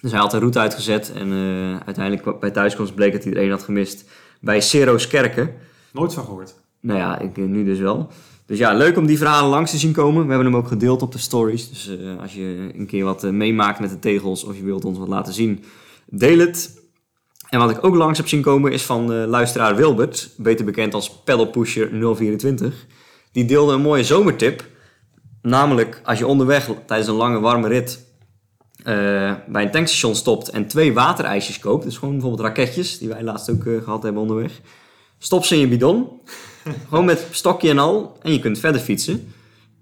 Dus 0.00 0.10
hij 0.10 0.20
had 0.20 0.30
de 0.30 0.38
route 0.38 0.58
uitgezet 0.58 1.12
en 1.12 1.32
eh, 1.32 1.86
uiteindelijk 1.86 2.40
bij 2.40 2.50
thuiskomst 2.50 2.94
bleek 2.94 3.12
dat 3.12 3.24
hij 3.24 3.32
er 3.32 3.38
één 3.38 3.50
had 3.50 3.62
gemist 3.62 4.04
bij 4.40 4.60
Seroskerken. 4.60 5.50
Nooit 5.92 6.14
van 6.14 6.24
gehoord. 6.24 6.54
Nou 6.80 6.98
ja, 6.98 7.18
ik, 7.18 7.38
eh, 7.38 7.44
nu 7.44 7.64
dus 7.64 7.78
wel. 7.78 8.08
Dus 8.46 8.58
ja, 8.58 8.74
leuk 8.74 8.96
om 8.96 9.06
die 9.06 9.18
verhalen 9.18 9.50
langs 9.50 9.70
te 9.70 9.78
zien 9.78 9.92
komen. 9.92 10.22
We 10.22 10.28
hebben 10.28 10.52
hem 10.52 10.56
ook 10.56 10.68
gedeeld 10.68 11.02
op 11.02 11.12
de 11.12 11.18
stories. 11.18 11.68
Dus 11.68 11.88
eh, 11.88 12.20
als 12.20 12.34
je 12.34 12.70
een 12.74 12.86
keer 12.86 13.04
wat 13.04 13.24
eh, 13.24 13.30
meemaakt 13.30 13.80
met 13.80 13.90
de 13.90 13.98
tegels 13.98 14.44
of 14.44 14.56
je 14.56 14.64
wilt 14.64 14.84
ons 14.84 14.98
wat 14.98 15.08
laten 15.08 15.32
zien, 15.32 15.64
deel 16.06 16.38
het. 16.38 16.76
En 17.48 17.58
wat 17.58 17.70
ik 17.70 17.84
ook 17.84 17.94
langs 17.94 18.18
heb 18.18 18.28
zien 18.28 18.42
komen 18.42 18.72
is 18.72 18.82
van 18.82 19.26
luisteraar 19.26 19.76
Wilbert, 19.76 20.30
beter 20.36 20.64
bekend 20.64 20.94
als 20.94 21.22
Pedalpusher 21.22 22.14
024. 22.16 22.86
Die 23.32 23.44
deelde 23.44 23.72
een 23.72 23.80
mooie 23.80 24.04
zomertip. 24.04 24.66
Namelijk, 25.42 26.00
als 26.04 26.18
je 26.18 26.26
onderweg 26.26 26.70
tijdens 26.86 27.08
een 27.08 27.14
lange 27.14 27.40
warme 27.40 27.68
rit 27.68 28.06
bij 29.48 29.62
een 29.62 29.70
tankstation 29.70 30.14
stopt 30.14 30.48
en 30.48 30.66
twee 30.66 30.92
waterijsjes 30.92 31.58
koopt, 31.58 31.84
dus 31.84 31.98
gewoon 31.98 32.14
bijvoorbeeld 32.14 32.48
raketjes, 32.48 32.98
die 32.98 33.08
wij 33.08 33.22
laatst 33.22 33.50
ook 33.50 33.66
eh, 33.66 33.82
gehad 33.82 34.02
hebben 34.02 34.22
onderweg, 34.22 34.60
stop 35.18 35.44
ze 35.44 35.54
in 35.54 35.60
je 35.60 35.68
bidon, 35.68 36.20
gewoon 36.88 37.04
met 37.04 37.26
stokje 37.30 37.70
en 37.70 37.78
al, 37.78 38.18
en 38.22 38.32
je 38.32 38.38
kunt 38.38 38.58
verder 38.58 38.80
fietsen. 38.80 39.32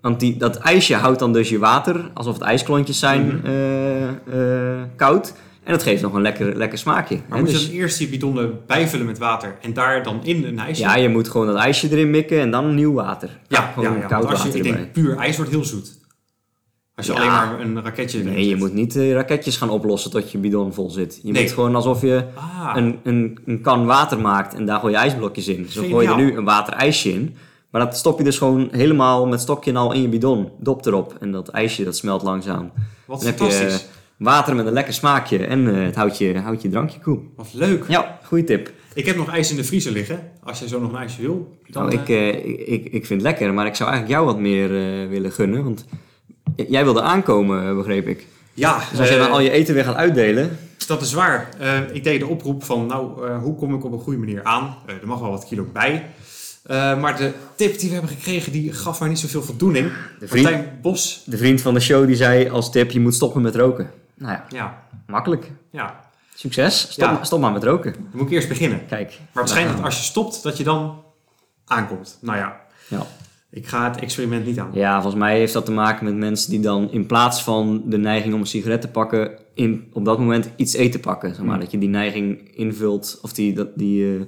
Want 0.00 0.20
die, 0.20 0.36
dat 0.36 0.56
ijsje 0.56 0.94
houdt 0.94 1.18
dan 1.18 1.32
dus 1.32 1.48
je 1.48 1.58
water, 1.58 2.10
alsof 2.14 2.34
het 2.34 2.42
ijsklontjes 2.42 2.98
zijn, 2.98 3.40
eh, 3.44 4.08
eh, 4.08 4.82
koud. 4.96 5.34
En 5.64 5.72
dat 5.72 5.82
geeft 5.82 6.02
nog 6.02 6.12
een 6.12 6.22
lekker, 6.22 6.56
lekker 6.56 6.78
smaakje. 6.78 7.14
Maar 7.28 7.38
hè. 7.38 7.44
moet 7.44 7.50
je 7.52 7.56
Dus- 7.58 7.66
dan 7.66 7.76
eerst 7.76 7.98
die 7.98 8.08
bidonnen 8.08 8.60
bijvullen 8.66 9.06
met 9.06 9.18
water 9.18 9.56
en 9.62 9.72
daar 9.72 10.02
dan 10.02 10.20
in 10.24 10.44
een 10.44 10.58
ijsje? 10.58 10.82
ja, 10.82 10.96
je 10.96 11.08
moet 11.08 11.28
gewoon 11.28 11.46
dat 11.46 11.56
ijsje 11.56 11.88
erin 11.90 12.10
mikken 12.10 12.40
en 12.40 12.50
dan 12.50 12.74
nieuw 12.74 12.92
water. 12.92 13.38
ja, 13.48 13.70
gewoon 13.74 13.92
ja, 13.92 13.98
ja, 14.00 14.06
koud 14.06 14.22
want 14.22 14.32
als 14.32 14.42
je, 14.42 14.48
water 14.48 14.66
ik 14.66 14.72
denk, 14.76 14.92
puur 14.92 15.16
ijs 15.16 15.36
wordt 15.36 15.50
heel 15.50 15.64
zoet. 15.64 15.98
Als 16.96 17.06
je 17.06 17.12
Ja. 17.12 17.18
alleen 17.18 17.30
maar 17.30 17.60
een 17.60 17.82
raketje 17.82 18.22
Nee, 18.24 18.48
je 18.48 18.56
moet 18.56 18.72
niet 18.72 18.96
eh, 18.96 19.12
raketjes 19.12 19.56
gaan 19.56 19.70
oplossen 19.70 20.10
tot 20.10 20.30
je 20.32 20.38
bidon 20.38 20.72
vol 20.72 20.90
zit. 20.90 21.20
Je 21.22 21.32
Nee. 21.32 21.42
moet 21.42 21.52
gewoon 21.52 21.74
alsof 21.74 22.00
je 22.00 22.24
Ah, 22.34 22.72
een, 22.76 22.98
een, 23.02 23.38
een 23.46 23.60
kan 23.60 23.86
water 23.86 24.20
maakt 24.20 24.54
en 24.54 24.66
daar 24.66 24.78
gooi 24.80 24.92
je 24.92 24.98
ijsblokjes 24.98 25.48
in. 25.48 25.66
Zo 25.68 25.82
gooi 25.82 26.06
je 26.06 26.12
er 26.12 26.18
nu 26.18 26.36
een 26.36 26.44
waterijsje 26.44 27.12
in. 27.12 27.36
Maar 27.70 27.84
dat 27.84 27.96
stop 27.96 28.18
je 28.18 28.24
dus 28.24 28.38
gewoon 28.38 28.68
helemaal 28.70 29.26
met 29.26 29.40
stokje 29.40 29.70
en 29.70 29.76
al 29.76 29.92
in 29.92 30.02
je 30.02 30.08
bidon. 30.08 30.50
Dop 30.58 30.86
erop. 30.86 31.16
En 31.20 31.32
dat 31.32 31.48
ijsje 31.48 31.84
dat 31.84 31.96
smelt 31.96 32.22
langzaam. 32.22 32.72
wat 33.06 33.18
Dan 33.18 33.26
heb 33.28 33.38
je 33.38 33.44
fantastisch. 33.44 33.82
eh, 33.82 33.88
water 34.18 34.54
met 34.56 34.66
een 34.66 34.72
lekker 34.72 34.94
smaakje 34.94 35.46
en 35.46 35.74
eh, 35.76 35.84
het 35.84 35.94
houdt 35.94 36.18
je, 36.18 36.38
houdt 36.38 36.62
je 36.62 36.68
drankje 36.68 37.00
koel. 37.00 37.22
Wat 37.36 37.48
leuk. 37.52 37.84
Ja, 37.88 38.18
goede 38.24 38.44
tip. 38.44 38.72
Ik 38.94 39.06
heb 39.06 39.16
nog 39.16 39.28
ijs 39.30 39.50
in 39.50 39.56
de 39.56 39.64
vriezer 39.64 39.92
liggen. 39.92 40.30
Als 40.44 40.58
jij 40.58 40.68
zo 40.68 40.80
nog 40.80 40.92
een 40.92 40.98
ijsje 40.98 41.20
wil, 41.22 41.56
dan... 41.68 41.82
Nou, 41.86 41.94
ik, 42.00 42.08
eh, 42.08 42.28
eh, 42.28 42.44
ik, 42.46 42.58
ik, 42.66 42.84
ik 42.84 43.06
vind 43.06 43.08
het 43.08 43.22
lekker, 43.22 43.54
maar 43.54 43.66
ik 43.66 43.74
zou 43.74 43.90
eigenlijk 43.90 44.20
jou 44.20 44.32
wat 44.32 44.42
meer 44.42 44.64
eh, 44.76 45.08
willen 45.08 45.32
gunnen. 45.32 45.64
Want 45.64 45.84
jij 46.54 46.84
wilde 46.84 47.02
aankomen, 47.02 47.68
eh, 47.68 47.74
begreep 47.76 48.06
ik. 48.08 48.26
ja, 48.54 48.78
Dus 48.90 48.98
als 48.98 49.08
je 49.08 49.14
eh, 49.14 49.20
dan 49.20 49.30
al 49.30 49.40
je 49.40 49.50
eten 49.50 49.74
weer 49.74 49.84
gaat 49.84 49.94
uitdelen. 49.96 50.58
dat 50.86 51.02
is 51.02 51.12
waar. 51.12 51.48
Eh, 51.58 51.78
ik 51.92 52.04
deed 52.04 52.20
de 52.20 52.26
oproep 52.26 52.64
van, 52.64 52.86
nou, 52.86 53.28
eh, 53.28 53.38
hoe 53.38 53.56
kom 53.56 53.74
ik 53.74 53.84
op 53.84 53.92
een 53.92 53.98
goede 54.00 54.18
manier 54.18 54.44
aan? 54.44 54.76
Eh, 54.86 54.94
er 54.94 55.06
mag 55.06 55.18
wel 55.20 55.30
wat 55.30 55.44
kilo 55.46 55.66
bij. 55.72 56.06
Eh, 56.62 57.00
maar 57.00 57.16
de 57.16 57.32
tip 57.56 57.78
die 57.78 57.88
we 57.88 57.94
hebben 57.94 58.12
gekregen, 58.16 58.52
die 58.52 58.72
gaf 58.72 59.00
mij 59.00 59.08
niet 59.08 59.18
zoveel 59.18 59.42
voldoening. 59.42 59.92
De 60.18 60.28
vriend, 60.28 60.44
Martijn 60.44 60.78
Bos. 60.82 61.22
de 61.26 61.36
vriend 61.36 61.60
van 61.60 61.74
de 61.74 61.80
show 61.80 62.06
die 62.06 62.16
zei 62.16 62.48
als 62.48 62.70
tip, 62.70 62.90
je 62.90 63.00
moet 63.00 63.14
stoppen 63.14 63.42
met 63.42 63.56
roken. 63.56 63.90
Nou 64.14 64.32
ja, 64.32 64.44
Ja, 64.48 64.82
makkelijk. 65.06 65.50
ja. 65.70 66.04
Succes. 66.34 66.80
Stop, 66.80 67.08
Ja. 67.08 67.24
stop 67.24 67.40
maar 67.40 67.52
met 67.52 67.64
roken. 67.64 67.92
Dan 67.92 68.02
moet 68.12 68.26
ik 68.26 68.32
eerst 68.32 68.48
beginnen. 68.48 68.86
Kijk. 68.86 69.18
Maar 69.32 69.42
het 69.42 69.52
schijnt 69.52 69.68
daar 69.68 69.76
dat 69.76 69.86
als 69.86 69.96
je 69.98 70.02
stopt, 70.04 70.42
dat 70.42 70.56
je 70.56 70.64
dan 70.64 71.02
aankomt. 71.66 72.18
Nou 72.20 72.38
ja, 72.38 72.60
Ja. 72.88 73.06
Ik 73.50 73.66
ga 73.66 73.90
het 73.90 74.00
experiment 74.00 74.46
niet 74.46 74.58
aan. 74.58 74.70
Ja, 74.72 74.94
volgens 75.00 75.22
mij 75.22 75.38
heeft 75.38 75.52
dat 75.52 75.64
te 75.64 75.72
maken 75.72 76.04
met 76.04 76.16
mensen 76.16 76.50
die 76.50 76.60
dan 76.60 76.92
in 76.92 77.06
plaats 77.06 77.42
van 77.42 77.82
de 77.86 77.98
neiging 77.98 78.34
om 78.34 78.40
een 78.40 78.46
sigaret 78.46 78.80
te 78.80 78.88
pakken, 78.88 79.30
in, 79.54 79.88
op 79.92 80.04
dat 80.04 80.18
moment 80.18 80.50
iets 80.56 80.74
eten 80.74 81.00
pakken. 81.00 81.34
Zeg 81.34 81.44
maar. 81.44 81.54
Hmm. 81.54 81.60
Dat 81.62 81.70
je 81.70 81.78
die 81.78 81.88
neiging 81.88 82.50
invult, 82.54 83.18
of 83.22 83.32
die, 83.32 83.52
dat, 83.52 83.68
die, 83.74 84.14
eh, 84.14 84.20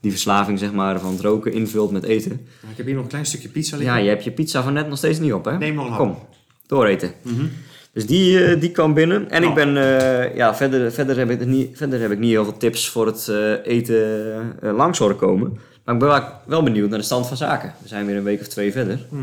die 0.00 0.10
verslaving 0.10 0.58
zeg 0.58 0.72
maar, 0.72 1.00
van 1.00 1.12
het 1.12 1.20
roken 1.20 1.52
invult 1.52 1.90
met 1.90 2.04
eten. 2.04 2.32
Ik 2.70 2.76
heb 2.76 2.86
hier 2.86 2.94
nog 2.94 3.04
een 3.04 3.10
klein 3.10 3.26
stukje 3.26 3.48
pizza 3.48 3.76
liggen. 3.76 3.96
Ja, 3.96 4.02
je 4.02 4.08
hebt 4.08 4.24
je 4.24 4.30
pizza 4.30 4.62
van 4.62 4.72
net 4.72 4.88
nog 4.88 4.98
steeds 4.98 5.18
niet 5.18 5.32
op, 5.32 5.44
hè? 5.44 5.58
Neem 5.58 5.74
nog 5.74 5.90
een. 5.90 5.96
Kom, 5.96 6.18
dooreten. 6.66 7.12
Mhm. 7.22 7.44
Dus 7.92 8.06
die, 8.06 8.44
eh, 8.44 8.60
die 8.60 8.70
kwam 8.70 8.94
binnen. 8.94 9.30
En 9.30 9.42
ik 9.42 9.48
Oh. 9.48 9.54
ben, 9.54 9.76
eh, 9.76 10.36
ja, 10.36 10.54
verder, 10.54 10.92
verder, 10.92 11.18
heb 11.18 11.30
ik 11.30 11.46
niet, 11.46 11.76
verder 11.76 12.00
heb 12.00 12.10
ik 12.10 12.18
niet 12.18 12.30
heel 12.30 12.44
veel 12.44 12.56
tips 12.56 12.88
voor 12.88 13.06
het 13.06 13.28
eten 13.64 14.56
langs 14.60 14.98
horen 14.98 15.16
komen. 15.16 15.58
Maar 15.84 15.94
ik 15.94 16.00
ben 16.00 16.22
wel, 16.46 16.62
benieuwd 16.62 16.88
naar 16.90 16.98
de 16.98 17.04
stand 17.04 17.26
van 17.26 17.36
zaken. 17.36 17.74
We 17.82 17.88
zijn 17.88 18.06
weer 18.06 18.16
een 18.16 18.22
week 18.22 18.40
of 18.40 18.46
twee 18.48 18.72
verder. 18.72 19.06
Hm. 19.08 19.16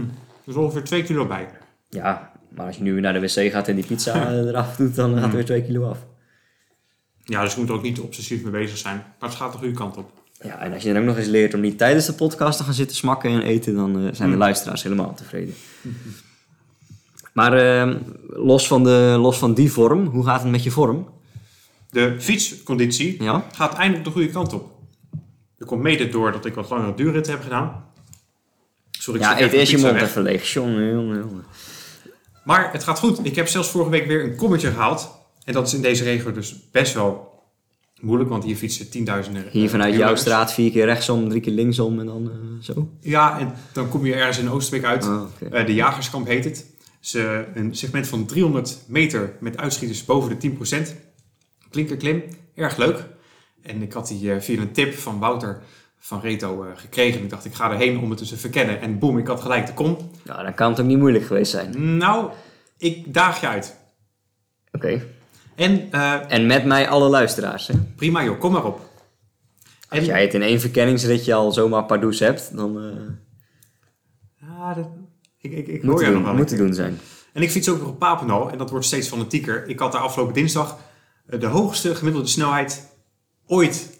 Dus 0.46 0.56
ongeveer 0.56 0.84
2 0.84 1.04
kilo 1.04 1.26
bij. 1.28 1.48
Ja, 1.90 2.32
maar 2.50 2.66
als 2.66 2.76
je 2.78 2.84
nu 2.84 2.94
weer 2.94 3.02
naar 3.02 3.14
de 3.14 3.20
wc 3.20 3.52
gaat 3.52 3.68
en 3.68 3.76
die 3.76 3.86
pizza 3.86 4.32
eraf 4.32 4.76
doet, 4.76 4.96
dan 4.96 5.18
gaat 5.18 5.30
er 5.30 5.36
weer 5.36 5.46
twee 5.46 5.64
kilo 5.64 5.90
af. 5.90 5.98
Ja, 7.24 7.42
dus 7.44 7.54
je 7.54 7.60
moet 7.60 7.70
er 7.70 7.76
ook 7.76 7.82
niet 7.82 8.00
obsessief 8.00 8.42
mee 8.44 8.52
bezig 8.52 8.78
zijn. 8.78 9.04
Maar 9.20 9.30
het 9.30 9.38
gaat 9.38 9.52
de 9.52 9.58
goede 9.58 9.74
kant 9.74 9.98
op. 9.98 10.12
Ja, 10.42 10.60
en 10.60 10.74
als 10.74 10.84
je 10.84 10.94
dan 10.94 11.02
ook 11.02 11.08
nog 11.08 11.18
eens 11.18 11.28
leert 11.28 11.54
om 11.54 11.60
niet 11.60 11.78
tijdens 11.78 12.06
de 12.06 12.14
podcast 12.14 12.58
te 12.58 12.64
gaan 12.64 12.74
zitten 12.74 12.96
smakken 12.98 13.32
en 13.32 13.42
eten, 13.42 13.76
dan 13.76 13.96
eh, 13.96 14.02
zijn 14.14 14.30
de 14.30 14.36
Mm. 14.36 14.42
luisteraars 14.42 14.84
helemaal 14.84 15.14
tevreden. 15.14 15.54
Maar 17.34 17.54
eh, 17.54 17.96
los, 18.30 18.68
van 18.68 18.84
de, 18.84 19.16
los 19.20 19.38
van 19.38 19.54
die 19.54 19.72
vorm, 19.72 20.06
hoe 20.06 20.26
gaat 20.26 20.42
het 20.42 20.52
met 20.52 20.64
je 20.64 20.72
vorm? 20.72 21.08
De 21.90 22.16
fietsconditie 22.20 23.24
Ja? 23.24 23.44
gaat 23.54 23.74
eindelijk 23.76 24.06
de 24.06 24.12
goede 24.12 24.30
kant 24.30 24.54
op. 24.54 24.72
Dat 25.58 25.68
komt 25.68 25.82
mede 25.82 26.10
door 26.10 26.32
dat 26.32 26.46
ik 26.46 26.54
wat 26.54 26.70
langere 26.70 26.94
duurritten 26.94 27.34
heb 27.34 27.42
gedaan. 27.42 27.86
Sorry, 28.92 29.20
ik 29.20 29.26
Ja, 29.26 29.42
eet 29.42 29.54
eerst 29.54 29.72
je 29.72 29.78
mond 29.78 30.02
even 30.02 30.22
leeg. 30.22 30.54
Jongen, 30.54 30.92
jongen, 30.92 31.18
jongen. 31.20 31.46
Maar 32.44 32.72
het 32.72 32.84
gaat 32.84 33.00
goed. 33.00 33.26
Ik 33.26 33.36
heb 33.36 33.48
zelfs 33.48 33.70
vorige 33.70 33.90
week 33.90 34.08
weer 34.08 34.24
een 34.24 34.36
kommetje 34.36 34.70
gehaald. 34.72 35.12
En 35.44 35.54
dat 35.54 35.68
is 35.68 35.74
in 35.74 35.82
deze 35.82 36.04
regio 36.04 36.32
dus 36.32 36.70
best 36.72 36.94
wel 36.94 37.38
moeilijk, 38.02 38.30
want 38.30 38.44
hier 38.44 38.56
fietsen 38.56 38.90
tienduizenden. 38.90 39.46
Hier 39.52 39.70
vanuit 39.70 39.96
jouw 39.96 40.16
straat 40.16 40.54
vier 40.54 40.72
keer 40.72 40.86
rechtsom, 40.86 41.30
drie 41.30 41.42
keer 41.42 41.54
linksom 41.54 42.00
en 42.00 42.06
dan 42.06 42.32
eh, 42.32 42.64
zo. 42.64 42.90
Ja, 43.02 43.40
en 43.40 43.54
dan 43.74 43.90
kom 43.90 44.06
je 44.06 44.14
ergens 44.14 44.38
in 44.38 44.50
Oosterbeek 44.50 44.90
uit. 44.90 45.06
Oh. 45.06 45.24
Eh, 45.52 45.66
de 45.66 45.74
Jagerskamp 45.74 46.28
heet 46.28 46.44
het. 46.44 46.58
Het 46.58 46.66
is 47.02 47.14
eh, 47.14 47.40
een 47.54 47.76
segment 47.76 48.08
van 48.08 48.26
300 48.26 48.78
meter 48.88 49.34
met 49.40 49.58
uitschieters 49.58 50.06
boven 50.06 50.40
de 50.40 50.52
10%. 50.88 50.94
Klinkerklim, 51.70 52.24
erg 52.56 52.78
leuk. 52.78 53.04
En 53.68 53.82
ik 53.82 53.94
had 53.94 54.08
die 54.08 54.34
eh, 54.34 54.42
via 54.42 54.62
een 54.62 54.72
tip 54.72 54.94
van 54.94 55.20
Wouter 55.20 55.62
van 56.00 56.20
Reto 56.22 56.64
eh, 56.64 56.70
gekregen. 56.76 57.24
Ik 57.24 57.30
dacht, 57.30 57.46
ik 57.46 57.54
ga 57.54 57.72
erheen 57.72 58.00
om 58.00 58.10
het 58.10 58.28
te 58.28 58.38
verkennen. 58.38 58.82
En 58.82 59.00
boem, 59.00 59.18
ik 59.18 59.28
had 59.28 59.42
gelijk 59.42 59.66
de 59.66 59.74
kom. 59.74 59.98
Ja, 60.24 60.44
dan 60.44 60.54
kan 60.54 60.70
het 60.72 60.80
ook 60.80 60.86
niet 60.86 60.98
moeilijk 60.98 61.26
geweest 61.26 61.52
zijn. 61.52 61.98
Nou, 61.98 62.30
ik 62.78 63.14
daag 63.14 63.42
je 63.42 63.48
uit. 63.48 63.78
Oké. 64.72 65.06
En 65.56 65.92
eh, 65.92 66.32
En 66.32 66.46
met 66.46 66.66
mij 66.66 66.88
alle 66.90 67.10
luisteraars, 67.10 67.68
hè? 67.68 67.74
prima 67.96 68.24
joh, 68.24 68.40
kom 68.40 68.52
maar 68.52 68.66
op. 68.66 68.80
En, 69.90 69.98
Als 69.98 70.08
jij 70.08 70.22
het 70.22 70.34
in 70.34 70.42
één 70.42 70.60
verkenningsritje 70.60 71.34
al 71.34 71.52
zomaar 71.52 71.86
pardoes 71.86 72.20
hebt, 72.20 72.56
dan 72.56 72.82
Ja, 74.42 74.74
dat, 74.74 74.88
ik, 75.40 75.52
ik, 75.52 75.68
ik 75.68 75.84
moet 75.84 75.92
hoor 75.92 76.00
het 76.00 76.10
je 76.10 76.16
nog 76.16 76.24
wel. 76.24 76.34
moet 76.36 76.48
keer. 76.50 76.58
doen 76.58 76.74
zijn. 76.74 77.00
En 77.34 77.42
ik 77.42 77.52
fiets 77.52 77.70
ook 77.70 77.80
nog 77.80 77.88
op 77.88 78.00
Papendal 78.00 78.52
en 78.52 78.58
dat 78.58 78.70
wordt 78.70 78.86
steeds 78.86 79.08
fanatieker. 79.08 79.68
Ik 79.68 79.80
had 79.80 79.92
daar 79.92 80.02
afgelopen 80.02 80.34
dinsdag 80.34 80.78
de 81.26 81.46
hoogste 81.46 81.96
gemiddelde 81.96 82.28
snelheid 82.28 82.97
ooit. 83.48 84.00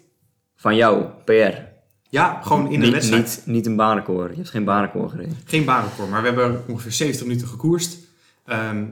Van 0.56 0.76
jou, 0.76 1.04
PR. 1.24 1.66
Ja, 2.08 2.40
gewoon 2.42 2.66
in 2.66 2.74
een 2.74 2.80
niet, 2.80 2.92
wedstrijd. 2.92 3.42
niet, 3.44 3.54
niet 3.54 3.66
een 3.66 3.76
banenkoor. 3.76 4.30
Je 4.30 4.36
hebt 4.36 4.50
geen 4.50 4.64
banenkoor 4.64 5.10
gereden. 5.10 5.38
Geen 5.44 5.64
barenkoor, 5.64 6.08
maar 6.08 6.20
we 6.20 6.26
hebben 6.26 6.64
ongeveer 6.68 6.92
70 6.92 7.26
minuten 7.26 7.48
gekoerst. 7.48 7.98
Ehm, 8.44 8.84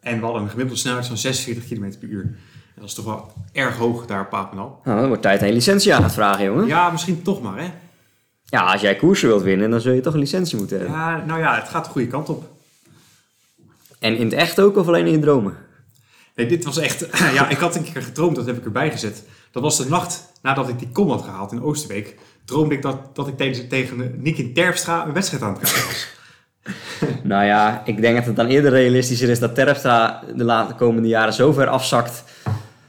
en 0.00 0.18
we 0.18 0.24
hadden 0.24 0.42
een 0.42 0.48
gemiddelde 0.48 0.80
snelheid 0.80 1.06
van 1.06 1.16
46 1.16 1.66
km 1.66 1.98
per 1.98 2.08
uur. 2.08 2.22
En 2.22 2.36
dat 2.74 2.84
is 2.84 2.94
toch 2.94 3.04
wel 3.04 3.32
erg 3.52 3.76
hoog 3.76 4.06
daar 4.06 4.20
op 4.20 4.30
Papendal. 4.30 4.80
Nou, 4.84 4.98
dan 4.98 5.06
wordt 5.08 5.22
tijd 5.22 5.40
je 5.40 5.52
licentie 5.52 5.94
aan 5.94 6.02
gaat 6.02 6.12
vragen, 6.12 6.44
jongen. 6.44 6.66
Ja. 6.66 6.84
Ja, 6.84 6.90
misschien 6.90 7.22
toch 7.22 7.42
maar, 7.42 7.58
hè? 7.58 7.70
als 8.58 8.80
jij 8.80 8.96
koersen 8.96 9.28
wilt 9.28 9.42
winnen, 9.42 9.70
dan 9.70 9.80
zul 9.80 9.92
je 9.92 10.00
toch 10.00 10.14
een 10.14 10.20
licentie 10.20 10.58
moeten 10.58 10.78
hebben. 10.78 10.96
Ja, 10.96 11.24
nou 11.24 11.40
ja, 11.40 11.54
het 11.54 11.68
gaat 11.68 11.84
de 11.84 11.90
goede 11.90 12.06
kant 12.06 12.28
op. 12.28 12.48
En 13.98 14.16
in 14.16 14.24
het 14.24 14.32
echt 14.32 14.60
ook 14.60 14.76
of 14.76 14.86
alleen 14.86 15.06
in 15.06 15.12
je 15.12 15.18
dromen? 15.18 15.56
Nee, 16.40 16.48
dit 16.48 16.64
was 16.64 16.78
echt... 16.78 17.06
ja, 17.38 17.48
ik 17.48 17.58
had 17.58 17.76
een 17.76 17.92
keer 17.92 18.02
gedroomd, 18.02 18.36
dat 18.36 18.46
heb 18.46 18.56
ik 18.56 18.64
erbij 18.64 18.90
gezet. 18.90 19.22
Dat 19.50 19.62
was 19.62 19.76
de 19.76 19.88
nacht 19.88 20.32
nadat 20.42 20.68
ik 20.68 20.78
die 20.78 20.88
kom 20.92 21.10
had 21.10 21.22
gehaald 21.22 21.52
in 21.52 21.62
Oosterbeek. 21.62 22.14
Droomde 22.44 22.74
ik 22.74 22.82
dat, 22.82 23.16
dat 23.16 23.28
ik 23.28 23.36
tegen, 23.36 23.68
tegen 23.68 24.14
Nick 24.22 24.54
Terpstra 24.54 25.06
een 25.06 25.12
wedstrijd 25.12 25.42
aan 25.42 25.52
het 25.52 25.62
krijgen 25.62 25.86
was. 25.86 26.08
Nou 27.22 27.44
ja, 27.44 27.82
ik 27.84 28.00
denk 28.00 28.16
dat 28.16 28.24
het 28.24 28.36
dan 28.36 28.46
eerder 28.46 28.70
realistischer 28.70 29.28
is 29.28 29.38
dat 29.38 29.54
Terpstra 29.54 30.22
de 30.36 30.44
laatste 30.44 30.74
komende 30.74 31.08
jaren 31.08 31.32
zo 31.32 31.52
ver 31.52 31.66
afzakt 31.66 32.24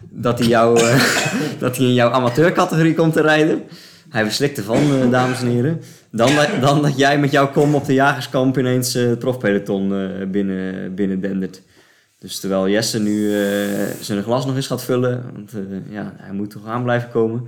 dat 0.09 0.39
hij, 0.39 0.47
jou, 0.47 0.79
eh, 0.79 1.03
dat 1.59 1.77
hij 1.77 1.85
in 1.85 1.93
jouw 1.93 2.09
amateurcategorie 2.09 2.93
komt 2.93 3.13
te 3.13 3.21
rijden. 3.21 3.63
Hij 4.09 4.23
verslikt 4.23 4.57
ervan, 4.57 4.77
eh, 4.77 5.11
dames 5.11 5.41
en 5.41 5.47
heren. 5.47 5.81
Dan, 6.11 6.29
dan 6.61 6.81
dat 6.81 6.97
jij 6.97 7.19
met 7.19 7.31
jouw 7.31 7.51
kom 7.51 7.75
op 7.75 7.85
de 7.85 7.93
jagerskamp 7.93 8.57
ineens 8.57 8.95
eh, 8.95 9.05
het 9.05 9.19
profpeloton 9.19 9.89
binnen, 10.31 10.95
binnen. 10.95 11.21
Dus 12.21 12.39
terwijl 12.39 12.69
Jesse 12.69 12.99
nu 12.99 13.43
eh, 13.43 13.88
zijn 14.01 14.23
glas 14.23 14.45
nog 14.45 14.55
eens 14.55 14.67
gaat 14.67 14.84
vullen, 14.84 15.31
want 15.34 15.53
eh, 15.53 15.91
ja, 15.91 16.13
hij 16.17 16.34
moet 16.34 16.49
toch 16.49 16.65
aan 16.65 16.84
blijven 16.84 17.10
komen. 17.10 17.47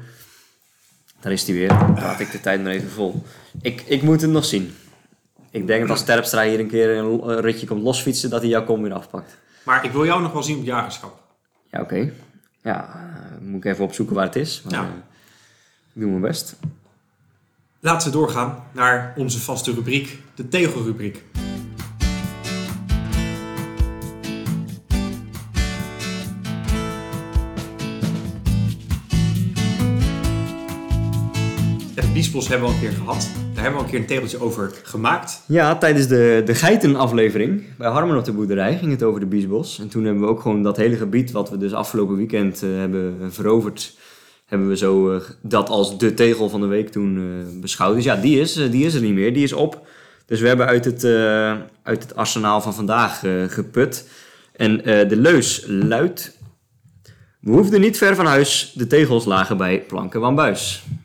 Daar 1.19 1.31
is 1.31 1.43
hij 1.47 1.55
weer. 1.55 1.67
Dan 1.67 1.93
praat 1.93 2.19
ik 2.19 2.31
de 2.31 2.39
tijd 2.39 2.63
maar 2.63 2.71
even 2.71 2.89
vol. 2.89 3.23
Ik, 3.61 3.81
ik 3.81 4.01
moet 4.01 4.21
het 4.21 4.29
nog 4.29 4.45
zien. 4.45 4.75
Ik 5.49 5.67
denk 5.67 5.81
dat 5.81 5.89
als 5.89 6.03
Terpstra 6.05 6.43
hier 6.43 6.59
een 6.59 6.67
keer 6.67 6.97
een, 6.97 7.39
ritje 7.39 7.67
komt 7.67 7.83
losfietsen, 7.83 8.29
dat 8.29 8.41
hij 8.41 8.49
jouw 8.49 8.63
kom 8.63 8.81
weer 8.81 8.93
afpakt. 8.93 9.37
Maar 9.63 9.85
ik 9.85 9.91
wil 9.91 10.05
jou 10.05 10.21
nog 10.21 10.31
wel 10.31 10.43
zien 10.43 10.57
op 10.57 10.65
jagerschap. 10.65 11.21
Ja, 11.71 11.81
oké. 11.81 12.11
Ja, 12.63 12.89
eh, 12.95 13.47
moet 13.47 13.65
ik 13.65 13.71
even 13.71 13.83
opzoeken 13.83 14.15
waar 14.15 14.25
het 14.25 14.35
is. 14.35 14.61
Maar, 14.63 14.73
Ja. 14.73 14.83
ik 15.93 16.01
doe 16.01 16.09
mijn 16.09 16.21
best. 16.21 16.55
Laten 17.79 18.11
we 18.11 18.17
doorgaan 18.17 18.63
naar 18.71 19.13
onze 19.17 19.39
vaste 19.39 19.73
rubriek, 19.73 20.19
de 20.35 20.47
tegelrubriek. 20.47 21.23
Biesbos 32.13 32.47
hebben 32.47 32.67
we 32.67 32.73
al 32.73 32.81
een 32.81 32.87
keer 32.87 32.97
gehad. 32.97 33.29
Daar 33.53 33.63
hebben 33.63 33.71
we 33.71 33.77
al 33.77 33.83
een 33.83 33.89
keer 33.89 33.99
een 33.99 34.05
tegeltje 34.05 34.41
over 34.41 34.71
gemaakt. 34.83 35.41
Ja, 35.47 35.77
tijdens 35.77 36.07
de, 36.07 36.41
de 36.45 36.55
geitenaflevering 36.55 37.63
bij 37.77 37.89
Harmen 37.89 38.17
op 38.17 38.25
de 38.25 38.31
boerderij 38.31 38.77
ging 38.77 38.91
het 38.91 39.03
over 39.03 39.19
de 39.19 39.25
Biesbos. 39.25 39.79
En 39.79 39.89
toen 39.89 40.03
hebben 40.03 40.23
we 40.23 40.29
ook 40.29 40.41
gewoon 40.41 40.63
dat 40.63 40.77
hele 40.77 40.95
gebied 40.95 41.31
wat 41.31 41.49
we 41.49 41.57
dus 41.57 41.73
afgelopen 41.73 42.15
weekend 42.15 42.63
eh, 42.63 42.69
hebben 42.69 43.31
veroverd, 43.31 43.97
hebben 44.45 44.67
we 44.67 44.77
zo 44.77 45.13
eh, 45.13 45.21
dat 45.41 45.69
als 45.69 45.97
de 45.97 46.13
tegel 46.13 46.49
van 46.49 46.61
de 46.61 46.67
week 46.67 46.89
toen 46.89 47.17
eh, 47.17 47.61
beschouwd. 47.61 47.95
Dus 47.95 48.03
ja, 48.03 48.15
die 48.15 48.39
is, 48.39 48.53
die 48.53 48.85
is 48.85 48.93
er 48.93 49.01
niet 49.01 49.13
meer, 49.13 49.33
die 49.33 49.43
is 49.43 49.53
op. 49.53 49.87
Dus 50.25 50.39
we 50.39 50.47
hebben 50.47 50.65
uit 50.65 50.85
het, 50.85 51.05
uit 51.83 52.03
het 52.03 52.15
arsenaal 52.15 52.61
van 52.61 52.73
vandaag 52.73 53.23
geput. 53.47 54.09
En 54.55 54.77
de 54.83 55.15
leus 55.15 55.63
luidt... 55.67 56.37
We 57.39 57.51
hoefden 57.51 57.81
niet 57.81 57.97
ver 57.97 58.15
van 58.15 58.25
huis, 58.25 58.73
de 58.75 58.87
tegels 58.87 59.25
lagen 59.25 59.57
bij 59.57 59.81
Planken 59.81 60.19
Wambuis. 60.19 60.83
Planken 60.85 61.02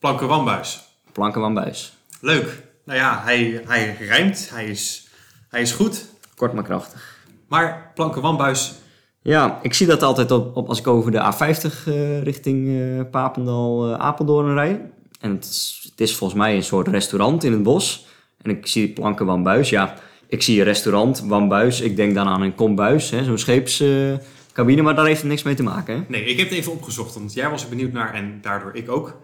Wambuis. 0.00 0.80
Planken 1.12 1.40
Wambuis. 1.40 1.92
Leuk. 2.20 2.62
Nou 2.84 2.98
ja, 2.98 3.22
hij, 3.24 3.62
hij 3.66 3.96
rijmt. 4.00 4.48
Hij 4.52 4.66
is, 4.66 5.08
hij 5.48 5.60
is 5.60 5.72
goed. 5.72 6.04
Kort 6.36 6.52
maar 6.52 6.64
krachtig. 6.64 7.16
Maar 7.48 7.90
Planken 7.94 8.22
Wambuis, 8.22 8.74
Ja, 9.22 9.58
ik 9.62 9.74
zie 9.74 9.86
dat 9.86 10.02
altijd 10.02 10.30
op, 10.30 10.56
op 10.56 10.68
als 10.68 10.78
ik 10.78 10.86
over 10.86 11.10
de 11.10 11.32
A50 11.32 11.86
eh, 11.86 12.22
richting 12.22 12.80
eh, 12.80 13.10
Papendal, 13.10 13.98
eh, 13.98 14.54
rijd. 14.54 14.80
En 15.20 15.30
het 15.30 15.44
is, 15.44 15.86
het 15.90 16.00
is 16.00 16.16
volgens 16.16 16.38
mij 16.38 16.56
een 16.56 16.62
soort 16.62 16.88
restaurant 16.88 17.44
in 17.44 17.52
het 17.52 17.62
bos. 17.62 18.06
En 18.42 18.50
ik 18.50 18.66
zie 18.66 18.88
planken 18.88 19.26
Wambuis. 19.26 19.70
Ja, 19.70 19.94
ik 20.26 20.42
zie 20.42 20.58
een 20.58 20.64
restaurant, 20.64 21.20
Wambuis. 21.20 21.80
Ik 21.80 21.96
denk 21.96 22.14
dan 22.14 22.26
aan 22.26 22.42
een 22.42 22.54
kombuis, 22.54 23.10
hè, 23.10 23.24
zo'n 23.24 23.38
scheepscabine. 23.38 24.82
maar 24.82 24.94
daar 24.94 25.06
heeft 25.06 25.20
het 25.20 25.30
niks 25.30 25.42
mee 25.42 25.54
te 25.54 25.62
maken, 25.62 25.94
hè? 25.94 26.02
Nee, 26.08 26.24
ik 26.24 26.38
heb 26.38 26.48
het 26.48 26.58
even 26.58 26.72
opgezocht, 26.72 27.14
want 27.14 27.32
jij 27.32 27.50
was 27.50 27.62
er 27.62 27.68
benieuwd 27.68 27.92
naar 27.92 28.14
en 28.14 28.38
daardoor 28.42 28.74
ik 28.74 28.90
ook. 28.90 29.16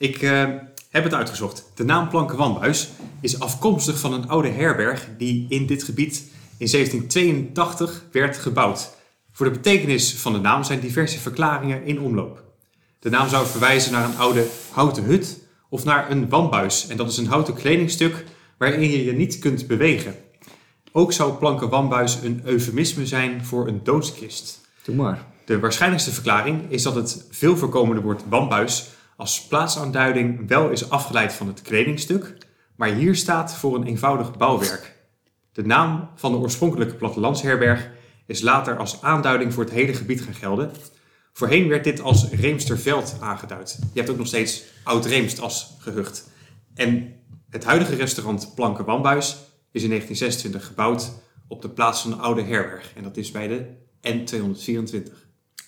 Ik 0.00 0.22
eh, 0.22 0.44
heb 0.90 1.04
het 1.04 1.14
uitgezocht. 1.14 1.70
De 1.74 1.84
naam 1.84 2.08
Plankenwambuis 2.08 2.88
is 3.20 3.40
afkomstig 3.40 3.98
van 3.98 4.12
een 4.12 4.28
oude 4.28 4.48
herberg 4.48 5.08
die 5.18 5.46
in 5.48 5.66
dit 5.66 5.82
gebied 5.82 6.24
in 6.56 6.70
1782 6.70 8.04
werd 8.12 8.36
gebouwd. 8.36 8.90
Voor 9.32 9.46
de 9.46 9.52
betekenis 9.52 10.14
van 10.14 10.32
de 10.32 10.38
naam 10.38 10.64
zijn 10.64 10.80
diverse 10.80 11.18
verklaringen 11.18 11.84
in 11.84 12.00
omloop. 12.00 12.42
De 12.98 13.10
naam 13.10 13.28
zou 13.28 13.46
verwijzen 13.46 13.92
naar 13.92 14.04
een 14.04 14.16
oude 14.16 14.46
houten 14.70 15.04
hut 15.04 15.38
of 15.68 15.84
naar 15.84 16.10
een 16.10 16.28
wambuis. 16.28 16.86
En 16.86 16.96
dat 16.96 17.10
is 17.10 17.16
een 17.16 17.26
houten 17.26 17.54
kledingstuk 17.54 18.24
waarin 18.58 18.90
je 18.90 19.04
je 19.04 19.12
niet 19.12 19.38
kunt 19.38 19.66
bewegen. 19.66 20.14
Ook 20.92 21.12
zou 21.12 21.32
plankenwambuis 21.32 22.18
een 22.22 22.40
eufemisme 22.44 23.06
zijn 23.06 23.44
voor 23.44 23.68
een 23.68 23.80
doodskist. 23.84 24.60
Doe 24.82 24.94
maar. 24.94 25.26
De 25.44 25.60
waarschijnlijkste 25.60 26.12
verklaring 26.12 26.70
is 26.70 26.82
dat 26.82 26.94
het 26.94 27.26
veel 27.30 27.56
voorkomende 27.56 28.02
woord 28.02 28.22
wambuis 28.28 28.98
als 29.20 29.46
plaatsaanduiding 29.46 30.48
wel 30.48 30.70
is 30.70 30.90
afgeleid 30.90 31.32
van 31.32 31.46
het 31.46 31.62
kledingstuk, 31.62 32.36
maar 32.76 32.88
hier 32.88 33.16
staat 33.16 33.54
voor 33.54 33.74
een 33.74 33.86
eenvoudig 33.86 34.36
bouwwerk. 34.36 34.96
De 35.52 35.64
naam 35.64 36.10
van 36.14 36.32
de 36.32 36.38
oorspronkelijke 36.38 36.94
plattelandsherberg 36.94 37.90
is 38.26 38.40
later 38.40 38.76
als 38.76 39.02
aanduiding 39.02 39.54
voor 39.54 39.64
het 39.64 39.72
hele 39.72 39.94
gebied 39.94 40.20
gaan 40.20 40.34
gelden. 40.34 40.70
Voorheen 41.32 41.68
werd 41.68 41.84
dit 41.84 42.00
als 42.00 42.30
Reemsterveld 42.30 43.16
aangeduid. 43.20 43.78
Je 43.92 43.98
hebt 43.98 44.10
ook 44.10 44.18
nog 44.18 44.26
steeds 44.26 44.62
Oud-Reemst 44.84 45.40
als 45.40 45.76
gehucht. 45.78 46.30
En 46.74 47.12
het 47.50 47.64
huidige 47.64 47.94
restaurant 47.94 48.54
Planken 48.54 48.84
Wambuis 48.84 49.36
is 49.72 49.82
in 49.82 49.88
1926 49.88 50.66
gebouwd 50.66 51.12
op 51.48 51.62
de 51.62 51.70
plaats 51.70 52.02
van 52.02 52.10
de 52.10 52.16
oude 52.16 52.42
herberg. 52.42 52.92
En 52.96 53.02
dat 53.02 53.16
is 53.16 53.30
bij 53.30 53.48
de 53.48 53.66
N224. 54.08 55.12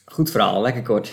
Goed 0.04 0.30
verhaal, 0.30 0.62
lekker 0.62 0.82
kort. 0.82 1.12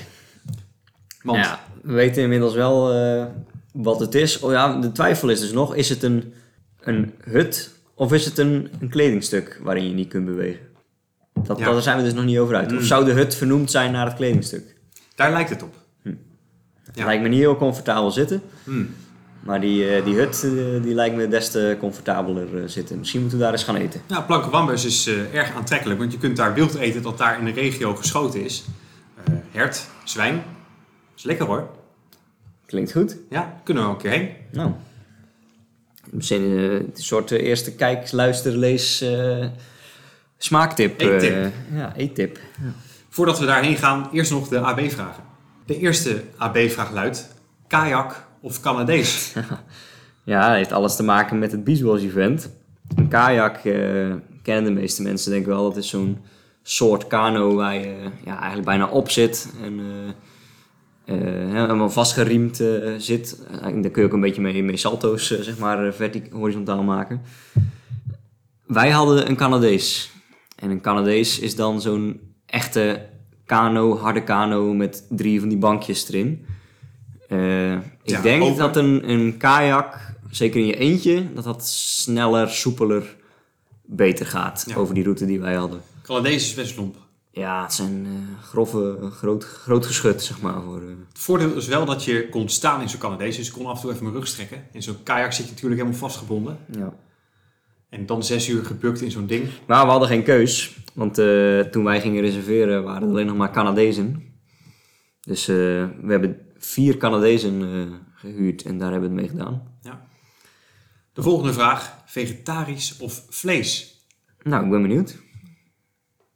Want 1.31 1.45
Ja, 1.45 1.59
we 1.81 1.93
weten 1.93 2.23
inmiddels 2.23 2.53
wel 2.53 2.93
eh, 2.93 3.25
wat 3.73 3.99
het 3.99 4.15
is. 4.15 4.39
Oh 4.39 4.51
ja, 4.51 4.79
de 4.79 4.91
twijfel 4.91 5.29
is 5.29 5.39
dus 5.39 5.51
nog, 5.51 5.75
is 5.75 5.89
het 5.89 6.03
een, 6.03 6.33
een 6.81 7.13
hut 7.23 7.71
of 7.95 8.13
is 8.13 8.25
het 8.25 8.37
een, 8.37 8.69
een 8.79 8.89
kledingstuk 8.89 9.59
waarin 9.63 9.87
je 9.87 9.93
niet 9.93 10.07
kunt 10.07 10.25
bewegen? 10.25 10.67
Dat, 11.43 11.59
Ja. 11.59 11.71
Daar 11.71 11.81
zijn 11.81 11.97
we 11.97 12.03
dus 12.03 12.13
nog 12.13 12.25
niet 12.25 12.37
over 12.37 12.55
uit. 12.55 12.71
Of 12.71 12.77
Mm. 12.79 12.83
zou 12.85 13.05
de 13.05 13.11
hut 13.11 13.35
vernoemd 13.35 13.71
zijn 13.71 13.91
naar 13.91 14.05
het 14.05 14.15
kledingstuk? 14.15 14.75
daar 15.15 15.31
lijkt 15.31 15.49
het 15.49 15.63
op. 15.63 15.73
Ja. 16.93 17.05
Lijkt 17.05 17.21
me 17.23 17.29
niet 17.29 17.39
heel 17.39 17.55
comfortabel 17.57 18.11
zitten. 18.11 18.41
Hmm. 18.63 18.89
Maar 19.39 19.61
die, 19.61 19.89
eh, 19.95 20.05
die 20.05 20.15
hut 20.15 20.43
eh, 20.43 20.83
die 20.83 20.93
lijkt 20.93 21.15
me 21.15 21.27
des 21.27 21.51
te 21.51 21.75
comfortabeler 21.79 22.57
eh, 22.57 22.63
zitten. 22.67 22.97
Misschien 22.99 23.19
moeten 23.21 23.37
we 23.37 23.43
daar 23.43 23.53
eens 23.53 23.63
gaan 23.63 23.75
eten. 23.75 24.01
Ja, 24.07 24.21
Plankenwambus 24.21 24.85
is 24.85 25.07
eh, 25.07 25.33
erg 25.35 25.55
aantrekkelijk, 25.55 25.99
want 25.99 26.11
je 26.11 26.17
kunt 26.17 26.35
daar 26.37 26.53
wild 26.53 26.75
eten 26.75 27.01
dat 27.01 27.17
daar 27.17 27.39
in 27.39 27.45
de 27.45 27.51
regio 27.51 27.95
geschoten 27.95 28.43
is. 28.43 28.63
Eh, 29.23 29.33
hert, 29.51 29.87
zwijn. 30.03 30.43
Is 31.19 31.25
lekker 31.25 31.45
hoor. 31.45 31.69
Klinkt 32.65 32.91
goed. 32.91 33.17
Ja, 33.29 33.61
kunnen 33.63 33.83
we 33.83 33.89
ook 33.89 34.03
heen. 34.03 34.29
Nou. 34.51 34.71
Misschien 36.09 36.41
eh, 36.41 36.73
een 36.73 36.91
soort 36.93 37.31
eh, 37.31 37.47
eerste 37.47 37.75
kijk, 37.75 38.11
luister, 38.11 38.51
lees 38.51 39.01
eh, 39.01 39.45
smaaktip. 40.37 41.01
Eettip. 41.01 41.53
ja, 41.73 41.95
eettip. 41.95 42.39
Voordat 43.09 43.39
we 43.39 43.45
daarheen 43.45 43.77
gaan, 43.77 44.09
eerst 44.11 44.31
nog 44.31 44.47
de 44.47 44.59
AB-vragen. 44.59 45.23
De 45.65 45.77
eerste 45.77 46.23
AB-vraag 46.37 46.91
luidt: 46.91 47.27
kajak 47.67 48.27
of 48.41 48.59
Canadees? 48.59 49.33
Ja, 50.23 50.47
dat 50.47 50.55
heeft 50.55 50.71
alles 50.71 50.95
te 50.95 51.03
maken 51.03 51.39
met 51.39 51.51
het 51.51 51.63
Beachbos 51.63 52.01
event. 52.01 52.49
Een 52.95 53.07
kajak 53.07 53.61
kennen 54.43 54.63
de 54.63 54.71
meeste 54.71 55.01
mensen 55.01 55.31
denk 55.31 55.43
ik 55.43 55.49
wel. 55.49 55.63
Dat 55.63 55.77
is 55.77 55.89
zo'n 55.89 56.17
soort 56.63 57.07
kano 57.07 57.55
waar 57.55 57.75
je 57.75 58.09
ja, 58.25 58.37
eigenlijk 58.37 58.65
bijna 58.65 58.87
op 58.87 59.09
zit. 59.09 59.53
En 59.63 59.79
helemaal 61.17 61.89
vastgeriemd 61.89 62.59
eh, 62.59 62.93
zit. 62.97 63.41
En 63.61 63.81
daar 63.81 63.91
kun 63.91 64.01
je 64.01 64.07
ook 64.07 64.13
een 64.13 64.19
beetje 64.21 64.41
mee, 64.41 64.63
mee 64.63 64.77
salto's 64.77 65.31
eh, 65.31 65.39
zeg 65.41 65.57
maar, 65.57 65.87
eh, 65.87 65.93
vertic- 65.93 66.31
horizontaal 66.31 66.83
maken. 66.83 67.21
Wij 68.65 68.89
hadden 68.89 69.29
een 69.29 69.35
Canadees. 69.35 70.11
En 70.55 70.69
een 70.69 70.81
Canadees 70.81 71.39
is 71.39 71.55
dan 71.55 71.81
zo'n 71.81 72.19
echte 72.45 73.05
kano, 73.45 73.97
harde 73.97 74.23
kano 74.23 74.73
met 74.73 75.05
drie 75.09 75.39
van 75.39 75.49
die 75.49 75.57
bankjes 75.57 76.07
erin. 76.09 76.45
Eh, 77.27 77.73
ik 77.73 77.79
Ja, 78.03 78.21
denk 78.21 78.43
over- 78.43 78.57
dat 78.57 78.75
een, 78.77 79.09
een 79.09 79.37
kajak, 79.37 79.97
zeker 80.29 80.59
in 80.59 80.65
je 80.65 80.75
eentje, 80.77 81.33
dat 81.33 81.43
dat 81.43 81.67
sneller, 81.67 82.49
soepeler, 82.49 83.15
beter 83.85 84.25
gaat 84.25 84.65
Ja. 84.67 84.75
over 84.75 84.93
die 84.93 85.03
route 85.03 85.25
die 85.25 85.39
wij 85.39 85.53
hadden. 85.55 85.81
Canadees 86.03 86.43
is 86.47 86.53
best 86.53 86.77
lomp. 86.77 86.95
Ja, 87.39 87.61
het 87.61 87.73
zijn 87.73 88.05
eh, 88.05 88.43
grove, 88.43 88.97
groot, 89.11 89.43
groot 89.43 89.85
geschut, 89.85 90.23
zeg 90.23 90.41
maar. 90.41 90.61
Voor, 90.61 90.81
eh, 90.81 90.87
Het 90.87 91.19
voordeel 91.19 91.55
is 91.55 91.67
wel 91.67 91.85
dat 91.85 92.03
je 92.03 92.29
kon 92.29 92.49
staan 92.49 92.81
in 92.81 92.89
zo'n 92.89 92.99
Canadees, 92.99 93.35
dus 93.35 93.47
ik 93.47 93.53
kon 93.53 93.65
af 93.65 93.75
en 93.75 93.81
toe 93.81 93.91
even 93.91 94.03
mijn 94.03 94.15
rug 94.15 94.27
strekken. 94.27 94.67
In 94.71 94.83
zo'n 94.83 95.03
kajak 95.03 95.33
zit 95.33 95.45
je 95.45 95.51
natuurlijk 95.51 95.81
helemaal 95.81 95.99
vastgebonden. 95.99 96.57
ja. 96.71 96.93
En 97.89 98.05
dan 98.05 98.23
zes 98.23 98.49
uur 98.49 98.65
gebukt 98.65 99.01
in 99.01 99.11
zo'n 99.11 99.27
ding. 99.27 99.49
Maar 99.67 99.85
we 99.85 99.91
hadden 99.91 100.07
geen 100.07 100.23
keus, 100.23 100.77
want 100.93 101.17
eh, 101.17 101.59
toen 101.59 101.83
wij 101.83 102.01
gingen 102.01 102.21
reserveren 102.21 102.83
waren 102.83 103.01
er 103.01 103.07
alleen 103.07 103.25
nog 103.25 103.35
maar 103.35 103.51
Canadezen. 103.51 104.33
Dus 105.21 105.45
we 105.45 106.05
hebben 106.07 106.37
vier 106.57 106.97
Canadezen 106.97 107.61
eh, 107.61 107.93
gehuurd 108.13 108.63
en 108.63 108.77
daar 108.77 108.91
hebben 108.91 109.15
we 109.15 109.21
het 109.21 109.31
mee 109.31 109.39
gedaan. 109.39 109.77
De 111.13 111.21
volgende 111.21 111.53
vraag: 111.53 112.03
vegetarisch 112.05 112.97
of 112.97 113.25
vlees? 113.29 113.97
Nou, 114.43 114.63
ik 114.63 114.69
ben 114.69 114.81
benieuwd. 114.81 115.17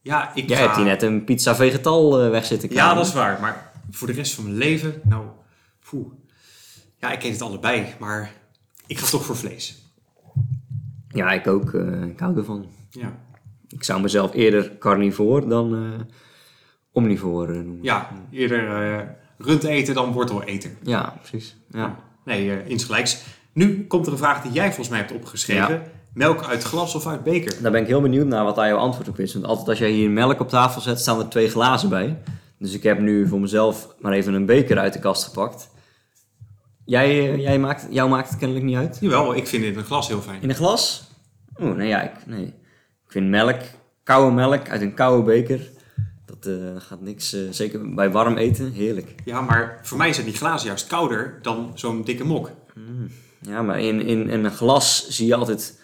Ja, 0.04 0.32
ik 0.36 0.50
Jij 0.50 0.58
ga... 0.58 0.64
hebt 0.64 0.76
hier 0.76 0.86
net 0.86 1.02
een 1.02 1.24
pizza 1.24 1.56
vegetal 1.56 2.22
eh, 2.24 2.30
weg 2.30 2.46
zitten 2.46 2.74
Ja, 2.74 2.94
dat 2.94 3.06
is 3.06 3.14
waar. 3.14 3.40
Maar 3.42 3.72
voor 3.92 4.08
de 4.08 4.14
rest 4.14 4.34
van 4.34 4.44
mijn 4.44 4.58
leven, 4.58 5.02
nou, 5.04 5.26
poeh. 5.90 6.08
Ja, 6.98 7.12
ik 7.12 7.24
eet 7.24 7.32
het 7.32 7.42
allebei, 7.42 7.86
maar 8.00 8.32
ik 8.88 8.98
ga 9.00 9.06
toch 9.08 9.26
voor 9.26 9.36
vlees. 9.38 9.82
Ja, 11.10 11.32
ik 11.32 11.48
ook. 11.48 11.74
eh, 11.74 12.04
ik 12.04 12.20
hou 12.20 12.38
ervan. 12.38 12.66
Ja, 12.90 13.18
Ik 13.68 13.84
zou 13.84 14.02
mezelf 14.02 14.34
eerder 14.34 14.78
carnivoor 14.78 15.48
dan 15.50 15.76
eh 15.76 16.06
omnivoor 16.92 17.48
noemen. 17.48 17.80
ja 17.84 18.10
eerder 18.32 18.92
eh 18.98 19.08
rund 19.38 19.64
eten 19.64 19.94
dan 19.94 20.12
wortel 20.12 20.44
eten. 20.44 20.78
Ja, 20.84 21.18
precies. 21.22 21.56
Ja. 21.72 21.96
Nee, 22.26 22.68
insgelijks. 22.68 23.24
Nu 23.54 23.88
komt 23.88 24.06
er 24.06 24.12
een 24.12 24.18
vraag 24.18 24.42
die 24.42 24.52
jij 24.52 24.66
volgens 24.66 24.90
mij 24.90 25.00
hebt 25.00 25.12
opgeschreven. 25.12 25.84
Melk 26.14 26.44
uit 26.46 26.64
glas 26.64 26.96
of 26.96 27.08
uit 27.08 27.24
beker? 27.24 27.62
Daar 27.62 27.72
ben 27.72 27.82
ik 27.82 27.88
heel 27.88 28.02
benieuwd 28.02 28.28
naar 28.28 28.44
wat 28.44 28.56
daar 28.56 28.68
jouw 28.68 28.78
antwoord 28.78 29.08
op 29.08 29.20
is. 29.20 29.34
Want 29.34 29.46
altijd 29.46 29.68
als 29.68 29.78
jij 29.78 29.92
hier 29.92 30.10
melk 30.10 30.40
op 30.40 30.50
tafel 30.50 30.82
zet, 30.82 31.00
staan 31.00 31.20
er 31.20 31.30
twee 31.30 31.50
glazen 31.50 31.90
bij. 31.90 32.22
Dus 32.60 32.74
ik 32.74 32.84
heb 32.84 33.00
nu 33.00 33.28
voor 33.28 33.40
mezelf 33.40 33.88
maar 34.00 34.12
even 34.12 34.34
een 34.34 34.46
beker 34.46 34.78
uit 34.78 34.94
de 34.94 35.00
kast 35.00 35.24
gepakt. 35.24 35.70
Jij, 36.86 37.10
eh, 37.10 37.38
jij 37.38 37.60
maakt, 37.60 37.88
jou 37.90 38.10
maakt 38.10 38.30
het 38.30 38.38
kennelijk 38.38 38.66
niet 38.66 38.76
uit. 38.76 38.98
Jawel, 39.02 39.36
ik 39.36 39.48
vind 39.48 39.64
dit 39.64 39.76
een 39.76 39.84
glas 39.84 40.08
heel 40.08 40.22
fijn. 40.22 40.42
In 40.42 40.50
een 40.50 40.56
glas? 40.56 41.04
Oeh, 41.62 41.76
nee, 41.76 41.88
ja, 41.88 42.02
ik, 42.02 42.12
nee. 42.26 42.46
Ik 43.06 43.12
vind 43.12 43.30
melk, 43.30 43.60
koude 44.04 44.36
melk 44.36 44.70
uit 44.70 44.82
een 44.82 44.94
koude 44.94 45.24
beker, 45.24 45.70
dat 46.26 46.46
eh, 46.46 46.56
gaat 46.78 47.02
niks. 47.02 47.34
eh, 47.34 47.42
zeker 47.52 47.94
bij 47.94 48.12
warm 48.12 48.38
eten, 48.38 48.72
heerlijk. 48.72 49.16
Ja, 49.26 49.42
maar 49.42 49.80
voor 49.84 49.98
mij 49.98 50.14
zijn 50.14 50.26
die 50.26 50.36
glazen 50.36 50.68
juist 50.68 50.88
kouder 50.88 51.40
dan 51.42 51.72
zo'n 51.74 52.04
dikke 52.04 52.24
mok. 52.24 52.52
Ja, 53.40 53.62
maar 53.62 53.80
in, 53.82 54.02
in, 54.02 54.30
in 54.30 54.46
een 54.46 54.52
glas 54.52 55.08
zie 55.08 55.28
je 55.28 55.36
altijd, 55.36 55.82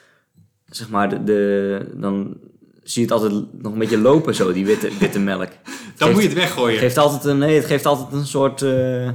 zeg 0.69 0.89
maar, 0.89 1.09
de, 1.09 1.23
de, 1.23 1.91
dan 1.95 2.37
zie 2.83 3.05
je 3.05 3.13
het 3.13 3.21
altijd 3.21 3.61
nog 3.61 3.73
een 3.73 3.79
beetje 3.79 3.97
lopen 3.97 4.35
zo, 4.35 4.53
die 4.53 4.65
witte, 4.65 4.89
witte 4.99 5.19
melk. 5.19 5.49
Dan 5.97 6.07
Geeft- 6.07 6.11
moet 6.13 6.21
je 6.21 6.27
het 6.29 6.37
weggooien. 6.37 6.71
Het 6.73 6.83
geeft 6.83 6.97
altijd 6.97 7.23
een, 7.23 7.37
nee, 7.37 7.55
het 7.55 7.65
geeft 7.65 7.85
altijd 7.85 8.13
een 8.13 8.27
soort 8.27 8.61
eh, 8.61 9.07
eh, 9.07 9.13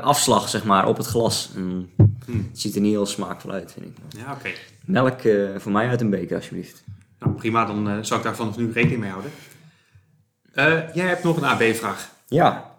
afslag, 0.00 0.48
zeg 0.48 0.64
maar, 0.64 0.86
op 0.88 0.96
het 0.96 1.06
glas. 1.06 1.50
Hmm. 1.54 1.90
Het 2.26 2.60
ziet 2.60 2.74
er 2.74 2.80
niet 2.80 2.92
heel 2.92 3.06
smaakvol 3.06 3.50
uit, 3.50 3.72
vind 3.72 3.86
ik. 3.86 3.92
Ja, 4.20 4.32
oké. 4.32 4.48
Melk 4.84 5.20
eh, 5.20 5.34
voor 5.56 5.72
mij 5.72 5.88
uit 5.88 6.00
een 6.00 6.10
beker, 6.10 6.36
alsjeblieft. 6.36 6.84
Nou, 7.18 7.32
prima, 7.34 7.64
dan 7.64 8.04
zal 8.04 8.16
ik 8.16 8.22
daar 8.22 8.36
vanaf 8.36 8.56
nu 8.56 8.70
rekening 8.72 9.00
mee 9.00 9.10
houden. 9.10 9.30
Jij 10.94 11.06
hebt 11.06 11.24
nog 11.24 11.36
een 11.36 11.44
AB-vraag. 11.44 12.10
Ja, 12.26 12.70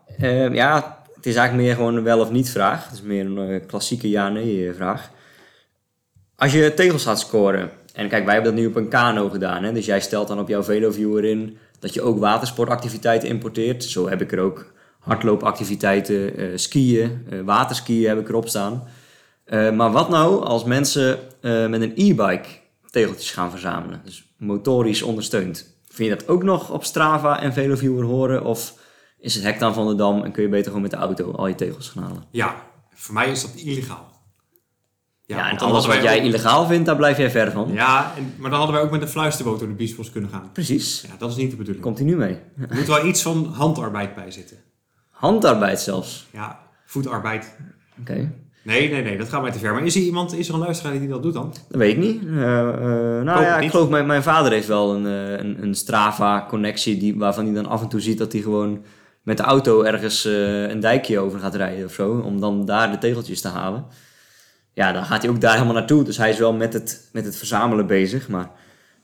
ja, 0.52 1.00
het 1.16 1.26
is 1.26 1.36
eigenlijk 1.36 1.68
meer 1.68 1.76
gewoon 1.76 1.96
een 1.96 2.04
wel 2.04 2.20
of 2.20 2.32
niet 2.32 2.50
vraag. 2.50 2.84
Het 2.84 2.94
is 2.94 3.02
meer 3.02 3.26
een 3.26 3.66
klassieke 3.66 4.10
ja-nee 4.10 4.74
vraag. 4.74 5.10
Als 6.38 6.54
je 6.54 6.74
tegels 6.74 7.04
gaat 7.04 7.20
scoren, 7.20 7.72
en 7.94 8.10
kijk, 8.10 8.26
wij 8.26 8.34
hebben 8.34 8.52
dat 8.52 8.62
nu 8.62 8.68
op 8.68 8.76
een 8.76 8.88
kano 8.88 9.30
gedaan, 9.30 9.64
hè, 9.64 9.74
dus 9.74 9.86
jij 9.86 10.00
stelt 10.02 10.28
dan 10.28 10.40
op 10.40 10.48
jouw 10.48 10.64
VeloViewer 10.64 11.24
in 11.24 11.58
dat 11.80 11.94
je 11.94 12.02
ook 12.02 12.20
watersportactiviteiten 12.20 13.30
importeert. 13.30 13.84
Zo 13.84 14.10
heb 14.10 14.22
ik 14.22 14.32
er 14.32 14.40
ook 14.40 14.74
hardloopactiviteiten, 15.00 16.38
eh, 16.38 16.48
skiën, 16.56 17.26
eh, 17.30 17.40
waterskiën 17.42 18.08
heb 18.08 18.20
ik 18.20 18.30
erop 18.30 18.48
staan. 18.48 18.84
Eh, 19.46 19.72
maar 19.72 19.92
wat 19.92 20.10
nou 20.10 20.44
als 20.44 20.64
mensen 20.64 21.20
met 21.42 21.82
een 21.82 21.94
e-bike 21.96 22.48
tegeltjes 22.90 23.32
gaan 23.32 23.50
verzamelen, 23.50 24.02
dus 24.06 24.34
motorisch 24.38 25.02
ondersteund? 25.02 25.78
Vind 25.90 26.10
je 26.10 26.16
dat 26.16 26.28
ook 26.28 26.44
nog 26.44 26.72
op 26.72 26.84
Strava 26.84 27.42
en 27.42 27.54
VeloViewer 27.54 28.04
horen, 28.04 28.46
of 28.46 28.74
is 29.20 29.36
het 29.36 29.44
hek 29.44 29.60
dan 29.60 29.74
van 29.74 29.88
de 29.88 29.96
dam 29.96 30.24
en 30.24 30.32
kun 30.32 30.44
je 30.44 30.50
beter 30.50 30.66
gewoon 30.66 30.82
met 30.82 30.92
de 30.92 30.98
auto 30.98 31.32
al 31.32 31.48
je 31.48 31.56
tegels 31.56 31.90
gaan 31.90 32.04
halen? 32.04 32.24
Ja, 32.32 32.56
voor 32.94 33.14
mij 33.14 33.32
is 33.32 33.42
dat 33.42 33.52
illegaal. 33.56 34.15
Ja, 35.28 35.50
en 35.50 35.58
alles 35.58 35.86
wat 35.86 36.02
jij 36.04 36.18
ook- 36.18 36.24
illegaal 36.24 36.66
vindt, 36.66 36.86
daar 36.86 36.96
blijf 36.96 37.18
jij 37.18 37.32
ver 37.32 37.52
van. 37.52 37.70
Ja, 37.74 38.12
en, 38.18 38.34
maar 38.38 38.50
dan 38.50 38.60
hadden 38.60 38.76
wij 38.76 38.86
ook 38.86 38.92
met 38.92 39.02
een 39.02 39.08
fluisterboot 39.08 39.60
door 39.60 39.68
de 39.68 39.74
biesbos 39.74 40.12
kunnen 40.12 40.30
gaan. 40.30 40.50
Precies. 40.54 41.06
Ja, 41.08 41.16
dat 41.18 41.30
is 41.30 41.36
niet 41.36 41.50
de 41.52 41.56
bedoeling. 41.58 41.84
Komt 41.84 41.98
hij 41.98 42.08
nu 42.08 42.16
mee? 42.16 42.38
Er 42.70 42.76
moet 42.76 42.88
wel 42.88 43.06
iets 43.06 43.22
van 43.22 43.46
handarbeid 43.54 44.16
bij 44.16 44.32
zitten. 44.32 44.58
Handarbeid 45.10 45.80
zelfs. 45.80 46.28
Ja, 46.32 46.60
voetarbeid. 46.86 47.56
Oké. 48.00 48.32
Nee, 48.62 48.92
nee, 48.92 49.04
nee, 49.04 49.18
dat 49.18 49.30
gaat 49.30 49.42
mij 49.42 49.52
te 49.52 49.60
ver. 49.60 49.74
Maar 49.74 49.84
is 49.86 49.96
er 49.96 50.02
iemand, 50.02 50.34
is 50.34 50.48
er 50.48 50.54
een 50.54 50.60
luisteraar 50.60 51.00
die 51.00 51.08
dat 51.08 51.24
doet 51.24 51.34
dan? 51.34 51.54
Dat 51.70 51.80
weet 51.80 51.92
ik 51.92 51.98
niet. 51.98 52.22
Eh, 52.26 52.60
eh, 52.60 53.24
nou 53.24 53.42
ja, 53.42 53.56
ik 53.56 53.62
niet. 53.62 53.72
geloof 53.72 53.90
mijn, 53.90 54.06
mijn 54.06 54.24
vader 54.24 54.52
heeft 54.52 54.68
wel 54.68 54.96
een, 54.96 55.06
eh, 55.06 55.46
een, 55.46 55.64
een 55.64 55.76
Strava-connectie 55.76 56.98
die, 56.98 57.18
waarvan 57.18 57.46
hij 57.46 57.54
dan 57.54 57.66
af 57.66 57.82
en 57.82 57.88
toe 57.90 58.00
ziet 58.02 58.18
dat 58.18 58.32
hij 58.32 58.42
gewoon 58.42 58.84
met 59.24 59.38
de 59.38 59.44
auto 59.44 59.82
ergens 59.82 60.24
een 60.70 60.80
dijkje 60.80 61.20
over 61.20 61.40
gaat 61.40 61.56
rijden 61.56 61.86
of 61.86 61.94
zo, 61.94 62.12
om 62.26 62.40
dan 62.40 62.66
daar 62.66 62.92
de 62.92 62.98
tegeltjes 62.98 63.42
te 63.42 63.48
halen. 63.48 63.86
Ja, 64.76 64.92
dan 64.92 65.06
gaat 65.06 65.22
hij 65.22 65.32
ook 65.32 65.42
daar 65.42 65.54
helemaal 65.54 65.74
naartoe. 65.74 66.04
Dus 66.04 66.18
hij 66.18 66.30
is 66.30 66.38
wel 66.38 66.54
met 66.54 66.74
het, 66.74 67.10
met 67.12 67.26
het 67.26 67.36
verzamelen 67.36 67.88
bezig, 67.88 68.28
maar 68.28 68.52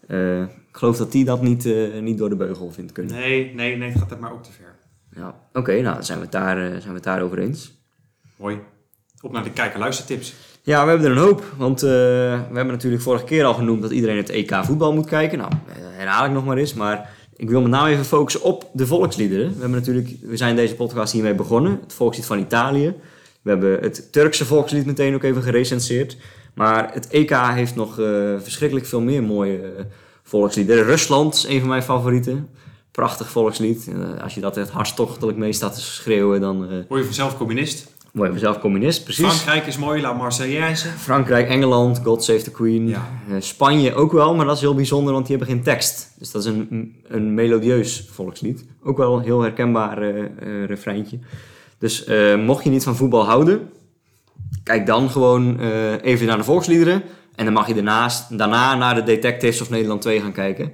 eh, 0.07 0.41
ik 0.41 0.47
geloof 0.71 0.97
dat 0.97 1.13
hij 1.13 1.23
dat 1.23 1.41
niet, 1.41 1.65
eh, 1.65 1.99
niet 2.01 2.17
door 2.17 2.29
de 2.29 2.35
beugel 2.35 2.71
vindt 2.71 2.91
kunnen. 2.91 3.15
Nee, 3.15 3.53
nee, 3.55 3.77
nee, 3.77 3.89
het 3.89 3.99
gaat 3.99 4.09
dat 4.09 4.19
maar 4.19 4.31
ook 4.31 4.43
te 4.43 4.51
ver. 4.51 4.75
Ja, 5.21 5.35
Oké, 5.53 5.81
nou 5.81 5.95
dan 5.95 6.03
zijn 6.03 6.17
we, 6.17 6.23
het 6.23 6.33
daar, 6.33 6.57
eh, 6.57 6.69
zijn 6.69 6.87
we 6.87 6.93
het 6.93 7.03
daarover 7.03 7.39
eens. 7.39 7.71
Mooi. 8.35 8.59
Op 9.21 9.31
naar 9.31 9.43
de 9.43 9.51
kijker-luistertips. 9.51 10.33
Ja, 10.61 10.83
we 10.83 10.89
hebben 10.89 11.07
er 11.07 11.17
een 11.17 11.23
hoop. 11.23 11.43
Want 11.57 11.81
we 11.81 11.87
hebben 12.53 12.67
natuurlijk 12.67 13.03
vorige 13.03 13.25
keer 13.25 13.43
al 13.43 13.53
genoemd 13.53 13.81
dat 13.81 13.91
iedereen 13.91 14.17
het 14.17 14.29
EK 14.29 14.55
voetbal 14.63 14.93
moet 14.93 15.05
kijken. 15.05 15.37
Nou, 15.37 15.51
herhaal 15.71 16.25
ik 16.25 16.31
nog 16.31 16.45
maar 16.45 16.57
eens. 16.57 16.73
Maar 16.73 17.09
ik 17.35 17.49
wil 17.49 17.61
met 17.61 17.71
name 17.71 17.89
even 17.89 18.05
focussen 18.05 18.41
op 18.41 18.69
de 18.73 18.87
volksliederen. 18.87 19.47
We, 19.47 19.59
hebben 19.59 19.79
natuurlijk, 19.79 20.09
we 20.21 20.37
zijn 20.37 20.55
deze 20.55 20.75
podcast 20.75 21.13
hiermee 21.13 21.35
begonnen. 21.35 21.79
Het 21.81 21.93
volkslied 21.93 22.25
van 22.25 22.39
Italië. 22.39 22.93
We 23.41 23.49
hebben 23.49 23.79
het 23.81 24.11
Turkse 24.11 24.45
volkslied 24.45 24.85
meteen 24.85 25.13
ook 25.13 25.23
even 25.23 25.41
gerecenseerd. 25.41 26.17
Maar 26.53 26.93
het 26.93 27.07
EK 27.07 27.35
heeft 27.35 27.75
nog 27.75 27.99
eh, 27.99 28.05
verschrikkelijk 28.39 28.87
veel 28.87 29.01
meer 29.01 29.23
mooie 29.23 29.57
eh, 29.57 29.83
volksliederen. 30.23 30.83
Rusland 30.83 31.35
is 31.35 31.45
een 31.47 31.59
van 31.59 31.69
mijn 31.69 31.83
favorieten. 31.83 32.49
Prachtig 32.91 33.29
volkslied. 33.29 33.87
Eh, 33.87 34.23
als 34.23 34.33
je 34.33 34.41
dat 34.41 34.57
echt 34.57 34.69
hartstochtelijk 34.69 35.37
mee 35.37 35.53
staat 35.53 35.73
te 35.73 35.81
schreeuwen, 35.81 36.41
dan 36.41 36.63
eh 36.63 36.77
Word 36.87 36.99
je 36.99 37.05
vanzelf 37.05 37.37
communist? 37.37 37.89
word 38.11 38.27
je 38.27 38.39
vanzelf 38.39 38.59
communist. 38.59 39.03
Precies. 39.03 39.25
Frankrijk 39.25 39.67
is 39.67 39.77
mooi, 39.77 40.01
La 40.01 40.13
Marseillaise. 40.13 40.87
Frankrijk, 40.87 41.47
Engeland, 41.49 41.99
God 42.03 42.23
Save 42.23 42.41
the 42.41 42.51
Queen. 42.51 42.87
Ja. 42.87 43.07
Spanje 43.39 43.93
ook 43.93 44.11
wel, 44.11 44.35
maar 44.35 44.45
dat 44.45 44.55
is 44.55 44.61
heel 44.61 44.75
bijzonder, 44.75 45.13
want 45.13 45.27
die 45.27 45.37
hebben 45.37 45.55
geen 45.55 45.63
tekst. 45.63 46.13
Dus 46.17 46.31
dat 46.31 46.45
is 46.45 46.51
een, 46.51 46.95
een 47.07 47.33
melodieus 47.33 48.07
volkslied. 48.11 48.65
Ook 48.83 48.97
wel 48.97 49.17
een 49.17 49.23
heel 49.23 49.41
herkenbaar 49.41 50.01
eh, 50.01 50.65
refreintje. 50.65 51.19
Dus 51.81 52.03
eh, 52.03 52.35
mocht 52.37 52.63
je 52.63 52.69
niet 52.69 52.83
van 52.83 52.95
voetbal 52.95 53.25
houden, 53.25 53.69
kijk 54.63 54.85
dan 54.85 55.09
gewoon 55.09 55.59
eh, 55.59 56.03
even 56.03 56.27
naar 56.27 56.37
de 56.37 56.43
volksliederen. 56.43 57.03
En 57.35 57.45
dan 57.45 57.53
mag 57.53 57.67
je 57.67 57.73
daarnaast, 57.73 58.37
daarna 58.37 58.75
naar 58.75 58.95
de 58.95 59.03
Detectives 59.03 59.61
of 59.61 59.69
Nederland 59.69 60.01
2 60.01 60.19
gaan 60.19 60.31
kijken. 60.31 60.71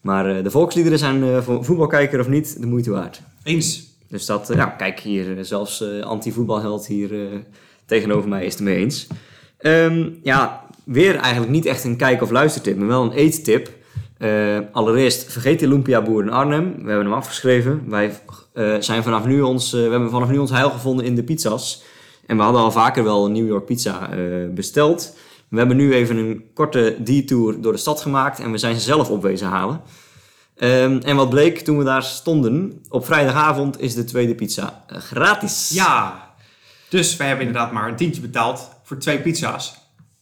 Maar 0.00 0.36
eh, 0.36 0.42
de 0.42 0.50
volksliederen 0.50 0.98
zijn 0.98 1.42
voor 1.42 1.64
voetbalkijker 1.64 2.20
of 2.20 2.28
niet 2.28 2.60
de 2.60 2.66
moeite 2.66 2.90
waard. 2.90 3.20
Eens. 3.42 3.88
Dus 4.08 4.26
dat, 4.26 4.50
ja, 4.54 4.66
kijk 4.66 5.00
hier, 5.00 5.44
zelfs 5.44 5.84
anti-voetbalheld 6.02 6.86
hier 6.86 7.10
tegenover 7.86 8.28
mij 8.28 8.44
is 8.44 8.52
het 8.52 8.62
mee 8.62 8.76
eens. 8.76 9.06
Ehm, 9.58 10.08
ja, 10.22 10.66
weer 10.84 11.16
eigenlijk 11.16 11.52
niet 11.52 11.66
echt 11.66 11.84
een 11.84 11.96
kijk- 11.96 12.22
of 12.22 12.30
luistertip, 12.30 12.76
maar 12.76 12.86
wel 12.86 13.02
een 13.02 13.12
eettip. 13.12 13.70
Eh, 14.20 14.58
allereerst, 14.72 15.32
vergeet 15.32 15.60
de 15.60 15.68
Lumpia 15.68 16.02
Boer 16.02 16.22
in 16.22 16.30
Arnhem. 16.30 16.72
We 16.72 16.88
hebben 16.88 17.04
hem 17.04 17.12
afgeschreven. 17.12 17.82
Wij 17.88 18.12
eh, 18.52 18.74
zijn 18.78 19.02
vanaf 19.02 19.24
nu 19.24 19.40
ons, 19.40 19.72
eh, 19.72 19.80
we 19.80 19.90
hebben 19.90 20.10
vanaf 20.10 20.28
nu 20.28 20.38
ons 20.38 20.50
heil 20.50 20.70
gevonden 20.70 21.04
in 21.04 21.14
de 21.14 21.22
pizza's. 21.22 21.82
En 22.26 22.36
we 22.36 22.42
hadden 22.42 22.60
al 22.60 22.72
vaker 22.72 23.04
wel 23.04 23.24
een 23.24 23.32
New 23.32 23.46
York 23.46 23.64
pizza 23.64 24.08
besteld. 24.54 25.16
We 25.48 25.58
hebben 25.58 25.76
nu 25.76 25.94
even 25.94 26.16
een 26.16 26.44
korte 26.54 26.96
detour 26.98 27.60
door 27.60 27.72
de 27.72 27.78
stad 27.78 28.00
gemaakt 28.00 28.40
en 28.40 28.50
we 28.50 28.58
zijn 28.58 28.74
ze 28.74 28.80
zelf 28.80 29.10
op 29.10 29.22
wezen 29.22 29.46
halen. 29.46 29.80
Ehm, 30.56 30.98
en 31.04 31.16
wat 31.16 31.30
bleek 31.30 31.58
toen 31.58 31.78
we 31.78 31.84
daar 31.84 32.02
stonden, 32.02 32.82
op 32.88 33.04
vrijdagavond 33.06 33.80
is 33.80 33.94
de 33.94 34.04
tweede 34.04 34.34
pizza 34.34 34.84
gratis. 34.86 35.70
Ja. 35.74 36.28
Dus 36.88 37.16
wij 37.16 37.26
hebben 37.26 37.46
inderdaad 37.46 37.72
maar 37.72 37.88
een 37.88 37.96
tientje 37.96 38.20
betaald 38.20 38.68
voor 38.82 38.98
twee 38.98 39.20
pizza's. 39.20 39.74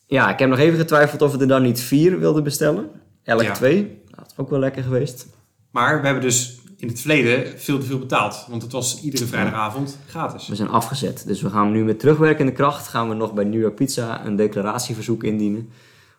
Ja, 0.06 0.30
ik 0.30 0.38
heb 0.38 0.48
nog 0.48 0.58
even 0.58 0.78
getwijfeld 0.78 1.22
of 1.22 1.32
we 1.32 1.38
er 1.38 1.48
dan 1.48 1.62
niet 1.62 1.80
vier 1.80 2.18
wilden 2.18 2.44
bestellen. 2.44 2.90
Elk 3.28 3.42
Ja. 3.42 3.52
twee. 3.52 4.00
Dat 4.14 4.26
is 4.26 4.32
ook 4.36 4.50
wel 4.50 4.58
lekker 4.58 4.82
geweest. 4.82 5.26
Maar 5.70 5.98
we 6.00 6.04
hebben 6.04 6.24
dus 6.24 6.58
in 6.76 6.88
het 6.88 7.00
verleden 7.00 7.58
veel 7.58 7.78
te 7.78 7.86
veel 7.86 7.98
betaald. 7.98 8.46
Want 8.48 8.62
het 8.62 8.72
was 8.72 9.00
iedere 9.02 9.26
vrijdagavond 9.26 9.98
gratis. 10.08 10.48
We 10.48 10.54
zijn 10.54 10.68
afgezet. 10.68 11.22
Dus 11.26 11.42
we 11.42 11.50
gaan 11.50 11.72
nu 11.72 11.84
met 11.84 12.00
terugwerkende 12.00 12.52
kracht 12.52 12.88
gaan 12.88 13.08
we 13.08 13.14
nog 13.14 13.32
bij 13.34 13.44
New 13.44 13.60
York 13.60 13.74
Pizza 13.74 14.26
een 14.26 14.36
declaratieverzoek 14.36 15.24
indienen. 15.24 15.68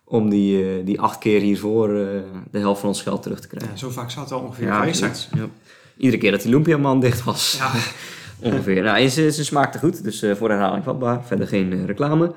Om 0.04 0.30
die, 0.30 0.64
eh, 0.64 0.86
die 0.86 1.02
acht 1.02 1.18
keer 1.18 1.42
hiervoor 1.42 1.90
eh, 1.90 2.06
de 2.52 2.60
helft 2.60 2.80
van 2.80 2.90
ons 2.90 3.02
geld 3.02 3.24
terug 3.24 3.40
te 3.40 3.48
krijgen. 3.48 3.70
Ja, 3.72 3.78
zo 3.78 3.90
vaak 3.90 4.10
zou 4.10 4.22
het 4.22 4.30
wel 4.30 4.40
ongeveer 4.44 4.74
geweest 4.74 5.00
zijn. 5.00 5.14
Ja. 5.36 5.48
Iedere 5.98 6.18
keer 6.22 6.32
dat 6.32 6.42
die 6.42 6.52
Lumpia-man 6.52 7.00
dicht 7.00 7.24
was. 7.24 7.56
Ja. 7.58 7.72
Ongeveer. 8.50 8.84
Nou, 8.84 9.08
ze, 9.08 9.32
ze 9.32 9.44
smaakte 9.44 9.80
goed, 9.80 10.04
dus 10.04 10.22
eh, 10.22 10.36
voor 10.36 10.50
herhaling 10.50 10.84
vatbaar. 10.84 11.24
Verder 11.26 11.48
geen 11.48 11.86
reclame. 11.86 12.34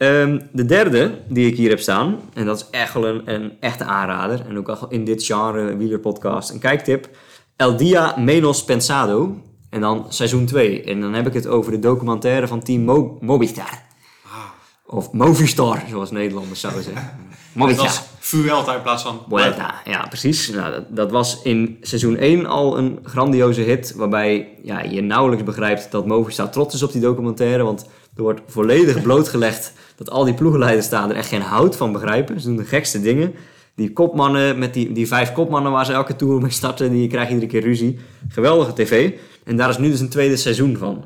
Ehm, 0.00 0.40
de 0.52 0.64
derde 0.64 1.18
die 1.28 1.46
ik 1.46 1.56
hier 1.56 1.68
heb 1.68 1.80
staan, 1.80 2.20
en 2.34 2.46
dat 2.46 2.56
is 2.56 2.66
echt 2.70 2.94
wel 2.94 3.06
een, 3.06 3.34
een 3.34 3.52
echte 3.60 3.84
aanrader. 3.84 4.46
En 4.48 4.58
ook 4.58 4.68
al 4.68 4.88
in 4.88 5.04
dit 5.04 5.24
genre 5.24 5.76
wielerpodcast 5.76 6.50
een 6.50 6.58
kijktip. 6.58 7.08
El 7.56 7.76
Dia 7.76 8.16
Menos 8.18 8.64
Pensado. 8.64 9.42
En 9.70 9.80
dan 9.80 10.06
seizoen 10.08 10.46
2. 10.46 10.82
En 10.82 11.00
dan 11.00 11.14
heb 11.14 11.26
ik 11.26 11.32
het 11.32 11.46
over 11.46 11.72
de 11.72 11.78
documentaire 11.78 12.46
van 12.46 12.60
Team 12.60 12.82
Mo 12.82 13.18
Movistar. 13.20 13.82
Ah, 14.24 14.44
Of 14.86 15.12
Movistar, 15.12 15.82
zoals 15.88 16.10
Nederlanders 16.10 16.60
zouden 16.60 16.82
zeggen. 16.82 17.10
Het 17.54 17.76
was 17.76 18.02
Vuelta 18.18 18.74
in 18.74 18.82
plaats 18.82 19.02
van 19.02 19.20
Vuelta, 19.28 19.74
ja 19.84 20.06
precies. 20.08 20.50
Nou, 20.50 20.72
dat, 20.72 20.84
dat 20.88 21.10
was 21.10 21.42
in 21.42 21.78
seizoen 21.80 22.16
1 22.16 22.46
al 22.46 22.78
een 22.78 22.98
grandioze 23.04 23.60
hit, 23.60 23.94
waarbij 23.96 24.48
ja, 24.62 24.82
je 24.82 25.00
nauwelijks 25.00 25.44
begrijpt 25.44 25.90
dat 25.90 26.06
Movistar 26.06 26.50
trots 26.50 26.74
is 26.74 26.82
op 26.82 26.92
die 26.92 27.00
documentaire, 27.00 27.62
want 27.62 27.86
er 28.16 28.22
wordt 28.22 28.40
volledig 28.46 29.02
blootgelegd 29.06 29.72
dat 29.96 30.10
al 30.10 30.24
die 30.24 30.34
ploegenleiders 30.34 30.86
staan 30.86 31.10
er 31.10 31.16
echt 31.16 31.28
geen 31.28 31.42
hout 31.42 31.76
van 31.76 31.92
begrijpen. 31.92 32.40
Ze 32.40 32.46
doen 32.46 32.56
de 32.56 32.64
gekste 32.64 33.00
dingen. 33.00 33.34
Die 33.74 33.92
kopmannen, 33.92 34.58
met 34.58 34.74
die, 34.74 34.92
die 34.92 35.06
vijf 35.06 35.32
kopmannen 35.32 35.72
waar 35.72 35.86
ze 35.86 35.92
elke 35.92 36.16
tour 36.16 36.40
mee 36.40 36.50
starten, 36.50 36.90
die 36.90 37.08
krijgen 37.08 37.34
iedere 37.34 37.50
keer 37.50 37.62
ruzie. 37.62 37.98
Geweldige 38.28 38.72
tv. 38.72 39.12
En 39.44 39.56
daar 39.56 39.68
is 39.68 39.78
nu 39.78 39.90
dus 39.90 40.00
een 40.00 40.08
tweede 40.08 40.36
seizoen 40.36 40.76
van. 40.76 41.04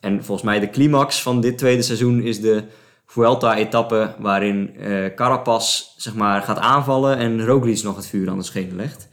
En 0.00 0.24
volgens 0.24 0.46
mij 0.46 0.60
de 0.60 0.70
climax 0.70 1.22
van 1.22 1.40
dit 1.40 1.58
tweede 1.58 1.82
seizoen 1.82 2.22
is 2.22 2.40
de 2.40 2.64
Vuelta-etappe 3.10 4.14
waarin 4.18 4.76
eh 4.76 5.14
Carapaz 5.14 5.94
zeg 5.96 6.14
maar, 6.14 6.42
gaat 6.42 6.58
aanvallen 6.58 7.16
en 7.16 7.46
Roglic 7.46 7.82
nog 7.82 7.96
het 7.96 8.06
vuur 8.06 8.30
aan 8.30 8.38
de 8.38 8.44
schenen 8.44 8.76
legt. 8.76 9.08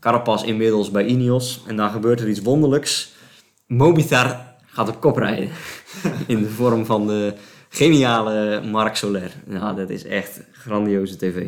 Carapaz 0.00 0.42
inmiddels 0.42 0.90
bij 0.90 1.04
Ineos 1.04 1.62
en 1.66 1.76
dan 1.76 1.90
gebeurt 1.90 2.20
er 2.20 2.28
iets 2.28 2.42
wonderlijks. 2.42 3.12
Mobitar 3.66 4.54
gaat 4.66 4.88
op 4.88 5.00
kop 5.00 5.16
rijden 5.16 5.48
in 6.26 6.42
de 6.42 6.50
vorm 6.50 6.86
van 6.86 7.06
de 7.06 7.34
geniale 7.68 8.62
Marc 8.70 8.96
Soler. 8.96 9.32
Ja, 9.48 9.72
dat 9.72 9.90
is 9.90 10.04
echt 10.04 10.40
grandioze 10.52 11.16
tv. 11.16 11.46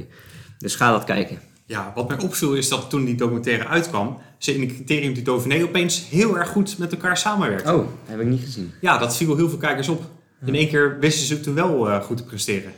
Dus 0.58 0.74
ga 0.74 0.90
dat 0.90 1.04
kijken. 1.04 1.38
Ja, 1.66 1.92
wat 1.94 2.08
mij 2.08 2.18
opviel 2.18 2.54
is 2.54 2.68
dat 2.68 2.90
toen 2.90 3.04
die 3.04 3.14
documentaire 3.14 3.66
uitkwam, 3.66 4.18
ze 4.38 4.54
in 4.54 4.60
de 4.60 4.66
criterium 4.66 5.14
du 5.14 5.22
Dauphiné 5.22 5.62
opeens 5.62 6.08
heel 6.08 6.38
erg 6.38 6.48
goed 6.48 6.78
met 6.78 6.92
elkaar 6.92 7.16
samenwerkten. 7.16 7.74
Oh, 7.74 7.86
heb 8.04 8.20
ik 8.20 8.26
niet 8.26 8.42
gezien. 8.42 8.72
Ja, 8.80 8.98
dat 8.98 9.16
viel 9.16 9.36
heel 9.36 9.48
veel 9.48 9.58
kijkers 9.58 9.88
op. 9.88 10.02
In 10.44 10.54
één 10.54 10.68
keer 10.68 10.98
wisten 11.00 11.26
ze 11.26 11.40
toen 11.40 11.54
wel 11.54 11.88
eh, 11.88 12.02
goed 12.02 12.16
te 12.16 12.24
presteren. 12.24 12.72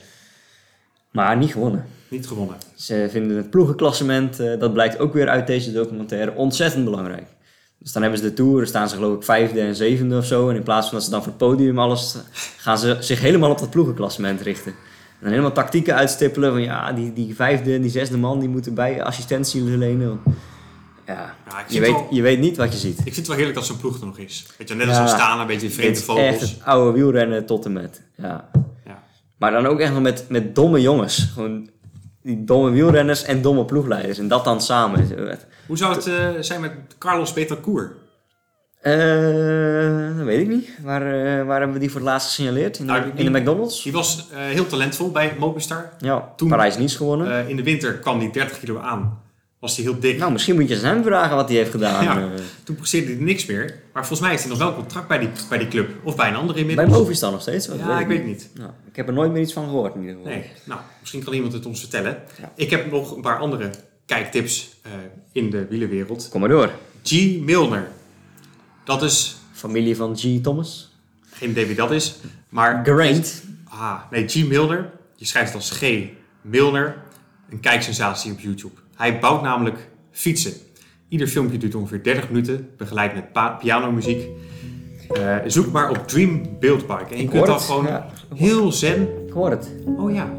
Maar 1.11 1.37
niet 1.37 1.53
gewonnen. 1.53 1.87
Niet 2.09 2.27
gewonnen. 2.27 2.57
Ze 2.74 3.09
vinden 3.11 3.37
het 3.37 3.50
ploegenklassement, 3.50 4.40
eh, 4.40 4.59
dat 4.59 4.72
blijkt 4.72 4.98
ook 4.98 5.12
weer 5.12 5.29
uit 5.29 5.46
deze 5.46 5.72
documentaire, 5.72 6.35
ontzettend 6.35 6.85
belangrijk. 6.85 7.27
Dus 7.79 7.92
dan 7.92 8.03
hebben 8.03 8.20
ze 8.20 8.29
de 8.29 8.35
Tour, 8.35 8.57
dan 8.57 8.66
staan 8.66 8.88
ze 8.88 8.94
geloof 8.94 9.16
ik 9.16 9.22
vijfde 9.22 9.61
en 9.61 9.74
zevende 9.74 10.16
of 10.16 10.24
zo. 10.24 10.48
En 10.48 10.57
in 10.57 10.62
plaats 10.62 10.87
van 10.87 10.94
dat 10.96 11.05
ze 11.05 11.11
dan 11.11 11.22
voor 11.22 11.29
het 11.29 11.38
podium 11.40 11.79
alles, 11.79 12.16
gaan 12.57 12.79
ze 12.79 12.96
zich 13.00 13.20
helemaal 13.20 13.50
op 13.50 13.59
dat 13.59 13.70
ploegenklassement 13.70 14.40
richten. 14.40 14.72
En 14.72 15.20
dan 15.20 15.29
helemaal 15.31 15.53
tactieken 15.53 15.94
uitstippelen 15.94 16.53
van 16.53 16.62
ja, 16.62 16.92
die, 16.92 17.12
die 17.12 17.35
vijfde 17.35 17.74
en 17.74 17.83
die 17.83 17.90
zesde 17.90 18.18
man 18.18 18.40
die 18.40 18.48
moeten 18.48 18.74
bij 18.74 19.03
assistentie 19.03 19.62
lenen. 19.62 20.20
Ja, 21.07 21.35
Ja, 21.51 21.64
je, 21.69 21.81
weet, 21.81 21.90
wel- 21.90 22.07
je 22.11 22.23
weet 22.23 22.38
niet 22.38 22.57
wat 22.57 22.73
je 22.73 22.79
ziet. 22.79 22.99
Ik 22.99 23.03
vind 23.05 23.17
het 23.17 23.27
wel 23.27 23.37
heerlijk 23.37 23.57
dat 23.59 23.67
zo'n 23.67 23.77
ploeg 23.79 24.01
er 24.01 24.07
nog 24.07 24.19
is. 24.19 24.47
Weet 24.59 24.69
je, 24.69 24.75
net 24.75 24.87
Ja. 24.88 25.01
als 25.03 25.11
we 25.11 25.17
staan, 25.17 25.40
een 25.40 25.47
beetje 25.47 25.71
vreemde 25.71 25.99
vogels. 26.01 26.27
echt 26.27 26.40
het 26.40 26.57
oude 26.64 26.93
wielrennen 26.99 27.47
tot 27.47 27.64
en 27.64 27.73
met. 27.73 28.03
Ja. 28.17 28.49
Ja. 28.87 29.03
Maar 29.38 29.51
dan 29.51 29.67
ook 29.67 29.79
echt 29.81 29.93
nog 29.93 30.03
met, 30.03 30.25
met 30.29 30.55
domme 30.55 30.81
jongens. 30.81 31.31
Gewoon 31.35 31.71
die 32.23 32.45
domme 32.45 32.71
wielrenners 32.71 33.23
en 33.23 33.43
domme 33.43 33.64
ploegleiders. 33.64 34.19
En 34.19 34.29
dat 34.29 34.45
dan 34.45 34.61
samen. 34.61 35.09
Hoe 35.67 35.77
zou 35.77 35.95
het 35.95 36.07
eh, 36.07 36.29
zijn 36.40 36.61
met 36.61 36.73
Carlos 36.99 37.33
Betancourt? 37.33 37.93
Eh, 38.81 40.17
dat 40.17 40.25
weet 40.27 40.40
ik 40.40 40.49
niet. 40.49 40.69
Waar, 40.83 41.03
eh, 41.03 41.47
waar 41.47 41.57
hebben 41.59 41.73
we 41.73 41.79
die 41.79 41.90
voor 41.90 42.01
het 42.01 42.09
laatst 42.09 42.29
gesignaleerd? 42.29 42.79
In 42.79 42.87
de, 42.87 42.93
Nou, 42.93 43.05
die- 43.14 43.31
de 43.31 43.38
McDonald's? 43.38 43.83
Die 43.83 43.93
was 43.93 44.29
heel 44.35 44.67
talentvol 44.67 45.11
bij 45.11 45.37
Mobistar. 45.38 45.90
Ja, 45.99 46.33
toen- 46.37 46.49
Parijs-Nice 46.49 46.97
gewonnen. 46.97 47.49
In 47.49 47.57
de 47.57 47.62
winter 47.62 47.93
kwam 47.99 48.19
hij 48.19 48.31
30 48.31 48.59
kilo 48.59 48.79
aan. 48.79 49.23
Was 49.64 49.77
hij 49.77 49.85
heel 49.85 49.98
dik. 50.00 50.18
nou, 50.18 50.33
misschien 50.33 50.55
moet 50.55 50.68
je 50.68 50.74
eens 50.74 50.83
hem 50.83 51.03
vragen 51.03 51.37
wat 51.37 51.48
hij 51.48 51.57
heeft 51.57 51.70
gedaan. 51.70 52.05
Ja. 52.05 52.18
eh, 52.20 52.40
Toen 52.64 52.77
presteerde 52.77 53.07
hij 53.12 53.22
niks 53.24 53.46
meer. 53.46 53.81
Maar 53.92 54.07
volgens 54.07 54.20
mij 54.20 54.31
heeft 54.31 54.42
hij 54.42 54.50
nog 54.50 54.59
wel 54.61 54.74
contract 54.74 55.09
bij 55.09 55.18
die, 55.18 55.29
bij 55.48 55.59
die 55.59 55.68
club. 55.68 55.90
Of 56.03 56.16
bij 56.16 56.29
een 56.29 56.35
andere 56.35 56.53
bij 56.53 56.61
inmiddels. 56.70 56.98
Movistar 56.98 57.31
nog 57.31 57.40
steeds? 57.40 57.66
Ja, 57.79 58.00
ik 58.00 58.07
weet 58.07 58.16
het 58.18 58.27
niet. 58.27 58.50
Nou, 58.55 58.70
ik 58.90 58.96
heb 58.96 59.07
er 59.09 59.12
nooit 59.14 59.33
meer 59.33 59.42
iets 59.42 59.53
van 59.53 59.64
gehoord 59.64 59.94
in 59.94 60.00
ieder 60.00 60.16
geval. 60.16 60.31
Nee, 60.33 60.44
nou, 60.64 60.81
misschien 61.00 61.24
kan 61.24 61.33
iemand 61.33 61.53
het 61.53 61.66
ons 61.66 61.81
vertellen. 61.81 62.18
Ja. 62.40 62.53
Ik 62.55 62.70
heb 62.70 62.90
nog 62.90 63.16
een 63.16 63.22
paar 63.22 63.38
andere 63.38 63.70
kijktips 64.07 64.70
eh, 64.83 64.90
in 65.33 65.50
de 65.50 65.66
wielenwereld. 65.66 66.29
Kom 66.31 66.40
maar 66.40 66.48
door. 66.48 66.70
G. 67.05 67.11
Milner. 67.40 67.88
Dat 68.85 69.03
is, 69.03 69.37
Familie 69.53 69.96
van 69.96 70.16
G. 70.18 70.40
Thomas. 70.42 70.92
geen 71.31 71.50
idee 71.50 71.66
wie 71.66 71.77
dat 71.77 71.90
is, 71.90 72.16
maar... 72.48 72.85
Geraint. 72.85 73.42
Ah, 73.68 74.00
nee, 74.11 74.29
G. 74.29 74.46
Milner. 74.46 74.90
Je 75.16 75.24
schrijft 75.27 75.53
het 75.53 75.61
als 75.62 75.70
G. 75.70 76.03
Milner. 76.40 76.96
Een 77.50 77.61
kijksensatie 77.61 78.33
op 78.33 78.40
YouTube. 78.40 78.83
Hij 78.96 79.18
bouwt 79.18 79.42
namelijk 79.42 79.90
fietsen. 80.11 80.52
Ieder 81.09 81.26
filmpje 81.26 81.59
duurt 81.59 81.74
ongeveer 81.74 82.02
30 82.02 82.28
minuten, 82.28 82.68
begeleid 82.76 83.14
met 83.14 83.59
pianomuziek. 83.59 84.28
Eh, 85.09 85.37
zoek 85.46 85.72
maar 85.72 85.90
op 85.90 86.09
Dream 86.09 86.42
Build. 86.61 86.87
En 86.87 87.20
je 87.20 87.28
kunt 87.28 87.46
dan 87.46 87.61
gewoon 87.61 87.87
ja. 87.87 88.07
heel 88.35 88.72
zen... 88.72 89.09
Ik 89.26 89.33
hoor 89.33 89.50
het. 89.50 89.70
Oh 89.98 90.12
ja, 90.12 90.33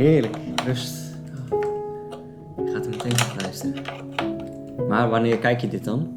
Heerlijk. 0.00 0.36
Rust. 0.64 0.94
Ik 2.56 2.72
ga 2.72 2.80
er 2.82 2.88
meteen 2.90 3.12
naar 3.16 3.34
luisteren. 3.40 3.82
Maar 4.88 5.08
wanneer 5.08 5.38
kijk 5.38 5.60
je 5.60 5.68
dit 5.68 5.84
dan? 5.84 6.08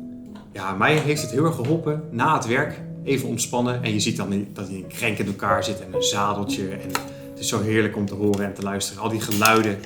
Ja, 0.52 0.74
mij 0.74 0.96
heeft 0.96 1.22
het 1.22 1.32
heel 1.32 1.46
erg 1.46 1.56
geholpen 1.56 2.04
na 2.12 2.36
het 2.36 2.48
werk. 2.48 2.82
Even 3.04 3.30
ontspannen. 3.30 3.84
En 3.84 3.94
je 3.94 4.00
ziet 4.00 4.18
dan 4.18 4.48
dat 4.54 4.68
hij 4.68 4.76
een 4.76 4.88
krenk 4.88 5.18
in 5.18 5.26
elkaar 5.26 5.64
zit 5.64 5.82
en 5.82 5.94
een 5.94 6.04
zadeltje. 6.04 6.70
En 6.70 6.90
het 7.30 7.40
is 7.40 7.48
zo 7.48 7.62
heerlijk 7.62 7.96
om 7.96 8.06
te 8.06 8.14
horen 8.14 8.46
en 8.46 8.54
te 8.54 8.62
luisteren. 8.62 9.02
Al 9.04 9.10
die 9.10 9.22
geluiden. 9.22 9.78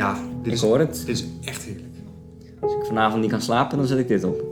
Ja, 0.00 0.14
dit 0.42 0.46
Ik 0.46 0.52
is, 0.52 0.60
hoor 0.60 0.78
het. 0.78 1.02
dit 1.06 1.16
is 1.16 1.24
echt 1.44 1.62
heerlijk. 1.62 1.94
Als 2.60 2.74
ik 2.74 2.84
vanavond 2.84 3.20
niet 3.20 3.30
kan 3.30 3.40
slapen, 3.40 3.78
dan 3.78 3.86
zet 3.86 3.98
ik 3.98 4.08
dit 4.08 4.24
op. 4.24 4.42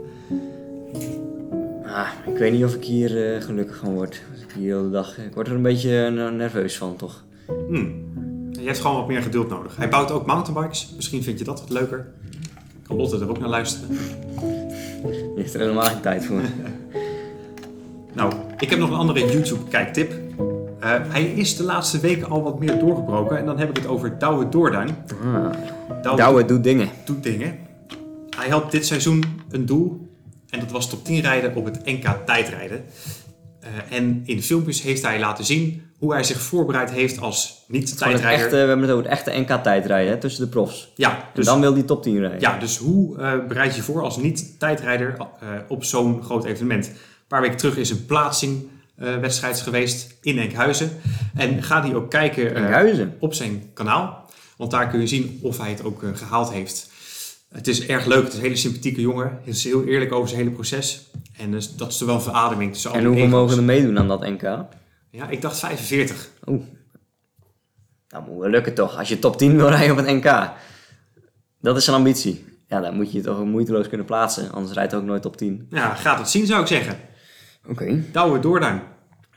Ah, 1.84 2.08
ik 2.26 2.38
weet 2.38 2.52
niet 2.52 2.64
of 2.64 2.74
ik 2.74 2.84
hier 2.84 3.34
eh, 3.34 3.42
gelukkig 3.42 3.76
van 3.76 3.94
word. 3.94 4.22
Als 4.32 4.42
ik 4.42 4.52
hier 4.52 4.68
de 4.70 4.76
hele 4.76 4.90
dag... 4.90 5.18
Ik 5.18 5.34
word 5.34 5.46
er 5.46 5.54
een 5.54 5.62
beetje 5.62 6.04
eh, 6.04 6.30
nerveus 6.30 6.76
van, 6.78 6.96
toch? 6.96 7.24
Hmm. 7.68 8.06
Je 8.50 8.64
hebt 8.64 8.78
gewoon 8.78 8.96
wat 8.96 9.06
meer 9.08 9.22
geduld 9.22 9.48
nodig. 9.48 9.76
Hij 9.76 9.88
bouwt 9.88 10.10
ook 10.10 10.26
mountainbikes. 10.26 10.92
Misschien 10.96 11.22
vind 11.22 11.38
je 11.38 11.44
dat 11.44 11.60
wat 11.60 11.70
leuker. 11.70 12.06
Kan 12.82 12.96
Lotte 12.96 13.18
er 13.18 13.28
ook 13.28 13.38
naar 13.38 13.48
luisteren. 13.48 13.96
Je 15.10 15.32
heeft 15.36 15.54
er 15.54 15.60
helemaal 15.60 15.84
geen 15.84 16.00
tijd 16.00 16.24
voor. 16.24 16.40
Nou, 18.12 18.32
ik 18.58 18.70
heb 18.70 18.78
nog 18.78 18.90
een 18.90 18.96
andere 18.96 19.20
YouTube-kijktip. 19.20 20.12
Eh, 20.80 20.94
hij 21.08 21.24
is 21.24 21.56
de 21.56 21.62
laatste 21.62 22.00
weken 22.00 22.28
al 22.28 22.42
wat 22.42 22.58
meer 22.58 22.78
doorgebroken. 22.78 23.38
En 23.38 23.46
dan 23.46 23.58
heb 23.58 23.68
ik 23.68 23.76
het 23.76 23.86
over 23.86 24.18
Douwe 24.18 24.48
Doorduin. 24.48 24.88
Ah, 25.24 25.52
Douwe 26.02 26.16
Douwe 26.16 26.44
doet 26.44 26.62
dingen. 26.64 26.88
doet 27.04 27.22
dingen. 27.22 27.58
Hij 28.36 28.48
had 28.48 28.70
dit 28.70 28.86
seizoen 28.86 29.24
een 29.50 29.66
doel. 29.66 30.08
En 30.50 30.60
dat 30.60 30.70
was 30.70 30.88
top 30.90 31.04
10 31.04 31.20
rijden 31.20 31.54
op 31.54 31.64
het 31.64 31.84
NK 31.84 32.16
tijdrijden. 32.26 32.84
Eh, 33.60 33.96
en 33.96 34.22
in 34.24 34.42
filmpjes 34.42 34.82
heeft 34.82 35.02
hij 35.02 35.18
laten 35.18 35.44
zien 35.44 35.82
hoe 35.98 36.12
hij 36.12 36.22
zich 36.24 36.40
voorbereid 36.40 36.90
heeft 36.90 37.20
als 37.20 37.64
niet-tijdrijder. 37.68 38.30
echte, 38.30 38.50
we 38.50 38.56
hebben 38.56 38.80
het 38.80 38.90
over 38.90 39.04
het 39.10 39.12
echte 39.12 39.40
NK-tijdrijden, 39.40 40.12
hè, 40.12 40.18
tussen 40.18 40.44
de 40.44 40.50
profs. 40.50 40.92
Ja, 40.94 41.10
En 41.16 41.24
dus, 41.34 41.44
dan 41.44 41.60
wil 41.60 41.74
die 41.74 41.84
top 41.84 42.02
10 42.02 42.18
rijden. 42.18 42.40
ja, 42.40 42.58
dus 42.58 42.76
hoe 42.78 43.18
eh, 43.18 43.32
bereid 43.48 43.76
je 43.76 43.82
voor 43.82 44.02
als 44.02 44.16
niet-tijdrijder 44.16 45.16
op 45.68 45.84
zo'n 45.84 46.22
groot 46.22 46.44
evenement? 46.44 46.86
Een 46.86 46.94
paar 47.28 47.40
weken 47.40 47.56
terug 47.56 47.76
is 47.76 47.90
een 47.90 48.06
plaatsingwedstrijd 48.98 49.60
geweest 49.60 50.16
in 50.20 50.38
Enkhuizen. 50.38 50.90
En 51.34 51.62
ga 51.62 51.80
die 51.80 51.94
ook 51.94 52.10
kijken 52.10 52.54
eh, 52.54 53.06
op 53.18 53.34
zijn 53.34 53.70
kanaal. 53.74 54.30
Want 54.56 54.70
daar 54.70 54.88
kun 54.88 55.00
je 55.00 55.06
zien 55.06 55.38
of 55.42 55.58
hij 55.58 55.70
het 55.70 55.84
ook 55.84 56.02
eh, 56.02 56.08
gehaald 56.14 56.52
heeft. 56.52 56.90
Het 57.48 57.68
is 57.68 57.86
erg 57.86 58.04
leuk. 58.06 58.22
Het 58.22 58.32
is 58.32 58.38
een 58.38 58.44
hele 58.44 58.56
sympathieke 58.56 59.00
jongen. 59.00 59.26
Hij 59.42 59.52
is 59.52 59.64
heel 59.64 59.84
eerlijk 59.84 60.12
over 60.12 60.28
zijn 60.28 60.40
hele 60.40 60.54
proces. 60.54 61.10
En 61.36 61.50
dus, 61.50 61.76
dat 61.76 61.92
is 61.92 62.00
er 62.00 62.06
wel 62.06 62.14
een 62.14 62.20
verademing 62.20 62.72
tussen 62.72 62.92
En 62.92 63.04
hoeveel 63.04 63.28
mogen 63.28 63.56
er 63.56 63.62
meedoen 63.62 63.98
aan 63.98 64.08
dat 64.08 64.20
NK? 64.20 64.42
Ja, 65.10 65.28
ik 65.28 65.42
dacht 65.42 65.58
45. 65.58 66.30
Oeh. 66.46 66.62
Nou, 68.08 68.24
moet 68.28 68.40
wel 68.40 68.50
lukken 68.50 68.74
toch. 68.74 68.98
Als 68.98 69.08
je 69.08 69.18
top 69.18 69.38
10 69.38 69.56
wil 69.56 69.68
rijden 69.68 69.90
op 69.90 70.06
het 70.06 70.06
NK. 70.06 70.50
Dat 71.60 71.76
is 71.76 71.86
een 71.86 71.94
ambitie. 71.94 72.44
Ja, 72.68 72.80
dan 72.80 72.94
moet 72.94 73.12
je 73.12 73.18
je 73.18 73.24
toch 73.24 73.44
moeiteloos 73.44 73.88
kunnen 73.88 74.06
plaatsen. 74.06 74.52
Anders 74.52 74.74
rijdt 74.74 74.90
hij 74.90 75.00
ook 75.00 75.06
nooit 75.06 75.22
top 75.22 75.36
10. 75.36 75.66
Ja, 75.70 75.94
gaat 75.94 76.18
het 76.18 76.28
zien 76.28 76.46
zou 76.46 76.60
ik 76.60 76.66
zeggen. 76.66 76.98
Oké. 77.66 78.02
Douwe 78.12 78.38
Doorduin. 78.38 78.80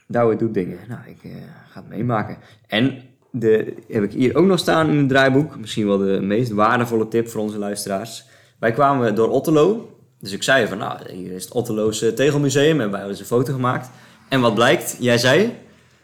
Douwe 0.07 0.35
doet 0.35 0.53
dingen. 0.53 0.77
Nou, 0.87 0.99
ik 1.07 1.17
eh, 1.23 1.31
ga 1.71 1.79
het 1.79 1.89
meemaken. 1.89 2.37
En 2.67 3.01
de 3.31 3.73
heb 3.87 4.03
ik 4.03 4.11
hier 4.11 4.35
ook 4.35 4.45
nog 4.45 4.59
staan 4.59 4.89
in 4.89 4.97
het 4.97 5.09
draaiboek. 5.09 5.57
Misschien 5.59 5.87
wel 5.87 5.97
de 5.97 6.19
meest 6.21 6.51
waardevolle 6.51 7.07
tip 7.07 7.27
voor 7.29 7.41
onze 7.41 7.57
luisteraars. 7.57 8.25
Wij 8.59 8.71
kwamen 8.71 9.15
door 9.15 9.29
Otterlo. 9.29 9.95
Dus 10.19 10.31
ik 10.31 10.43
zei 10.43 10.67
van, 10.67 10.77
nou, 10.77 11.11
hier 11.11 11.31
is 11.31 11.43
het 11.43 11.53
Otterloos 11.53 12.01
eh, 12.01 12.09
Tegelmuseum. 12.11 12.79
Hebben 12.79 12.99
wij 12.99 13.09
eens 13.09 13.19
een 13.19 13.25
foto 13.25 13.53
gemaakt. 13.53 13.89
En 14.29 14.41
wat 14.41 14.53
blijkt? 14.55 14.95
Jij 14.99 15.17
zei, 15.17 15.53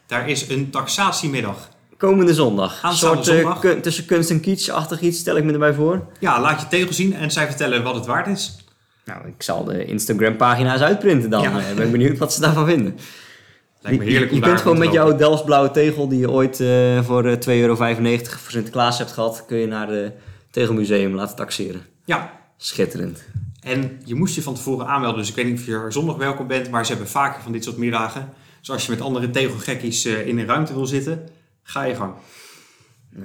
Daar 0.06 0.30
is 0.30 0.50
een 0.50 0.70
taxatiemiddag. 0.70 1.70
komende 1.98 2.34
zondag. 2.34 2.84
Een 2.84 2.94
soort 2.94 3.28
eh, 3.28 3.36
zondag. 3.36 3.60
kun- 3.60 3.82
tussen 3.82 4.06
kunst 4.06 4.30
en 4.30 4.40
kitsch-achtig 4.40 5.02
iets, 5.02 5.20
stel 5.20 5.38
ik 5.38 5.44
me 5.44 5.54
erbij 5.54 5.74
voor. 5.74 6.06
Ja, 6.20 6.42
laat 6.42 6.62
je 6.62 6.68
tegel 6.68 6.94
zien 6.94 7.14
en 7.14 7.32
zij 7.32 7.48
vertellen 7.48 7.84
wat 7.84 7.96
het 7.96 8.06
waard 8.06 8.28
is. 8.28 8.66
Nou, 9.08 9.28
ik 9.28 9.44
zal 9.44 9.64
de 9.64 9.86
Instagram-pagina's 9.86 10.82
uitprinten 10.82 11.30
dan. 11.30 11.42
Ja. 11.42 11.60
Eh, 11.60 11.76
ben 11.76 11.86
ik 11.86 11.92
benieuwd 11.92 12.18
wat 12.18 12.34
ze 12.34 12.42
daarvan 12.42 12.66
vinden. 12.66 12.98
Lijkt 13.82 14.00
me 14.00 14.06
je 14.06 14.12
heerlijk 14.12 14.32
je 14.32 14.38
om 14.38 14.44
kunt 14.44 14.62
gewoon 14.62 14.78
met 14.78 14.92
jouw. 14.92 15.16
Delfts 15.16 15.44
blauwe 15.44 15.72
tegel 15.72 16.08
die 16.08 16.20
je 16.20 16.32
ooit 16.32 16.60
eh, 16.60 17.04
voor 17.04 17.26
eh, 17.26 17.34
2,95 17.34 17.42
euro 17.48 17.76
voor 17.76 18.52
Sinterklaas 18.52 18.98
hebt 18.98 19.12
gehad, 19.12 19.46
kun 19.46 19.58
je 19.58 19.68
naar 19.68 19.88
het 19.90 20.14
Tegelmuseum 20.52 21.16
laten 21.16 21.36
taxeren. 21.36 21.82
Ja, 22.06 22.32
Schitterend. 22.58 23.24
en 23.60 24.02
je 24.04 24.16
moest 24.16 24.36
je 24.36 24.42
van 24.42 24.54
tevoren 24.54 24.88
aanmelden. 24.88 25.20
Dus 25.20 25.30
ik 25.30 25.36
weet 25.36 25.46
niet 25.46 25.60
of 25.60 25.66
je 25.66 25.74
er 25.74 25.92
zondag 25.92 26.16
welkom 26.16 26.48
bent. 26.48 26.70
Maar 26.70 26.86
ze 26.86 26.92
hebben 26.92 27.10
vaker 27.10 27.42
van 27.42 27.52
dit 27.52 27.64
soort 27.64 27.78
middagen. 27.78 28.30
Dus 28.60 28.70
als 28.70 28.86
je 28.86 28.92
met 28.92 29.02
andere 29.02 29.30
tegelgekkies 29.30 30.06
eh, 30.06 30.28
in 30.28 30.38
een 30.38 30.46
ruimte 30.46 30.74
wil 30.74 30.86
zitten, 30.86 31.30
ga 31.64 31.84
je 31.84 31.96
gang. 31.96 32.14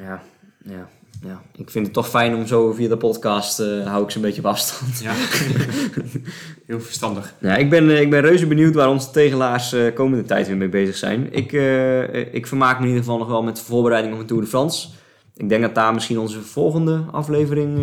Ja, 0.01 0.23
ja, 0.65 0.89
ja. 1.25 1.43
Ik 1.57 1.71
vind 1.71 1.85
het 1.85 1.95
toch 1.95 2.09
fijn 2.09 2.35
om 2.35 2.47
zo 2.47 2.73
via 2.73 2.89
de 2.89 2.97
podcast, 2.97 3.61
eh, 3.61 3.87
hou 3.87 4.05
ik 4.05 4.11
ze 4.11 4.17
een 4.17 4.23
beetje 4.23 4.41
op 4.41 4.47
afstand. 4.47 5.01
Ja, 5.01 5.15
heel 6.67 6.81
verstandig. 6.81 7.35
Ja, 7.41 7.57
ik, 7.57 7.71
ben, 7.71 7.91
eh, 7.91 8.01
ik 8.01 8.11
ben 8.11 8.21
reuze 8.21 8.47
benieuwd 8.47 8.75
waar 8.75 8.89
onze 8.89 9.11
tegelaars 9.11 9.73
eh, 9.73 9.95
komende 9.95 10.25
tijd 10.25 10.47
weer 10.47 10.57
mee 10.57 10.69
bezig 10.69 10.97
zijn. 10.97 11.33
Ik, 11.33 11.53
ik 12.33 12.47
vermaak 12.47 12.77
me 12.77 12.83
in 12.83 12.89
ieder 12.89 13.05
geval 13.05 13.19
nog 13.19 13.29
wel 13.29 13.43
met 13.43 13.57
de 13.57 13.63
voorbereiding 13.63 14.15
op 14.15 14.21
een 14.21 14.27
Tour 14.27 14.43
de 14.43 14.49
France. 14.49 14.89
Ik 15.37 15.49
denk 15.49 15.63
dat 15.63 15.75
daar 15.75 15.95
misschien 15.95 16.19
onze 16.19 16.43
volgende 16.43 17.05
aflevering 17.11 17.79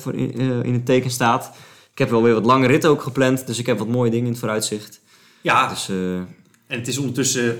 voor 0.00 0.14
in, 0.14 0.64
in 0.64 0.72
het 0.72 0.86
teken 0.86 1.10
staat. 1.10 1.50
Ik 1.92 1.98
heb 1.98 2.10
wel 2.10 2.22
weer 2.22 2.34
wat 2.34 2.44
lange 2.44 2.66
ritten 2.66 2.90
ook 2.90 3.02
gepland, 3.02 3.46
dus 3.46 3.58
ik 3.58 3.66
heb 3.66 3.78
wat 3.78 3.88
mooie 3.88 4.10
dingen 4.10 4.24
in 4.24 4.30
het 4.30 4.40
vooruitzicht. 4.40 5.00
Ja, 5.40 5.68
Dus 5.68 5.88
en 6.66 6.78
het 6.78 6.88
is 6.88 6.98
ondertussen 6.98 7.58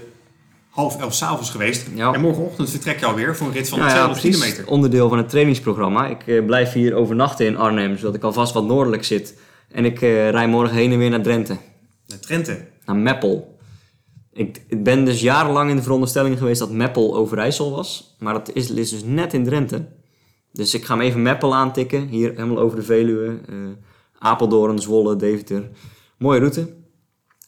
half 0.77 1.01
elf 1.01 1.15
s'avonds 1.15 1.51
geweest. 1.51 1.87
Ja. 1.95 2.13
En 2.13 2.21
morgenochtend 2.21 2.71
vertrek 2.71 2.99
je 3.01 3.07
alweer 3.07 3.37
voor 3.37 3.47
een 3.47 3.53
rit 3.53 3.69
van 3.69 3.79
nou 3.79 3.91
ja, 3.91 3.97
200 3.97 4.23
precies, 4.23 4.41
kilometer. 4.43 4.73
onderdeel 4.73 5.09
van 5.09 5.19
het 5.19 5.29
trainingsprogramma. 5.29 6.07
Ik 6.07 6.27
eh, 6.27 6.45
blijf 6.45 6.73
hier 6.73 6.95
overnachten 6.95 7.47
in 7.47 7.57
Arnhem, 7.57 7.97
zodat 7.99 8.15
ik 8.15 8.23
alvast 8.23 8.53
wat 8.55 8.65
noordelijk 8.67 9.05
zit. 9.05 9.39
En 9.71 9.85
ik 9.85 10.03
eh 10.03 10.31
rij 10.31 10.49
morgen 10.49 10.77
heen 10.77 10.93
en 10.93 10.99
weer 10.99 11.11
naar 11.11 11.23
Drenthe. 11.23 11.57
Naar 12.07 12.19
Drenthe. 12.21 12.67
naar 12.85 12.97
Meppel. 12.97 13.59
Ik, 14.33 14.61
ik 14.69 14.83
ben 14.85 15.05
dus 15.05 15.21
jarenlang 15.21 15.71
in 15.71 15.77
de 15.77 15.83
veronderstelling 15.83 16.39
geweest 16.39 16.59
dat 16.59 16.71
Meppel 16.71 17.17
Overijssel 17.17 17.71
was. 17.71 18.17
Maar 18.19 18.33
dat 18.33 18.51
is, 18.53 18.71
is 18.71 18.91
dus 18.91 19.03
net 19.05 19.33
in 19.35 19.45
Drenthe. 19.45 19.87
Dus 20.53 20.75
ik 20.75 20.85
ga 20.85 20.95
hem 20.97 21.03
even 21.03 21.23
Meppel 21.23 21.55
aantikken. 21.55 22.07
Hier 22.09 22.31
helemaal 22.31 22.59
over 22.59 22.77
de 22.79 22.85
Veluwe. 22.85 23.39
eh, 23.49 23.55
Apeldoorn, 24.19 24.79
Zwolle, 24.79 25.17
Deventer. 25.17 25.69
Mooie 26.19 26.39
route. 26.39 26.76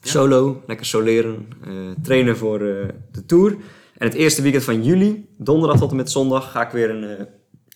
Solo, 0.08 0.62
lekker 0.66 0.86
soleren. 0.86 1.48
eh, 1.64 1.72
trainen 2.02 2.36
voor 2.36 2.60
eh, 2.60 2.88
de 3.12 3.26
Tour. 3.26 3.50
En 3.98 4.06
het 4.06 4.14
eerste 4.14 4.42
weekend 4.42 4.64
van 4.64 4.84
juli, 4.84 5.28
donderdag 5.38 5.78
tot 5.78 5.90
en 5.90 5.96
met 5.96 6.10
zondag, 6.10 6.50
ga 6.50 6.62
ik 6.62 6.70
weer 6.70 6.90
een, 6.90 7.04
eh, 7.04 7.24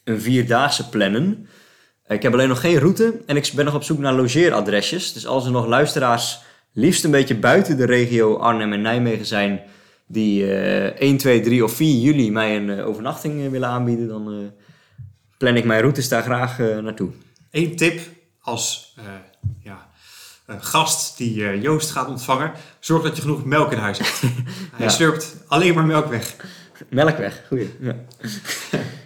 een 0.05 0.20
vierdaagse 0.20 0.89
plannen. 0.89 1.47
Ik 2.07 2.22
heb 2.22 2.33
alleen 2.33 2.49
nog 2.49 2.61
geen 2.61 2.78
route 2.78 3.20
en 3.26 3.37
ik 3.37 3.53
ben 3.55 3.64
nog 3.64 3.74
op 3.74 3.83
zoek 3.83 3.99
naar 3.99 4.14
logeeradresjes. 4.14 5.12
Dus 5.12 5.26
als 5.26 5.45
er 5.45 5.51
nog 5.51 5.66
luisteraars 5.66 6.43
liefst 6.72 7.05
een 7.05 7.11
beetje 7.11 7.39
buiten 7.39 7.76
de 7.76 7.87
regio 7.87 8.37
Arnhem 8.37 8.72
en 8.72 8.80
Nijmegen 8.80 9.26
zijn... 9.26 9.61
die 10.07 10.53
eh 10.53 11.01
1, 11.01 11.16
2, 11.16 11.41
3 11.41 11.64
of 11.64 11.72
4 11.72 12.01
juli 12.01 12.30
mij 12.30 12.57
een 12.57 12.80
overnachting 12.80 13.51
willen 13.51 13.68
aanbieden... 13.68 14.09
dan 14.09 14.53
plan 15.39 15.57
ik 15.57 15.64
mijn 15.64 15.80
routes 15.80 16.09
daar 16.09 16.22
graag 16.22 16.59
naartoe. 16.59 17.11
Eén 17.51 17.76
tip 17.76 18.01
als 18.41 18.97
ja, 19.62 19.91
gast 20.47 21.16
die 21.16 21.45
eh, 21.49 21.62
Joost 21.62 21.90
gaat 21.90 22.09
ontvangen. 22.09 22.53
Zorg 22.80 23.03
dat 23.03 23.16
je 23.16 23.22
genoeg 23.22 23.45
melk 23.45 23.72
in 23.72 23.78
huis 23.78 23.99
hebt. 23.99 24.20
Hij 24.76 24.86
Ja. 24.86 24.88
slurpt 24.88 25.36
alleen 25.47 25.74
maar 25.74 25.84
melk 25.84 26.07
weg. 26.11 26.36
Melkweg, 26.88 27.43
goeie. 27.49 27.70
Ja. 27.80 27.95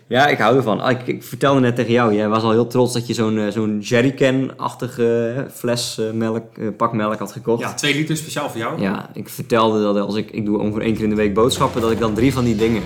ja, 0.07 0.27
ik 0.27 0.39
hou 0.39 0.57
ervan. 0.57 0.81
Ah, 0.81 0.91
Ik, 0.91 1.07
ik 1.07 1.23
vertelde 1.25 1.61
net 1.61 1.77
tegen 1.77 1.93
jou, 1.93 2.15
jij 2.15 2.29
was 2.29 2.43
al 2.43 2.51
heel 2.51 2.67
trots 2.67 2.93
dat 2.93 3.07
je 3.07 3.15
zo'n 3.15 3.39
eh, 3.39 3.51
zo'n 3.53 3.79
jerrycan-achtige 3.81 5.35
eh, 5.37 5.53
fles 5.55 6.01
melk, 6.13 6.77
pak 6.77 6.93
melk 6.93 7.19
had 7.19 7.33
gekocht. 7.33 7.61
Ja, 7.63 7.75
twee 7.75 7.95
liter 7.95 8.17
speciaal 8.17 8.51
voor 8.51 8.59
jou. 8.59 8.81
Ja, 8.81 9.11
ik 9.15 9.29
vertelde 9.29 9.83
dat 9.83 9.97
als 9.99 10.15
ik, 10.15 10.31
ik 10.31 10.45
doe 10.45 10.59
ongeveer 10.59 10.83
één 10.83 10.95
keer 10.95 11.05
in 11.05 11.11
de 11.11 11.17
week 11.17 11.35
boodschappen, 11.35 11.81
dat 11.81 11.91
ik 11.91 11.99
dan 11.99 12.15
drie 12.15 12.33
van 12.33 12.45
die 12.45 12.57
dingen, 12.57 12.83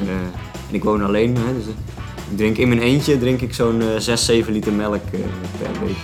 en 0.68 0.74
ik 0.74 0.84
woon 0.84 1.02
alleen, 1.04 1.36
hè, 1.36 1.54
dus 1.54 1.66
ik 1.66 2.36
drink 2.36 2.56
in 2.56 2.68
mijn 2.68 2.80
eentje 2.80 3.18
drink 3.18 3.40
ik 3.40 3.54
zo'n 3.54 3.80
eh 3.80 3.86
6, 3.98 4.24
7 4.24 4.52
liter 4.52 4.72
melk 4.72 5.10
per 5.10 5.84
week. 5.84 5.96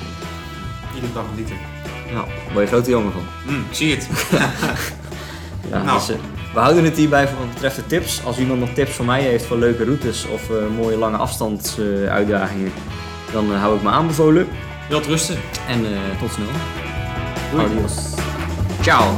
Iedere 0.94 1.12
dag 1.12 1.24
een 1.30 1.36
liter. 1.36 1.57
Nou, 2.13 2.27
word 2.53 2.65
je 2.65 2.73
grote 2.75 2.91
jongen 2.91 3.13
van. 3.13 3.23
Mm, 3.47 3.65
ik 3.71 3.77
zie 3.77 3.95
het. 3.95 4.09
Ja, 5.71 5.83
Nou. 5.83 5.99
dus, 5.99 6.09
eh, 6.11 6.17
we 6.55 6.61
houden 6.61 6.85
het 6.85 6.97
hierbij 6.97 7.29
voor 7.29 7.39
wat 7.39 7.53
betreft 7.53 7.77
de 7.77 7.87
tips. 7.87 8.25
Als 8.25 8.39
iemand 8.39 8.61
nog 8.61 8.69
tips 8.75 8.91
voor 8.93 9.05
mij 9.05 9.23
heeft 9.23 9.45
voor 9.45 9.57
leuke 9.59 9.85
routes 9.85 10.27
of 10.27 10.51
eh, 10.51 10.57
mooie 10.77 10.97
lange 10.97 11.17
afstandsuitdagingen, 11.17 12.73
dan 13.33 13.53
eh, 13.53 13.61
hou 13.61 13.77
ik 13.77 13.83
me 13.83 13.89
aanbevolen. 13.89 14.49
Wilt 14.89 15.07
rusten. 15.07 15.37
En 15.69 15.85
tot 16.21 16.33
snel. 16.33 16.47
Doei. 17.53 17.65
Adios. 17.65 17.93
Ciao. 18.81 19.17